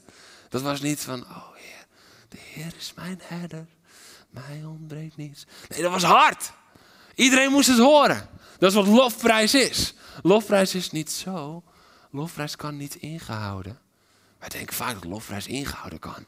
Dat 0.50 0.62
was 0.62 0.82
niet 0.82 1.00
van, 1.00 1.22
oh 1.22 1.54
Heer, 1.56 1.86
de 2.30 2.38
Heer 2.40 2.74
is 2.78 2.94
mijn 2.96 3.20
herder. 3.24 3.66
Mij 4.30 4.64
ontbreekt 4.66 5.18
niets. 5.18 5.46
Nee, 5.70 5.82
dat 5.82 5.92
was 5.92 6.04
hard. 6.04 6.52
Iedereen 7.16 7.52
moest 7.52 7.68
het 7.68 7.78
horen. 7.78 8.30
Dat 8.58 8.70
is 8.70 8.76
wat 8.76 8.88
lofprijs 8.88 9.54
is. 9.54 9.94
Lofprijs 10.22 10.76
is 10.76 10.92
niet 10.92 11.12
zo. 11.12 11.64
Lofprijs 12.12 12.56
kan 12.56 12.78
niet 12.78 12.96
ingehouden. 12.96 13.80
Wij 14.40 14.50
denken 14.50 14.76
vaak 14.76 14.94
dat 14.94 15.04
lofprijs 15.04 15.48
ingehouden 15.48 16.00
kan. 16.00 16.26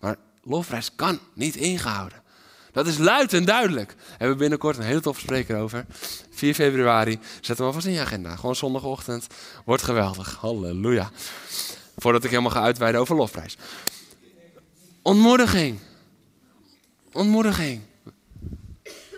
Maar 0.00 0.16
lofprijs 0.42 0.94
kan 0.94 1.20
niet 1.34 1.56
ingehouden. 1.56 2.22
Dat 2.72 2.86
is 2.86 2.98
luid 2.98 3.32
en 3.32 3.44
duidelijk. 3.44 3.88
Daar 3.88 4.06
hebben 4.08 4.30
we 4.30 4.36
binnenkort 4.36 4.76
een 4.76 4.82
hele 4.82 5.00
toffe 5.00 5.20
spreker 5.20 5.58
over. 5.58 5.86
4 6.30 6.54
februari. 6.54 7.18
Zet 7.40 7.58
hem 7.58 7.66
alvast 7.66 7.86
in 7.86 7.92
je 7.92 8.00
agenda. 8.00 8.36
Gewoon 8.36 8.56
zondagochtend. 8.56 9.26
Wordt 9.64 9.82
geweldig. 9.82 10.36
Halleluja. 10.40 11.10
Voordat 11.96 12.24
ik 12.24 12.30
helemaal 12.30 12.50
ga 12.50 12.62
uitweiden 12.62 13.00
over 13.00 13.16
lofprijs. 13.16 13.56
Ontmoediging. 15.02 15.78
Ontmoediging. 17.12 17.82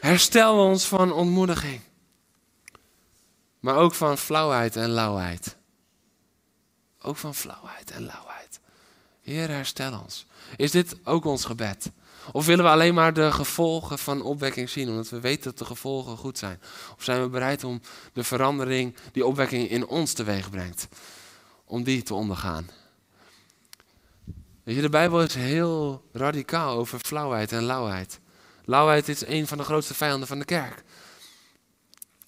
Herstel 0.00 0.66
ons 0.66 0.84
van 0.84 1.12
ontmoediging. 1.12 1.80
Maar 3.60 3.76
ook 3.76 3.94
van 3.94 4.18
flauwheid 4.18 4.76
en 4.76 4.88
lauwheid. 4.88 5.56
Ook 7.02 7.16
van 7.16 7.34
flauwheid 7.34 7.90
en 7.90 8.04
lauwheid. 8.04 8.39
Heer, 9.22 9.48
herstel 9.48 10.00
ons. 10.02 10.26
Is 10.56 10.70
dit 10.70 10.96
ook 11.04 11.24
ons 11.24 11.44
gebed? 11.44 11.90
Of 12.33 12.46
willen 12.46 12.64
we 12.64 12.70
alleen 12.70 12.94
maar 12.94 13.12
de 13.12 13.33
gevolgen 13.33 13.98
van 13.98 14.22
opwekking 14.22 14.70
zien, 14.70 14.88
omdat 14.88 15.09
we 15.09 15.20
weten 15.20 15.44
dat 15.44 15.59
de 15.59 15.64
gevolgen 15.64 16.16
goed 16.16 16.38
zijn? 16.38 16.61
Of 16.96 17.04
zijn 17.04 17.22
we 17.22 17.28
bereid 17.28 17.64
om 17.64 17.80
de 18.12 18.24
verandering 18.24 18.96
die 19.12 19.26
opwekking 19.26 19.68
in 19.68 19.87
ons 19.87 20.12
teweeg 20.12 20.50
brengt, 20.50 20.88
om 21.64 21.83
die 21.83 22.02
te 22.02 22.14
ondergaan? 22.14 22.70
Weet 24.62 24.74
je, 24.76 24.80
de 24.80 24.88
Bijbel 24.88 25.22
is 25.22 25.35
heel 25.35 26.04
radicaal 26.12 26.76
over 26.76 26.98
flauwheid 26.98 27.52
en 27.52 27.62
lauwheid. 27.62 28.20
Lauwheid 28.64 29.09
is 29.09 29.26
een 29.26 29.46
van 29.46 29.59
de 29.59 29.64
grootste 29.64 29.94
vijanden 29.94 30.28
van 30.28 30.38
de 30.38 30.44
kerk. 30.44 30.83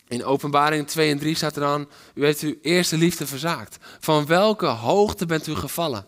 In 0.08 0.24
Openbaring 0.24 0.86
2 0.86 1.10
en 1.10 1.18
3 1.18 1.34
staat 1.34 1.54
er 1.56 1.62
dan: 1.62 1.88
U 2.14 2.24
heeft 2.24 2.40
uw 2.40 2.54
eerste 2.62 2.96
liefde 2.96 3.26
verzaakt. 3.26 3.76
Van 4.00 4.26
welke 4.26 4.66
hoogte 4.66 5.26
bent 5.26 5.46
u 5.46 5.54
gevallen? 5.54 6.06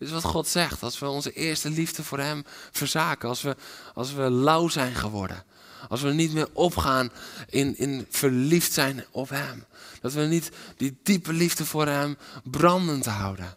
Dit 0.00 0.08
is 0.08 0.14
wat 0.14 0.24
God 0.24 0.46
zegt. 0.46 0.82
Als 0.82 0.98
we 0.98 1.08
onze 1.08 1.32
eerste 1.32 1.70
liefde 1.70 2.02
voor 2.02 2.18
Hem 2.18 2.44
verzaken. 2.70 3.28
Als 3.28 3.42
we, 3.42 3.56
als 3.94 4.12
we 4.12 4.30
lauw 4.30 4.68
zijn 4.68 4.94
geworden. 4.94 5.44
Als 5.88 6.02
we 6.02 6.12
niet 6.12 6.32
meer 6.32 6.48
opgaan 6.52 7.10
in, 7.48 7.76
in 7.78 8.06
verliefd 8.10 8.72
zijn 8.72 9.04
op 9.10 9.28
Hem. 9.28 9.64
Dat 10.00 10.12
we 10.12 10.20
niet 10.20 10.50
die 10.76 10.98
diepe 11.02 11.32
liefde 11.32 11.64
voor 11.64 11.86
Hem 11.86 12.16
brandend 12.44 13.06
houden. 13.06 13.56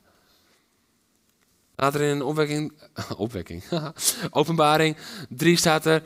Later 1.75 2.01
in 2.01 2.15
een 2.15 2.23
opwekking, 2.23 2.73
opwekking, 3.17 3.63
openbaring 4.29 4.97
3 5.29 5.57
staat 5.57 5.85
er, 5.85 6.03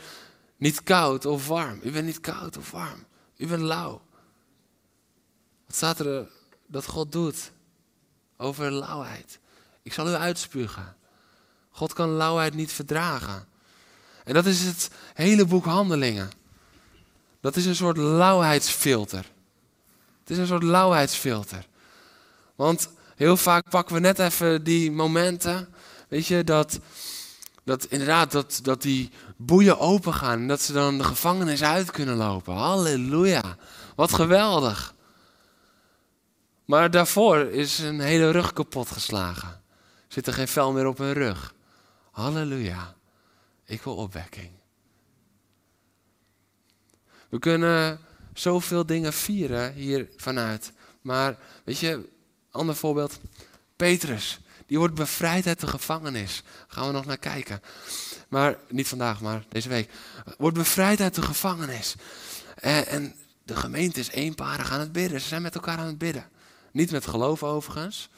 niet 0.58 0.84
koud 0.84 1.26
of 1.26 1.48
warm. 1.48 1.80
U 1.84 1.92
bent 1.92 2.06
niet 2.06 2.20
koud 2.20 2.58
of 2.58 2.72
warm. 2.72 3.06
U 3.38 3.48
bent 3.48 3.62
lauw. 3.62 4.02
Wat 5.66 5.76
staat 5.76 6.00
er 6.00 6.30
dat 6.68 6.86
God 6.86 7.12
doet 7.12 7.52
over 8.38 8.72
lauwheid? 8.72 9.40
Ik 9.88 9.94
zal 9.94 10.10
u 10.10 10.14
uitspugen. 10.14 10.96
God 11.70 11.94
kan 11.94 12.10
lauwheid 12.10 12.54
niet 12.54 12.72
verdragen. 12.72 13.48
En 14.24 14.34
dat 14.34 14.46
is 14.46 14.62
het 14.62 14.90
hele 15.14 15.46
boek 15.46 15.66
Handelingen. 15.66 16.30
Dat 17.42 17.56
is 17.56 17.66
een 17.66 17.76
soort 17.76 17.98
lauwheidsfilter. 17.98 19.26
Het 20.20 20.30
is 20.30 20.38
een 20.38 20.48
soort 20.48 20.64
lauwheidsfilter. 20.64 21.68
Want 22.56 22.90
heel 23.16 23.38
vaak 23.38 23.70
pakken 23.70 23.96
we 23.96 24.02
net 24.02 24.20
even 24.20 24.64
die 24.64 24.92
momenten, 24.92 25.74
weet 26.08 26.28
je, 26.28 26.44
dat, 26.44 26.80
dat 27.64 27.86
inderdaad 27.86 28.32
dat, 28.32 28.60
dat 28.64 28.82
die 28.82 29.12
boeien 29.38 29.80
open 29.80 30.14
gaan 30.14 30.40
en 30.40 30.48
dat 30.48 30.62
ze 30.62 30.74
dan 30.74 30.98
de 30.98 31.04
gevangenis 31.04 31.64
uit 31.64 31.92
kunnen 31.92 32.16
lopen. 32.16 32.54
Halleluja. 32.54 33.56
Wat 33.96 34.14
geweldig. 34.14 34.94
Maar 36.66 36.92
daarvoor 36.92 37.38
is 37.38 37.80
een 37.80 38.00
hele 38.00 38.32
rug 38.32 38.54
kapot 38.54 38.92
geslagen. 38.92 39.66
Zit 40.08 40.28
er 40.28 40.34
geen 40.34 40.48
vel 40.48 40.72
meer 40.72 40.86
op 40.86 40.98
hun 40.98 41.14
rug. 41.14 41.56
Halleluja. 42.12 42.96
Ik 43.66 43.82
wil 43.82 43.96
opwekking. 43.96 44.52
We 47.30 47.40
kunnen 47.40 48.00
zoveel 48.34 48.86
dingen 48.86 49.14
vieren 49.14 49.74
hier 49.74 50.10
vanuit. 50.16 50.72
Maar 51.02 51.38
weet 51.64 51.78
je, 51.78 52.10
ander 52.52 52.76
voorbeeld. 52.76 53.20
Petrus, 53.76 54.40
die 54.66 54.78
wordt 54.78 54.94
bevrijd 54.94 55.48
uit 55.48 55.60
de 55.60 55.68
gevangenis. 55.68 56.44
Gaan 56.68 56.88
we 56.88 56.94
nog 56.94 57.06
naar 57.06 57.18
kijken. 57.18 57.62
Maar 58.28 58.58
niet 58.70 58.88
vandaag, 58.88 59.22
maar 59.22 59.46
deze 59.50 59.70
week. 59.70 59.90
Wordt 60.38 60.58
bevrijd 60.58 61.02
uit 61.02 61.16
de 61.16 61.22
gevangenis. 61.22 61.96
En, 62.56 62.88
en 62.88 63.16
de 63.44 63.56
gemeente 63.56 64.00
is 64.00 64.10
eenparig 64.10 64.72
aan 64.72 64.80
het 64.80 64.92
bidden. 64.92 65.22
Ze 65.22 65.28
zijn 65.28 65.42
met 65.42 65.56
elkaar 65.56 65.78
aan 65.78 65.86
het 65.86 65.98
bidden. 65.98 66.30
Niet 66.72 66.92
met 66.92 67.08
geloof 67.08 67.44
overigens. 67.44 68.10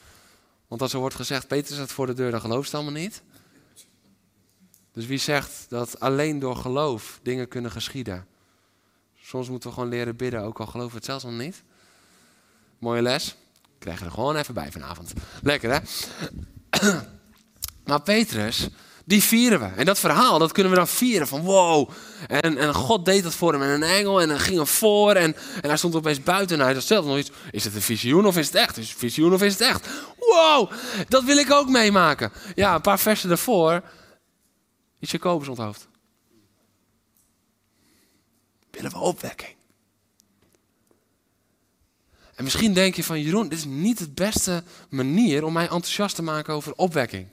Want 0.69 0.81
als 0.81 0.93
er 0.93 0.99
wordt 0.99 1.15
gezegd, 1.15 1.47
Peter 1.47 1.75
staat 1.75 1.91
voor 1.91 2.05
de 2.05 2.13
deur, 2.13 2.31
dan 2.31 2.41
gelooft 2.41 2.65
het 2.65 2.75
allemaal 2.75 3.01
niet. 3.01 3.21
Dus 4.91 5.05
wie 5.05 5.17
zegt 5.17 5.65
dat 5.69 5.99
alleen 5.99 6.39
door 6.39 6.55
geloof 6.55 7.19
dingen 7.23 7.47
kunnen 7.47 7.71
geschieden? 7.71 8.27
Soms 9.15 9.49
moeten 9.49 9.69
we 9.69 9.75
gewoon 9.75 9.89
leren 9.89 10.15
bidden, 10.15 10.43
ook 10.43 10.59
al 10.59 10.65
geloven 10.65 10.91
we 10.91 10.97
het 10.97 11.05
zelfs 11.05 11.23
nog 11.23 11.33
niet. 11.33 11.63
Mooie 12.79 13.01
les. 13.01 13.35
Krijg 13.79 13.99
je 13.99 14.05
er 14.05 14.11
gewoon 14.11 14.35
even 14.35 14.53
bij 14.53 14.71
vanavond. 14.71 15.13
Lekker 15.41 15.71
hè? 15.71 15.79
Maar 17.85 18.01
Petrus, 18.01 18.69
Die 19.09 19.23
vieren 19.23 19.59
we. 19.59 19.65
En 19.65 19.85
dat 19.85 19.99
verhaal, 19.99 20.39
dat 20.39 20.51
kunnen 20.51 20.71
we 20.71 20.77
dan 20.77 20.87
vieren. 20.87 21.27
Van 21.27 21.41
wow. 21.41 21.89
En, 22.27 22.57
en 22.57 22.73
God 22.73 23.05
deed 23.05 23.23
dat 23.23 23.35
voor 23.35 23.53
hem. 23.53 23.61
En 23.61 23.69
een 23.69 23.83
engel. 23.83 24.21
En 24.21 24.27
dan 24.27 24.39
ging 24.39 24.57
hem 24.57 24.67
voor. 24.67 25.13
En, 25.13 25.35
en 25.35 25.67
hij 25.67 25.77
stond 25.77 25.95
opeens 25.95 26.23
buiten. 26.23 26.59
En 26.59 26.65
hij 26.65 26.81
zelf 26.81 27.05
nog 27.05 27.17
iets. 27.17 27.31
Is 27.51 27.63
het 27.63 27.75
een 27.75 27.81
visioen 27.81 28.25
of 28.25 28.37
is 28.37 28.45
het 28.45 28.55
echt? 28.55 28.77
Is 28.77 28.83
het 28.83 28.93
een 28.93 28.99
visioen 28.99 29.33
of 29.33 29.41
is 29.41 29.51
het 29.53 29.61
echt? 29.61 29.87
Wow. 30.17 30.71
Dat 31.07 31.23
wil 31.23 31.37
ik 31.37 31.51
ook 31.51 31.69
meemaken. 31.69 32.31
Ja, 32.55 32.75
een 32.75 32.81
paar 32.81 32.99
versen 32.99 33.29
daarvoor. 33.29 33.81
Is 34.99 35.11
Jacobus 35.11 35.47
onthoofd. 35.47 35.87
Willen 38.71 38.91
we 38.91 38.97
opwekking? 38.97 39.55
En 42.35 42.43
misschien 42.43 42.73
denk 42.73 42.95
je 42.95 43.03
van 43.03 43.21
Jeroen, 43.21 43.49
dit 43.49 43.57
is 43.57 43.65
niet 43.65 43.97
de 43.97 44.09
beste 44.09 44.63
manier 44.89 45.43
om 45.43 45.53
mij 45.53 45.63
enthousiast 45.63 46.15
te 46.15 46.21
maken 46.21 46.53
over 46.53 46.73
opwekking. 46.75 47.27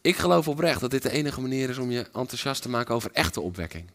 Ik 0.00 0.16
geloof 0.16 0.48
oprecht 0.48 0.80
dat 0.80 0.90
dit 0.90 1.02
de 1.02 1.10
enige 1.10 1.40
manier 1.40 1.70
is 1.70 1.78
om 1.78 1.90
je 1.90 2.08
enthousiast 2.12 2.62
te 2.62 2.68
maken 2.68 2.94
over 2.94 3.10
echte 3.12 3.40
opwekking. 3.40 3.90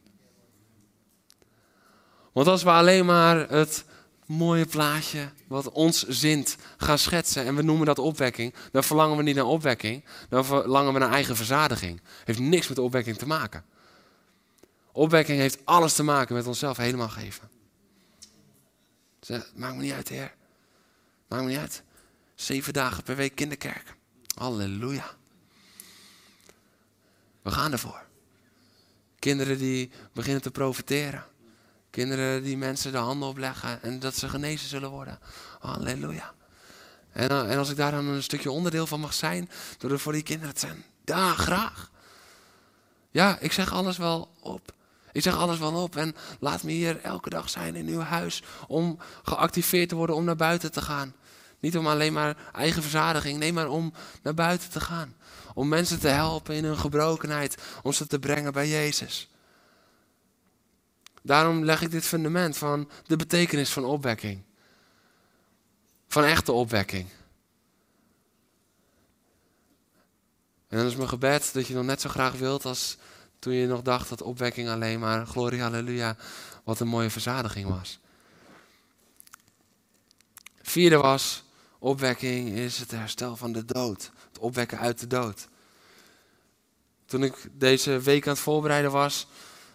Want 2.31 2.47
als 2.47 2.63
we 2.63 2.69
alleen 2.69 3.05
maar 3.05 3.49
het 3.49 3.85
mooie 4.25 4.65
plaatje 4.65 5.29
wat 5.47 5.71
ons 5.71 6.07
zint 6.07 6.55
gaan 6.77 6.97
schetsen 6.97 7.45
en 7.45 7.55
we 7.55 7.61
noemen 7.61 7.85
dat 7.85 7.99
opwekking, 7.99 8.53
dan 8.71 8.83
verlangen 8.83 9.17
we 9.17 9.23
niet 9.23 9.35
naar 9.35 9.45
opwekking, 9.45 10.05
dan 10.29 10.45
verlangen 10.45 10.93
we 10.93 10.99
naar 10.99 11.11
eigen 11.11 11.35
verzadiging. 11.35 12.01
Heeft 12.23 12.39
niks 12.39 12.67
met 12.67 12.79
opwekking 12.79 13.17
te 13.17 13.27
maken. 13.27 13.65
Opwekking 14.91 15.39
heeft 15.39 15.65
alles 15.65 15.93
te 15.93 16.03
maken 16.03 16.35
met 16.35 16.47
onszelf 16.47 16.77
helemaal 16.77 17.09
geven. 17.09 17.49
Zeg, 19.19 19.51
maakt 19.55 19.75
me 19.75 19.81
niet 19.81 19.93
uit, 19.93 20.09
Heer. 20.09 20.33
Maakt 21.27 21.43
me 21.43 21.49
niet 21.49 21.59
uit. 21.59 21.83
Zeven 22.35 22.73
dagen 22.73 23.03
per 23.03 23.15
week 23.15 23.35
kinderkerk. 23.35 23.95
Halleluja. 24.35 25.15
We 27.45 27.51
gaan 27.51 27.71
ervoor. 27.71 28.05
Kinderen 29.19 29.57
die 29.57 29.91
beginnen 30.13 30.41
te 30.41 30.51
profiteren. 30.51 31.23
Kinderen 31.89 32.43
die 32.43 32.57
mensen 32.57 32.91
de 32.91 32.97
handen 32.97 33.27
opleggen 33.27 33.81
en 33.81 33.99
dat 33.99 34.15
ze 34.15 34.29
genezen 34.29 34.69
zullen 34.69 34.89
worden. 34.89 35.19
Halleluja. 35.59 36.33
En, 37.11 37.29
eh, 37.29 37.51
en 37.51 37.57
als 37.57 37.69
ik 37.69 37.77
daar 37.77 37.91
dan 37.91 38.07
een 38.07 38.23
stukje 38.23 38.51
onderdeel 38.51 38.87
van 38.87 38.99
mag 38.99 39.13
zijn, 39.13 39.49
door 39.77 39.91
er 39.91 39.99
voor 39.99 40.13
die 40.13 40.23
kinderen 40.23 40.53
te 40.53 40.59
zijn, 40.59 40.83
ja, 41.03 41.33
graag. 41.33 41.91
Ja, 43.11 43.39
ik 43.39 43.51
zeg 43.51 43.73
alles 43.73 43.97
wel 43.97 44.31
op. 44.39 44.73
Ik 45.11 45.21
zeg 45.21 45.37
alles 45.37 45.59
wel 45.59 45.73
op 45.83 45.95
en 45.95 46.15
laat 46.39 46.63
me 46.63 46.71
hier 46.71 47.01
elke 47.01 47.29
dag 47.29 47.49
zijn 47.49 47.75
in 47.75 47.87
uw 47.87 47.99
huis 48.01 48.43
om 48.67 48.99
geactiveerd 49.23 49.89
te 49.89 49.95
worden 49.95 50.15
om 50.15 50.23
naar 50.23 50.35
buiten 50.35 50.71
te 50.71 50.81
gaan. 50.81 51.13
Niet 51.59 51.77
om 51.77 51.87
alleen 51.87 52.13
maar 52.13 52.37
eigen 52.53 52.81
verzadiging, 52.81 53.39
nee, 53.39 53.53
maar 53.53 53.67
om 53.67 53.93
naar 54.23 54.33
buiten 54.33 54.69
te 54.69 54.79
gaan. 54.79 55.15
Om 55.55 55.67
mensen 55.67 55.99
te 55.99 56.07
helpen 56.07 56.55
in 56.55 56.63
hun 56.63 56.77
gebrokenheid, 56.77 57.57
om 57.83 57.93
ze 57.93 58.07
te 58.07 58.19
brengen 58.19 58.53
bij 58.53 58.67
Jezus. 58.67 59.29
Daarom 61.21 61.63
leg 61.63 61.81
ik 61.81 61.91
dit 61.91 62.05
fundament 62.05 62.57
van 62.57 62.89
de 63.05 63.15
betekenis 63.15 63.69
van 63.69 63.85
opwekking. 63.85 64.43
Van 66.07 66.23
echte 66.23 66.51
opwekking. 66.51 67.07
En 70.67 70.77
dan 70.77 70.85
is 70.85 70.95
mijn 70.95 71.09
gebed 71.09 71.53
dat 71.53 71.67
je 71.67 71.73
nog 71.73 71.85
net 71.85 72.01
zo 72.01 72.09
graag 72.09 72.33
wilt 72.33 72.65
als 72.65 72.97
toen 73.39 73.53
je 73.53 73.67
nog 73.67 73.81
dacht 73.81 74.09
dat 74.09 74.21
opwekking 74.21 74.69
alleen 74.69 74.99
maar, 74.99 75.25
glorie 75.25 75.61
halleluja, 75.61 76.15
wat 76.63 76.79
een 76.79 76.87
mooie 76.87 77.09
verzadiging 77.09 77.69
was. 77.69 77.99
Vierde 80.61 80.97
was, 80.97 81.43
opwekking 81.85 82.49
is 82.49 82.77
het 82.77 82.91
herstel 82.91 83.35
van 83.35 83.51
de 83.51 83.65
dood. 83.65 84.11
Het 84.27 84.39
opwekken 84.39 84.79
uit 84.79 84.99
de 84.99 85.07
dood. 85.07 85.47
Toen 87.05 87.23
ik 87.23 87.49
deze 87.51 87.99
week 87.99 88.27
aan 88.27 88.33
het 88.33 88.41
voorbereiden 88.41 88.91
was, 88.91 89.27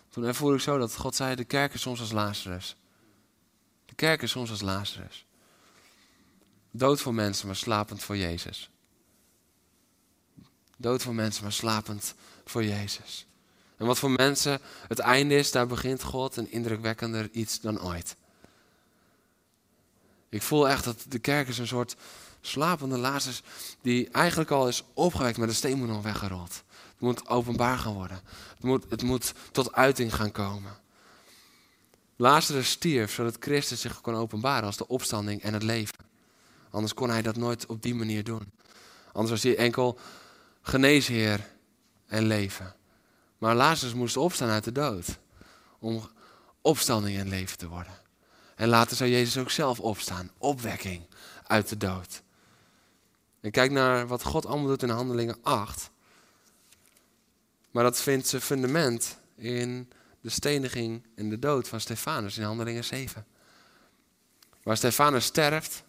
toen 0.09 0.25
ervoer 0.25 0.55
ik 0.55 0.61
zo 0.61 0.79
dat 0.79 0.97
God 0.97 1.15
zei, 1.15 1.35
de 1.35 1.45
kerk 1.45 1.75
is 1.75 1.81
soms 1.81 2.01
als 2.01 2.13
Lazarus. 2.13 2.77
De 3.87 3.95
kerk 3.95 4.23
is 4.23 4.31
soms 4.31 4.51
als 4.51 4.61
Lazarus. 4.61 5.27
Dood 6.71 7.01
voor 7.01 7.15
mensen, 7.15 7.47
maar 7.47 7.57
slapend 7.57 8.03
voor 8.03 8.17
Jezus. 8.17 8.71
Dood 10.77 11.03
voor 11.03 11.15
mensen, 11.15 11.43
maar 11.43 11.53
slapend 11.53 12.15
voor 12.45 12.65
Jezus. 12.65 13.27
En 13.77 13.87
wat 13.87 13.99
voor 13.99 14.11
mensen 14.11 14.61
het 14.89 14.99
einde 14.99 15.35
is, 15.35 15.51
daar 15.51 15.67
begint 15.67 16.03
God 16.03 16.37
een 16.37 16.53
indrukwekkender 16.53 17.31
iets 17.31 17.61
dan 17.61 17.83
ooit. 17.83 18.17
Ik 20.31 20.43
voel 20.43 20.69
echt 20.69 20.85
dat 20.85 21.05
de 21.09 21.19
kerk 21.19 21.49
is 21.49 21.59
een 21.59 21.67
soort 21.67 21.97
slapende 22.41 22.99
Lazarus 22.99 23.43
die 23.83 24.09
eigenlijk 24.11 24.51
al 24.51 24.69
is 24.69 24.85
opgewekt, 24.95 25.39
maar 25.39 25.47
de 25.47 25.53
steen 25.53 25.79
moet 25.79 25.89
nog 25.89 26.03
weggerold. 26.03 26.63
Het 26.91 27.01
moet 27.01 27.29
openbaar 27.29 27.79
gaan 27.79 27.95
worden. 27.95 28.21
Het 28.55 28.65
moet, 28.65 28.85
het 28.89 29.03
moet 29.03 29.33
tot 29.53 29.73
uiting 29.73 30.15
gaan 30.15 30.33
komen. 30.33 30.79
Lazarus 32.17 32.71
stierf 32.71 33.13
zodat 33.13 33.37
Christus 33.41 33.81
zich 33.81 34.01
kon 34.01 34.15
openbaren 34.15 34.65
als 34.65 34.77
de 34.77 34.89
opstanding 34.89 35.43
en 35.43 35.53
het 35.53 35.63
leven. 35.63 36.05
Anders 36.71 36.95
kon 36.95 37.11
hij 37.11 37.23
dat 37.23 37.37
nooit 37.37 37.67
op 37.67 37.83
die 37.83 37.95
manier 37.95 38.25
doen. 38.25 38.53
Anders 39.13 39.31
was 39.31 39.43
hij 39.43 39.57
enkel 39.57 39.99
geneesheer 40.63 41.47
en 42.07 42.27
leven. 42.27 42.75
Maar 43.39 43.55
Lazarus 43.55 43.95
moest 43.95 44.17
opstaan 44.17 44.49
uit 44.49 44.65
de 44.65 44.73
dood. 44.73 45.19
Om 45.79 46.11
opstanding 46.61 47.19
en 47.19 47.29
leven 47.29 47.59
te 47.59 47.69
worden. 47.69 48.00
En 48.61 48.69
later 48.69 48.97
zou 48.97 49.11
Jezus 49.11 49.39
ook 49.39 49.51
zelf 49.51 49.81
opstaan. 49.81 50.31
Opwekking 50.39 51.07
uit 51.47 51.69
de 51.69 51.77
dood. 51.77 52.23
En 53.41 53.51
kijk 53.51 53.71
naar 53.71 54.07
wat 54.07 54.23
God 54.23 54.47
allemaal 54.47 54.67
doet 54.67 54.83
in 54.83 54.89
Handelingen 54.89 55.37
8. 55.43 55.91
Maar 57.71 57.85
dat 57.85 58.01
vindt 58.01 58.27
zijn 58.27 58.43
fundament 58.43 59.19
in 59.37 59.91
de 60.21 60.31
steniging 60.31 61.07
en 61.15 61.29
de 61.29 61.39
dood 61.39 61.69
van 61.69 61.81
Stefanus 61.81 62.39
in 62.39 62.45
Handelingen 62.45 62.85
7. 62.85 63.27
Waar 64.63 64.77
Stefanus 64.77 65.25
sterft, 65.25 65.83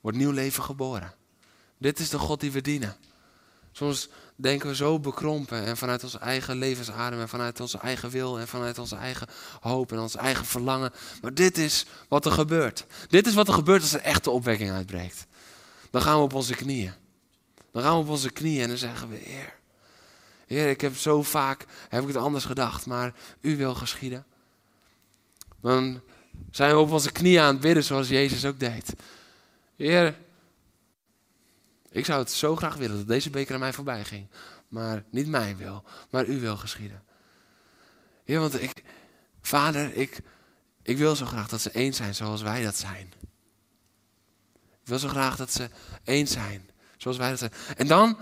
wordt 0.00 0.18
nieuw 0.18 0.30
leven 0.30 0.62
geboren. 0.62 1.14
Dit 1.78 1.98
is 1.98 2.08
de 2.08 2.18
God 2.18 2.40
die 2.40 2.52
we 2.52 2.60
dienen. 2.60 2.96
Soms 3.72 4.08
denken 4.36 4.68
we 4.68 4.74
zo 4.74 5.00
bekrompen 5.00 5.64
en 5.64 5.76
vanuit 5.76 6.04
onze 6.04 6.18
eigen 6.18 6.56
levensadem 6.56 7.20
en 7.20 7.28
vanuit 7.28 7.60
onze 7.60 7.78
eigen 7.78 8.10
wil 8.10 8.38
en 8.38 8.48
vanuit 8.48 8.78
onze 8.78 8.96
eigen 8.96 9.26
hoop 9.60 9.92
en 9.92 9.98
ons 9.98 10.16
eigen 10.16 10.44
verlangen. 10.44 10.92
Maar 11.22 11.34
dit 11.34 11.58
is 11.58 11.86
wat 12.08 12.26
er 12.26 12.32
gebeurt. 12.32 12.86
Dit 13.08 13.26
is 13.26 13.34
wat 13.34 13.48
er 13.48 13.54
gebeurt 13.54 13.82
als 13.82 13.92
er 13.92 14.00
echte 14.00 14.30
opwekking 14.30 14.70
uitbreekt. 14.70 15.26
Dan 15.90 16.02
gaan 16.02 16.16
we 16.16 16.22
op 16.22 16.34
onze 16.34 16.54
knieën. 16.54 16.92
Dan 17.72 17.82
gaan 17.82 17.92
we 17.92 18.02
op 18.02 18.08
onze 18.08 18.30
knieën 18.30 18.62
en 18.62 18.68
dan 18.68 18.76
zeggen 18.76 19.08
we, 19.08 19.16
Heer, 19.16 19.54
Heer, 20.46 20.68
ik 20.68 20.80
heb 20.80 20.96
zo 20.96 21.22
vaak, 21.22 21.64
heb 21.88 22.02
ik 22.02 22.08
het 22.08 22.16
anders 22.16 22.44
gedacht, 22.44 22.86
maar 22.86 23.14
U 23.40 23.56
wil 23.56 23.74
geschieden. 23.74 24.24
Dan 25.60 26.00
zijn 26.50 26.70
we 26.70 26.78
op 26.78 26.90
onze 26.90 27.12
knieën 27.12 27.40
aan 27.40 27.52
het 27.52 27.60
bidden 27.60 27.84
zoals 27.84 28.08
Jezus 28.08 28.44
ook 28.44 28.60
deed. 28.60 28.92
Heer, 29.76 30.16
ik 31.90 32.04
zou 32.04 32.18
het 32.18 32.30
zo 32.30 32.56
graag 32.56 32.76
willen 32.76 32.96
dat 32.96 33.08
deze 33.08 33.30
beker 33.30 33.54
aan 33.54 33.60
mij 33.60 33.72
voorbij 33.72 34.04
ging. 34.04 34.26
Maar 34.68 35.04
niet 35.10 35.28
mijn 35.28 35.56
wil, 35.56 35.84
maar 36.10 36.26
u 36.26 36.40
wil 36.40 36.56
geschieden. 36.56 37.02
Ja, 38.24 38.38
want 38.38 38.62
ik, 38.62 38.82
vader, 39.40 39.96
ik, 39.96 40.20
ik 40.82 40.98
wil 40.98 41.16
zo 41.16 41.26
graag 41.26 41.48
dat 41.48 41.60
ze 41.60 41.70
één 41.70 41.94
zijn 41.94 42.14
zoals 42.14 42.42
wij 42.42 42.62
dat 42.64 42.76
zijn. 42.76 43.12
Ik 44.52 44.94
wil 44.94 44.98
zo 44.98 45.08
graag 45.08 45.36
dat 45.36 45.52
ze 45.52 45.68
één 46.04 46.26
zijn 46.26 46.70
zoals 46.96 47.16
wij 47.16 47.30
dat 47.30 47.38
zijn. 47.38 47.52
En 47.76 47.86
dan, 47.86 48.18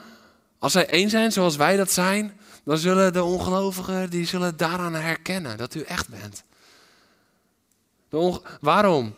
als 0.59 0.73
zij 0.73 0.89
één 0.89 1.11
zijn 1.11 1.33
zoals 1.33 1.57
wij 1.57 1.77
dat 1.77 1.93
zijn, 1.93 2.41
dan 2.64 2.79
zullen 2.79 3.12
de 3.12 3.23
ongelovigen, 3.23 4.11
die 4.11 4.27
zullen 4.27 4.57
daaraan 4.57 4.95
herkennen 4.95 5.57
dat 5.57 5.75
u 5.75 5.81
echt 5.81 6.09
bent. 6.09 6.45
Waarom 8.61 9.14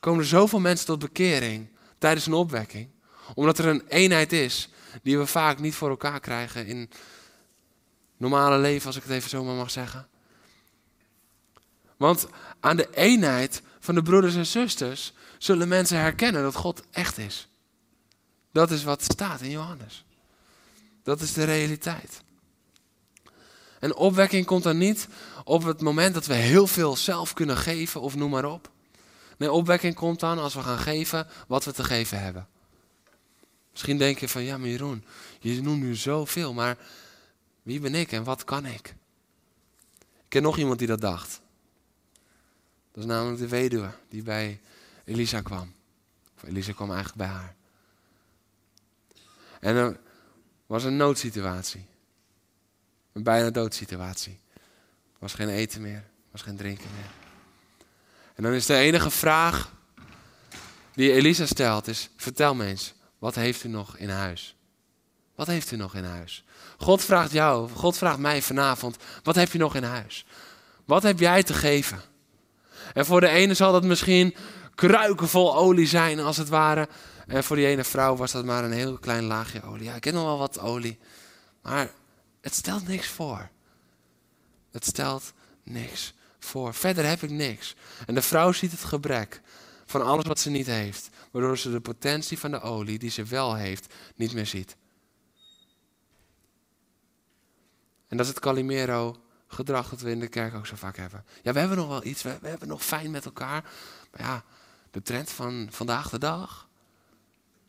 komen 0.00 0.20
er 0.20 0.26
zoveel 0.26 0.60
mensen 0.60 0.86
tot 0.86 0.98
bekering 0.98 1.68
tijdens 1.98 2.26
een 2.26 2.32
opwekking? 2.32 2.88
Omdat 3.34 3.58
er 3.58 3.66
een 3.66 3.82
eenheid 3.88 4.32
is 4.32 4.68
die 5.02 5.18
we 5.18 5.26
vaak 5.26 5.58
niet 5.58 5.74
voor 5.74 5.90
elkaar 5.90 6.20
krijgen 6.20 6.66
in 6.66 6.90
normale 8.16 8.58
leven, 8.58 8.86
als 8.86 8.96
ik 8.96 9.02
het 9.02 9.12
even 9.12 9.30
zo 9.30 9.44
maar 9.44 9.54
mag 9.54 9.70
zeggen. 9.70 10.08
Want 11.96 12.26
aan 12.60 12.76
de 12.76 12.88
eenheid 12.94 13.62
van 13.80 13.94
de 13.94 14.02
broeders 14.02 14.34
en 14.34 14.46
zusters 14.46 15.12
zullen 15.38 15.68
mensen 15.68 15.98
herkennen 15.98 16.42
dat 16.42 16.54
God 16.54 16.82
echt 16.90 17.18
is. 17.18 17.48
Dat 18.52 18.70
is 18.70 18.84
wat 18.84 19.02
staat 19.02 19.40
in 19.40 19.50
Johannes. 19.50 20.04
Dat 21.02 21.20
is 21.20 21.32
de 21.32 21.44
realiteit. 21.44 22.22
En 23.78 23.94
opwekking 23.94 24.46
komt 24.46 24.62
dan 24.62 24.78
niet 24.78 25.08
op 25.44 25.64
het 25.64 25.80
moment 25.80 26.14
dat 26.14 26.26
we 26.26 26.34
heel 26.34 26.66
veel 26.66 26.96
zelf 26.96 27.32
kunnen 27.32 27.56
geven 27.56 28.00
of 28.00 28.14
noem 28.14 28.30
maar 28.30 28.44
op. 28.44 28.70
Nee, 29.38 29.52
opwekking 29.52 29.94
komt 29.94 30.20
dan 30.20 30.38
als 30.38 30.54
we 30.54 30.62
gaan 30.62 30.78
geven 30.78 31.26
wat 31.46 31.64
we 31.64 31.72
te 31.72 31.84
geven 31.84 32.20
hebben. 32.20 32.46
Misschien 33.72 33.98
denk 33.98 34.18
je 34.18 34.28
van, 34.28 34.42
ja 34.42 34.58
maar 34.58 34.68
Jeroen, 34.68 35.04
je 35.40 35.62
noemt 35.62 35.82
nu 35.82 35.94
zoveel, 35.94 36.52
maar 36.52 36.76
wie 37.62 37.80
ben 37.80 37.94
ik 37.94 38.12
en 38.12 38.24
wat 38.24 38.44
kan 38.44 38.66
ik? 38.66 38.94
Ik 39.98 40.28
ken 40.28 40.42
nog 40.42 40.58
iemand 40.58 40.78
die 40.78 40.88
dat 40.88 41.00
dacht. 41.00 41.40
Dat 42.92 43.02
is 43.02 43.10
namelijk 43.10 43.38
de 43.38 43.48
weduwe 43.48 43.90
die 44.08 44.22
bij 44.22 44.60
Elisa 45.04 45.40
kwam. 45.40 45.72
Elisa 46.44 46.72
kwam 46.72 46.90
eigenlijk 46.90 47.18
bij 47.18 47.36
haar. 47.36 47.54
En 49.60 49.76
er 49.76 50.00
was 50.66 50.84
een 50.84 50.96
noodsituatie. 50.96 51.86
Een 53.12 53.22
bijna 53.22 53.50
doodsituatie. 53.50 54.40
Er 55.12 55.18
was 55.18 55.34
geen 55.34 55.48
eten 55.48 55.82
meer, 55.82 55.96
er 55.96 56.30
was 56.30 56.42
geen 56.42 56.56
drinken 56.56 56.90
meer. 56.94 57.10
En 58.34 58.42
dan 58.42 58.52
is 58.52 58.66
de 58.66 58.76
enige 58.76 59.10
vraag 59.10 59.72
die 60.94 61.12
Elisa 61.12 61.46
stelt 61.46 61.86
is, 61.88 62.10
vertel 62.16 62.54
me 62.54 62.66
eens, 62.66 62.94
wat 63.22 63.34
heeft 63.34 63.64
u 63.64 63.68
nog 63.68 63.96
in 63.96 64.08
huis? 64.08 64.56
Wat 65.34 65.46
heeft 65.46 65.70
u 65.70 65.76
nog 65.76 65.94
in 65.94 66.04
huis? 66.04 66.44
God 66.78 67.02
vraagt 67.02 67.32
jou, 67.32 67.70
God 67.70 67.96
vraagt 67.96 68.18
mij 68.18 68.42
vanavond, 68.42 68.96
wat 69.22 69.34
heb 69.34 69.52
je 69.52 69.58
nog 69.58 69.74
in 69.74 69.82
huis? 69.82 70.26
Wat 70.84 71.02
heb 71.02 71.18
jij 71.18 71.42
te 71.42 71.54
geven? 71.54 72.00
En 72.94 73.06
voor 73.06 73.20
de 73.20 73.28
ene 73.28 73.54
zal 73.54 73.72
dat 73.72 73.84
misschien 73.84 74.34
kruiken 74.74 75.28
vol 75.28 75.56
olie 75.56 75.86
zijn, 75.86 76.20
als 76.20 76.36
het 76.36 76.48
ware. 76.48 76.88
En 77.26 77.44
voor 77.44 77.56
die 77.56 77.66
ene 77.66 77.84
vrouw 77.84 78.16
was 78.16 78.32
dat 78.32 78.44
maar 78.44 78.64
een 78.64 78.72
heel 78.72 78.98
klein 78.98 79.24
laagje 79.24 79.62
olie. 79.62 79.84
Ja, 79.84 79.94
ik 79.94 80.04
heb 80.04 80.14
nog 80.14 80.24
wel 80.24 80.38
wat 80.38 80.58
olie. 80.58 80.98
Maar 81.62 81.90
het 82.40 82.54
stelt 82.54 82.88
niks 82.88 83.06
voor. 83.06 83.48
Het 84.70 84.86
stelt 84.86 85.32
niks 85.62 86.14
voor. 86.38 86.74
Verder 86.74 87.06
heb 87.06 87.22
ik 87.22 87.30
niks. 87.30 87.74
En 88.06 88.14
de 88.14 88.22
vrouw 88.22 88.52
ziet 88.52 88.70
het 88.70 88.84
gebrek 88.84 89.40
van 89.86 90.02
alles 90.02 90.24
wat 90.24 90.40
ze 90.40 90.50
niet 90.50 90.66
heeft. 90.66 91.10
Waardoor 91.32 91.58
ze 91.58 91.70
de 91.70 91.80
potentie 91.80 92.38
van 92.38 92.50
de 92.50 92.60
olie 92.60 92.98
die 92.98 93.10
ze 93.10 93.24
wel 93.24 93.54
heeft, 93.54 93.94
niet 94.14 94.32
meer 94.32 94.46
ziet. 94.46 94.76
En 98.08 98.16
dat 98.16 98.26
is 98.26 98.32
het 98.32 98.42
Calimero 98.42 99.16
gedrag 99.46 99.88
dat 99.88 100.00
we 100.00 100.10
in 100.10 100.20
de 100.20 100.28
kerk 100.28 100.54
ook 100.54 100.66
zo 100.66 100.76
vaak 100.76 100.96
hebben. 100.96 101.24
Ja, 101.42 101.52
we 101.52 101.58
hebben 101.58 101.76
nog 101.76 101.88
wel 101.88 102.04
iets, 102.04 102.22
we, 102.22 102.38
hebben 102.42 102.68
nog 102.68 102.84
fijn 102.84 103.10
met 103.10 103.24
elkaar. 103.24 103.70
Maar 104.10 104.20
ja, 104.20 104.44
de 104.90 105.02
trend 105.02 105.30
van 105.30 105.68
vandaag 105.70 106.10
de 106.10 106.18
dag. 106.18 106.68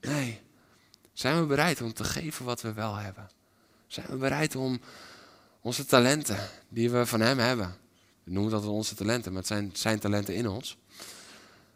Nee. 0.01 0.41
Zijn 1.13 1.39
we 1.39 1.45
bereid 1.45 1.81
om 1.81 1.93
te 1.93 2.03
geven 2.03 2.45
wat 2.45 2.61
we 2.61 2.73
wel 2.73 2.95
hebben? 2.95 3.29
Zijn 3.87 4.07
we 4.07 4.15
bereid 4.15 4.55
om 4.55 4.79
onze 5.61 5.85
talenten 5.85 6.49
die 6.69 6.91
we 6.91 7.05
van 7.05 7.19
Hem 7.19 7.39
hebben. 7.39 7.75
We 8.23 8.31
noemen 8.31 8.51
dat 8.51 8.65
onze 8.65 8.95
talenten, 8.95 9.31
maar 9.31 9.41
het 9.41 9.49
zijn 9.49 9.69
zijn 9.73 9.99
talenten 9.99 10.35
in 10.35 10.47
ons. 10.47 10.77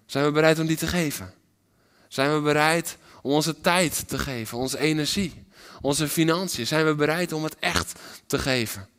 Zijn 0.06 0.26
we 0.26 0.32
bereid 0.32 0.60
om 0.60 0.68
die 0.68 0.78
te 0.78 0.88
geven? 0.88 1.34
Zijn 2.08 2.34
we 2.34 2.42
bereid 2.42 2.98
om 3.22 3.32
onze 3.32 3.62
tijd 3.62 4.08
te 4.08 4.20
geven, 4.20 4.58
onze 4.58 4.78
energie, 4.78 5.46
onze 5.82 6.08
financiën? 6.08 6.68
Zijn 6.68 6.86
we 6.86 6.96
bereid 6.96 7.32
om 7.32 7.44
het 7.44 7.56
echt 7.60 8.00
te 8.26 8.40
geven? 8.40 8.90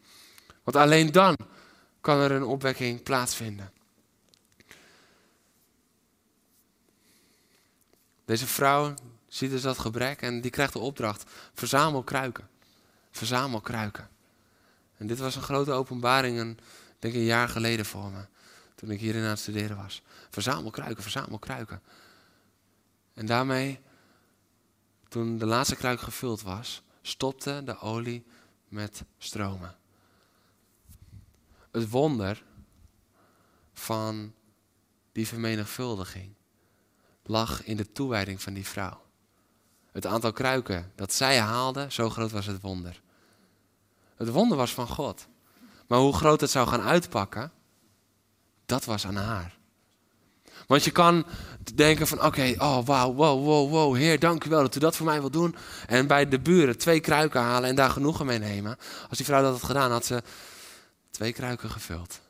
Want 0.62 0.76
alleen 0.76 1.12
dan 1.12 1.36
kan 2.00 2.20
er 2.20 2.30
een 2.30 2.44
opwekking 2.44 3.02
plaatsvinden. 3.02 3.72
Deze 8.24 8.46
vrouw 8.46 8.94
ziet 9.28 9.50
dus 9.50 9.62
dat 9.62 9.78
gebrek 9.78 10.22
en 10.22 10.40
die 10.40 10.50
krijgt 10.50 10.72
de 10.72 10.78
opdracht: 10.78 11.30
verzamel 11.54 12.02
kruiken. 12.02 12.48
Verzamel 13.10 13.60
kruiken. 13.60 14.08
En 14.96 15.06
dit 15.06 15.18
was 15.18 15.36
een 15.36 15.42
grote 15.42 15.72
openbaring, 15.72 16.38
een, 16.38 16.58
denk 16.98 17.14
een 17.14 17.24
jaar 17.24 17.48
geleden 17.48 17.86
voor 17.86 18.10
me. 18.10 18.24
Toen 18.74 18.90
ik 18.90 19.00
hierin 19.00 19.22
aan 19.22 19.28
het 19.28 19.38
studeren 19.38 19.76
was. 19.76 20.02
Verzamel 20.30 20.70
kruiken, 20.70 21.02
verzamel 21.02 21.38
kruiken. 21.38 21.82
En 23.18 23.26
daarmee, 23.26 23.80
toen 25.08 25.38
de 25.38 25.46
laatste 25.46 25.76
kruik 25.76 26.00
gevuld 26.00 26.42
was, 26.42 26.82
stopte 27.02 27.62
de 27.64 27.78
olie 27.78 28.26
met 28.68 29.04
stromen. 29.18 29.76
Het 31.70 31.90
wonder 31.90 32.44
van 33.72 34.34
die 35.12 35.26
vermenigvuldiging 35.26 36.34
lag 37.22 37.64
in 37.64 37.76
de 37.76 37.92
toewijding 37.92 38.42
van 38.42 38.52
die 38.52 38.66
vrouw. 38.66 39.02
Het 39.92 40.06
aantal 40.06 40.32
kruiken 40.32 40.92
dat 40.94 41.12
zij 41.12 41.40
haalde, 41.40 41.86
zo 41.90 42.10
groot 42.10 42.30
was 42.30 42.46
het 42.46 42.60
wonder. 42.60 43.02
Het 44.16 44.28
wonder 44.28 44.56
was 44.56 44.74
van 44.74 44.88
God. 44.88 45.28
Maar 45.86 45.98
hoe 45.98 46.14
groot 46.14 46.40
het 46.40 46.50
zou 46.50 46.68
gaan 46.68 46.82
uitpakken, 46.82 47.52
dat 48.66 48.84
was 48.84 49.06
aan 49.06 49.16
haar. 49.16 49.57
Want 50.68 50.84
je 50.84 50.90
kan 50.90 51.26
denken 51.74 52.06
van 52.06 52.24
oké, 52.24 52.54
oh 52.58 52.86
wauw, 52.86 53.14
wow, 53.14 53.44
wow, 53.44 53.70
wow, 53.70 53.96
heer, 53.96 54.18
dank 54.18 54.44
u 54.44 54.50
wel 54.50 54.60
dat 54.60 54.76
u 54.76 54.78
dat 54.78 54.96
voor 54.96 55.06
mij 55.06 55.20
wilt 55.20 55.32
doen. 55.32 55.56
En 55.86 56.06
bij 56.06 56.28
de 56.28 56.40
buren 56.40 56.78
twee 56.78 57.00
kruiken 57.00 57.40
halen 57.40 57.68
en 57.68 57.74
daar 57.74 57.90
genoegen 57.90 58.26
mee 58.26 58.38
nemen. 58.38 58.76
Als 59.08 59.16
die 59.16 59.26
vrouw 59.26 59.42
dat 59.42 59.52
had 59.52 59.62
gedaan, 59.62 59.90
had 59.90 60.06
ze 60.06 60.22
twee 61.10 61.32
kruiken 61.32 61.70
gevuld. 61.70 62.20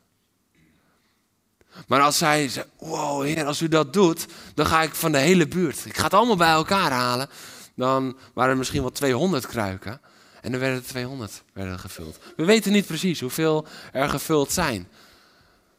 Maar 1.87 2.01
als 2.01 2.19
zij 2.19 2.49
zei, 2.49 2.67
wow 2.79 3.23
heer, 3.23 3.45
als 3.45 3.61
u 3.61 3.69
dat 3.69 3.93
doet, 3.93 4.27
dan 4.55 4.67
ga 4.67 4.83
ik 4.83 4.95
van 4.95 5.13
de 5.13 5.19
hele 5.19 5.49
buurt. 5.49 5.85
Ik 5.87 5.97
ga 5.97 6.05
het 6.05 6.15
allemaal 6.15 6.37
bij 6.37 6.53
elkaar 6.53 6.91
halen. 6.91 7.29
Dan 7.75 8.17
waren 8.35 8.51
er 8.51 8.59
misschien 8.59 8.81
wel 8.81 8.91
200 8.91 9.47
kruiken. 9.47 10.01
En 10.41 10.51
dan 10.51 10.61
werden 10.61 10.79
er 10.79 10.87
200 10.87 11.43
werden 11.53 11.79
gevuld. 11.79 12.19
We 12.37 12.45
weten 12.45 12.73
niet 12.73 12.87
precies 12.87 13.21
hoeveel 13.21 13.67
er 13.93 14.09
gevuld 14.09 14.53
zijn. 14.53 14.89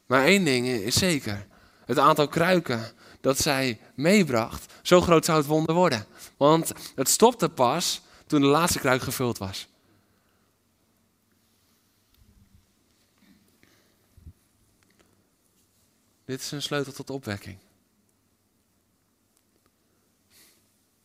Maar 0.05 0.23
één 0.23 0.43
ding 0.43 0.67
is 0.67 0.97
zeker. 0.97 1.47
Het 1.89 1.99
aantal 1.99 2.27
kruiken 2.27 2.91
dat 3.21 3.37
zij 3.37 3.79
meebracht, 3.95 4.73
zo 4.81 5.01
groot 5.01 5.25
zou 5.25 5.37
het 5.37 5.47
wonder 5.47 5.75
worden. 5.75 6.05
Want 6.37 6.71
het 6.95 7.09
stopte 7.09 7.49
pas 7.49 8.01
toen 8.27 8.41
de 8.41 8.47
laatste 8.47 8.79
kruik 8.79 9.01
gevuld 9.01 9.37
was. 9.37 9.67
Dit 16.25 16.41
is 16.41 16.51
een 16.51 16.61
sleutel 16.61 16.93
tot 16.93 17.09
opwekking. 17.09 17.57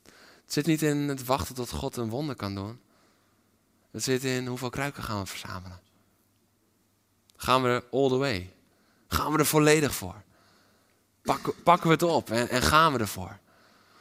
Het 0.03 0.53
zit 0.53 0.67
niet 0.67 0.83
in 0.83 0.97
het 0.97 1.25
wachten 1.25 1.55
tot 1.55 1.71
God 1.71 1.97
een 1.97 2.11
wonder 2.11 2.37
kan 2.37 2.55
doen. 2.55 2.81
Het 3.91 4.03
zit 4.03 4.25
in 4.25 4.47
hoeveel 4.47 4.71
kruiken 4.71 5.03
gaan 5.03 5.21
we 5.21 5.27
verzamelen. 5.27 5.81
Gaan 7.37 7.63
we 7.63 7.69
er 7.69 7.85
all 7.91 8.09
the 8.09 8.17
way? 8.17 8.53
Gaan 9.09 9.33
we 9.33 9.39
er 9.39 9.47
volledig 9.47 9.95
voor? 9.95 10.23
Pakken, 11.25 11.87
we 11.87 11.89
het 11.89 12.03
op 12.03 12.31
en, 12.31 12.49
en 12.49 12.63
gaan 12.63 12.93
we 12.93 12.99
ervoor? 12.99 13.39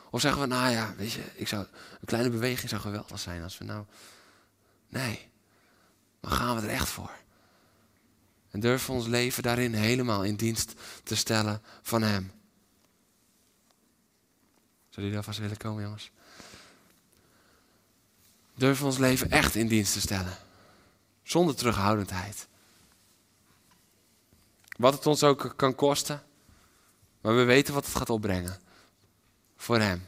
Of 0.09 0.21
zeggen 0.21 0.41
we, 0.41 0.47
nou 0.47 0.71
ja, 0.71 0.93
weet 0.97 1.11
je, 1.11 1.23
ik 1.35 1.47
zou, 1.47 1.65
een 1.99 2.05
kleine 2.05 2.29
beweging 2.29 2.69
zou 2.69 2.81
geweldig 2.81 3.19
zijn 3.19 3.43
als 3.43 3.57
we 3.57 3.65
nou... 3.65 3.85
Nee, 4.89 5.29
dan 6.19 6.31
gaan 6.31 6.55
we 6.55 6.61
er 6.61 6.73
echt 6.73 6.89
voor. 6.89 7.11
En 8.51 8.59
durven 8.59 8.93
ons 8.93 9.07
leven 9.07 9.43
daarin 9.43 9.73
helemaal 9.73 10.23
in 10.23 10.35
dienst 10.35 10.73
te 11.03 11.15
stellen 11.15 11.61
van 11.81 12.01
Hem. 12.01 12.31
Zullen 14.89 15.09
jullie 15.09 15.17
alvast 15.17 15.39
willen 15.39 15.57
komen, 15.57 15.83
jongens? 15.83 16.11
Durven 18.55 18.85
ons 18.85 18.97
leven 18.97 19.31
echt 19.31 19.55
in 19.55 19.67
dienst 19.67 19.93
te 19.93 20.01
stellen. 20.01 20.37
Zonder 21.23 21.55
terughoudendheid. 21.55 22.47
Wat 24.77 24.93
het 24.93 25.07
ons 25.07 25.23
ook 25.23 25.53
kan 25.55 25.75
kosten. 25.75 26.23
Maar 27.23 27.35
we 27.35 27.43
weten 27.43 27.73
wat 27.73 27.85
het 27.85 27.95
gaat 27.95 28.09
opbrengen. 28.09 28.59
Voor 29.57 29.79
Hem. 29.79 30.05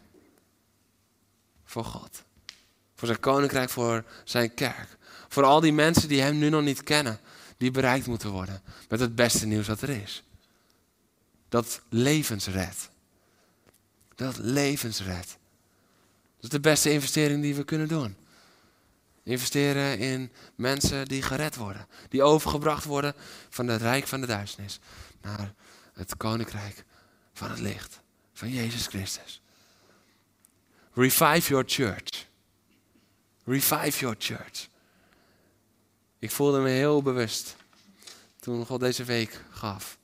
Voor 1.66 1.86
God. 1.86 2.24
Voor 2.96 3.08
zijn 3.08 3.20
koninkrijk, 3.20 3.70
voor 3.70 4.04
zijn 4.24 4.54
kerk. 4.54 4.98
Voor 5.28 5.44
al 5.44 5.60
die 5.60 5.74
mensen 5.74 6.08
die 6.08 6.22
Hem 6.22 6.38
nu 6.38 6.50
nog 6.50 6.62
niet 6.62 6.84
kennen. 6.84 7.20
Die 7.58 7.72
bereikt 7.72 8.08
moeten 8.08 8.30
worden. 8.30 8.62
Met 8.90 9.00
het 9.00 9.16
beste 9.16 9.46
nieuws 9.46 9.66
dat 9.66 9.82
er 9.82 9.90
is. 9.90 10.24
Dat 11.50 11.82
levens 11.90 12.48
redt. 12.48 12.90
Dat 14.16 14.38
levens 14.38 15.02
redt. 15.02 15.38
Dat 16.36 16.44
is 16.44 16.50
de 16.50 16.60
beste 16.60 16.92
investering 16.92 17.42
die 17.42 17.56
we 17.56 17.64
kunnen 17.64 17.88
doen. 17.88 18.16
Investeren 19.24 20.00
in 20.00 20.32
mensen 20.56 21.06
die 21.06 21.22
gered 21.22 21.56
worden. 21.56 21.88
Die 22.10 22.24
overgebracht 22.24 22.86
worden 22.86 23.14
van 23.50 23.68
het 23.68 23.82
rijk 23.82 24.08
van 24.08 24.22
de 24.22 24.28
duisternis 24.28 24.80
naar 25.22 25.54
het 25.94 26.18
koninkrijk 26.18 26.86
van 27.36 27.50
het 27.50 27.60
licht. 27.60 28.02
Van 28.34 28.50
Jezus 28.50 28.88
Christus. 28.88 29.42
Revive 30.94 31.50
your 31.50 31.64
church. 31.68 32.28
Revive 33.44 34.00
your 34.00 34.16
church. 34.20 34.68
Ik 36.20 36.32
voelde 36.32 36.60
me 36.60 36.70
heel 36.70 37.02
bewust 37.02 37.56
toen 38.40 38.66
God 38.66 38.80
deze 38.80 39.04
week 39.04 39.42
gaf. 39.50 39.98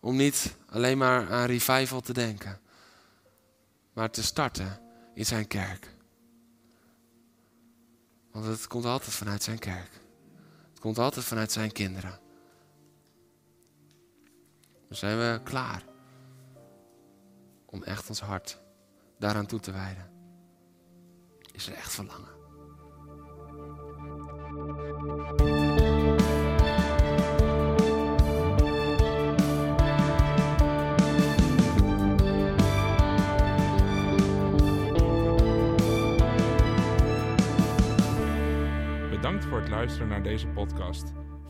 Om 0.00 0.16
niet 0.16 0.54
alleen 0.68 0.98
maar 0.98 1.30
aan 1.30 1.46
revival 1.46 2.00
te 2.00 2.12
denken, 2.12 2.60
maar 3.92 4.10
te 4.10 4.22
starten 4.22 4.80
in 5.14 5.26
zijn 5.26 5.46
kerk. 5.46 5.94
Want 8.30 8.44
het 8.44 8.66
komt 8.66 8.84
altijd 8.84 9.14
vanuit 9.14 9.42
zijn 9.42 9.58
kerk. 9.58 9.90
Het 10.70 10.80
komt 10.80 10.98
altijd 10.98 11.24
vanuit 11.24 11.52
zijn 11.52 11.72
kinderen. 11.72 12.21
Zijn 14.92 15.18
we 15.18 15.40
klaar 15.42 15.82
om 17.66 17.82
echt 17.82 18.08
ons 18.08 18.20
hart 18.20 18.60
daaraan 19.18 19.46
toe 19.46 19.60
te 19.60 19.72
wijden. 19.72 20.10
Is 21.52 21.66
er 21.66 21.74
echt 21.74 21.94
verlangen. 21.94 22.30
Bedankt 39.10 39.44
voor 39.44 39.58
het 39.60 39.68
luisteren 39.68 40.08
naar 40.08 40.22
deze 40.22 40.46
podcast. 40.46 41.21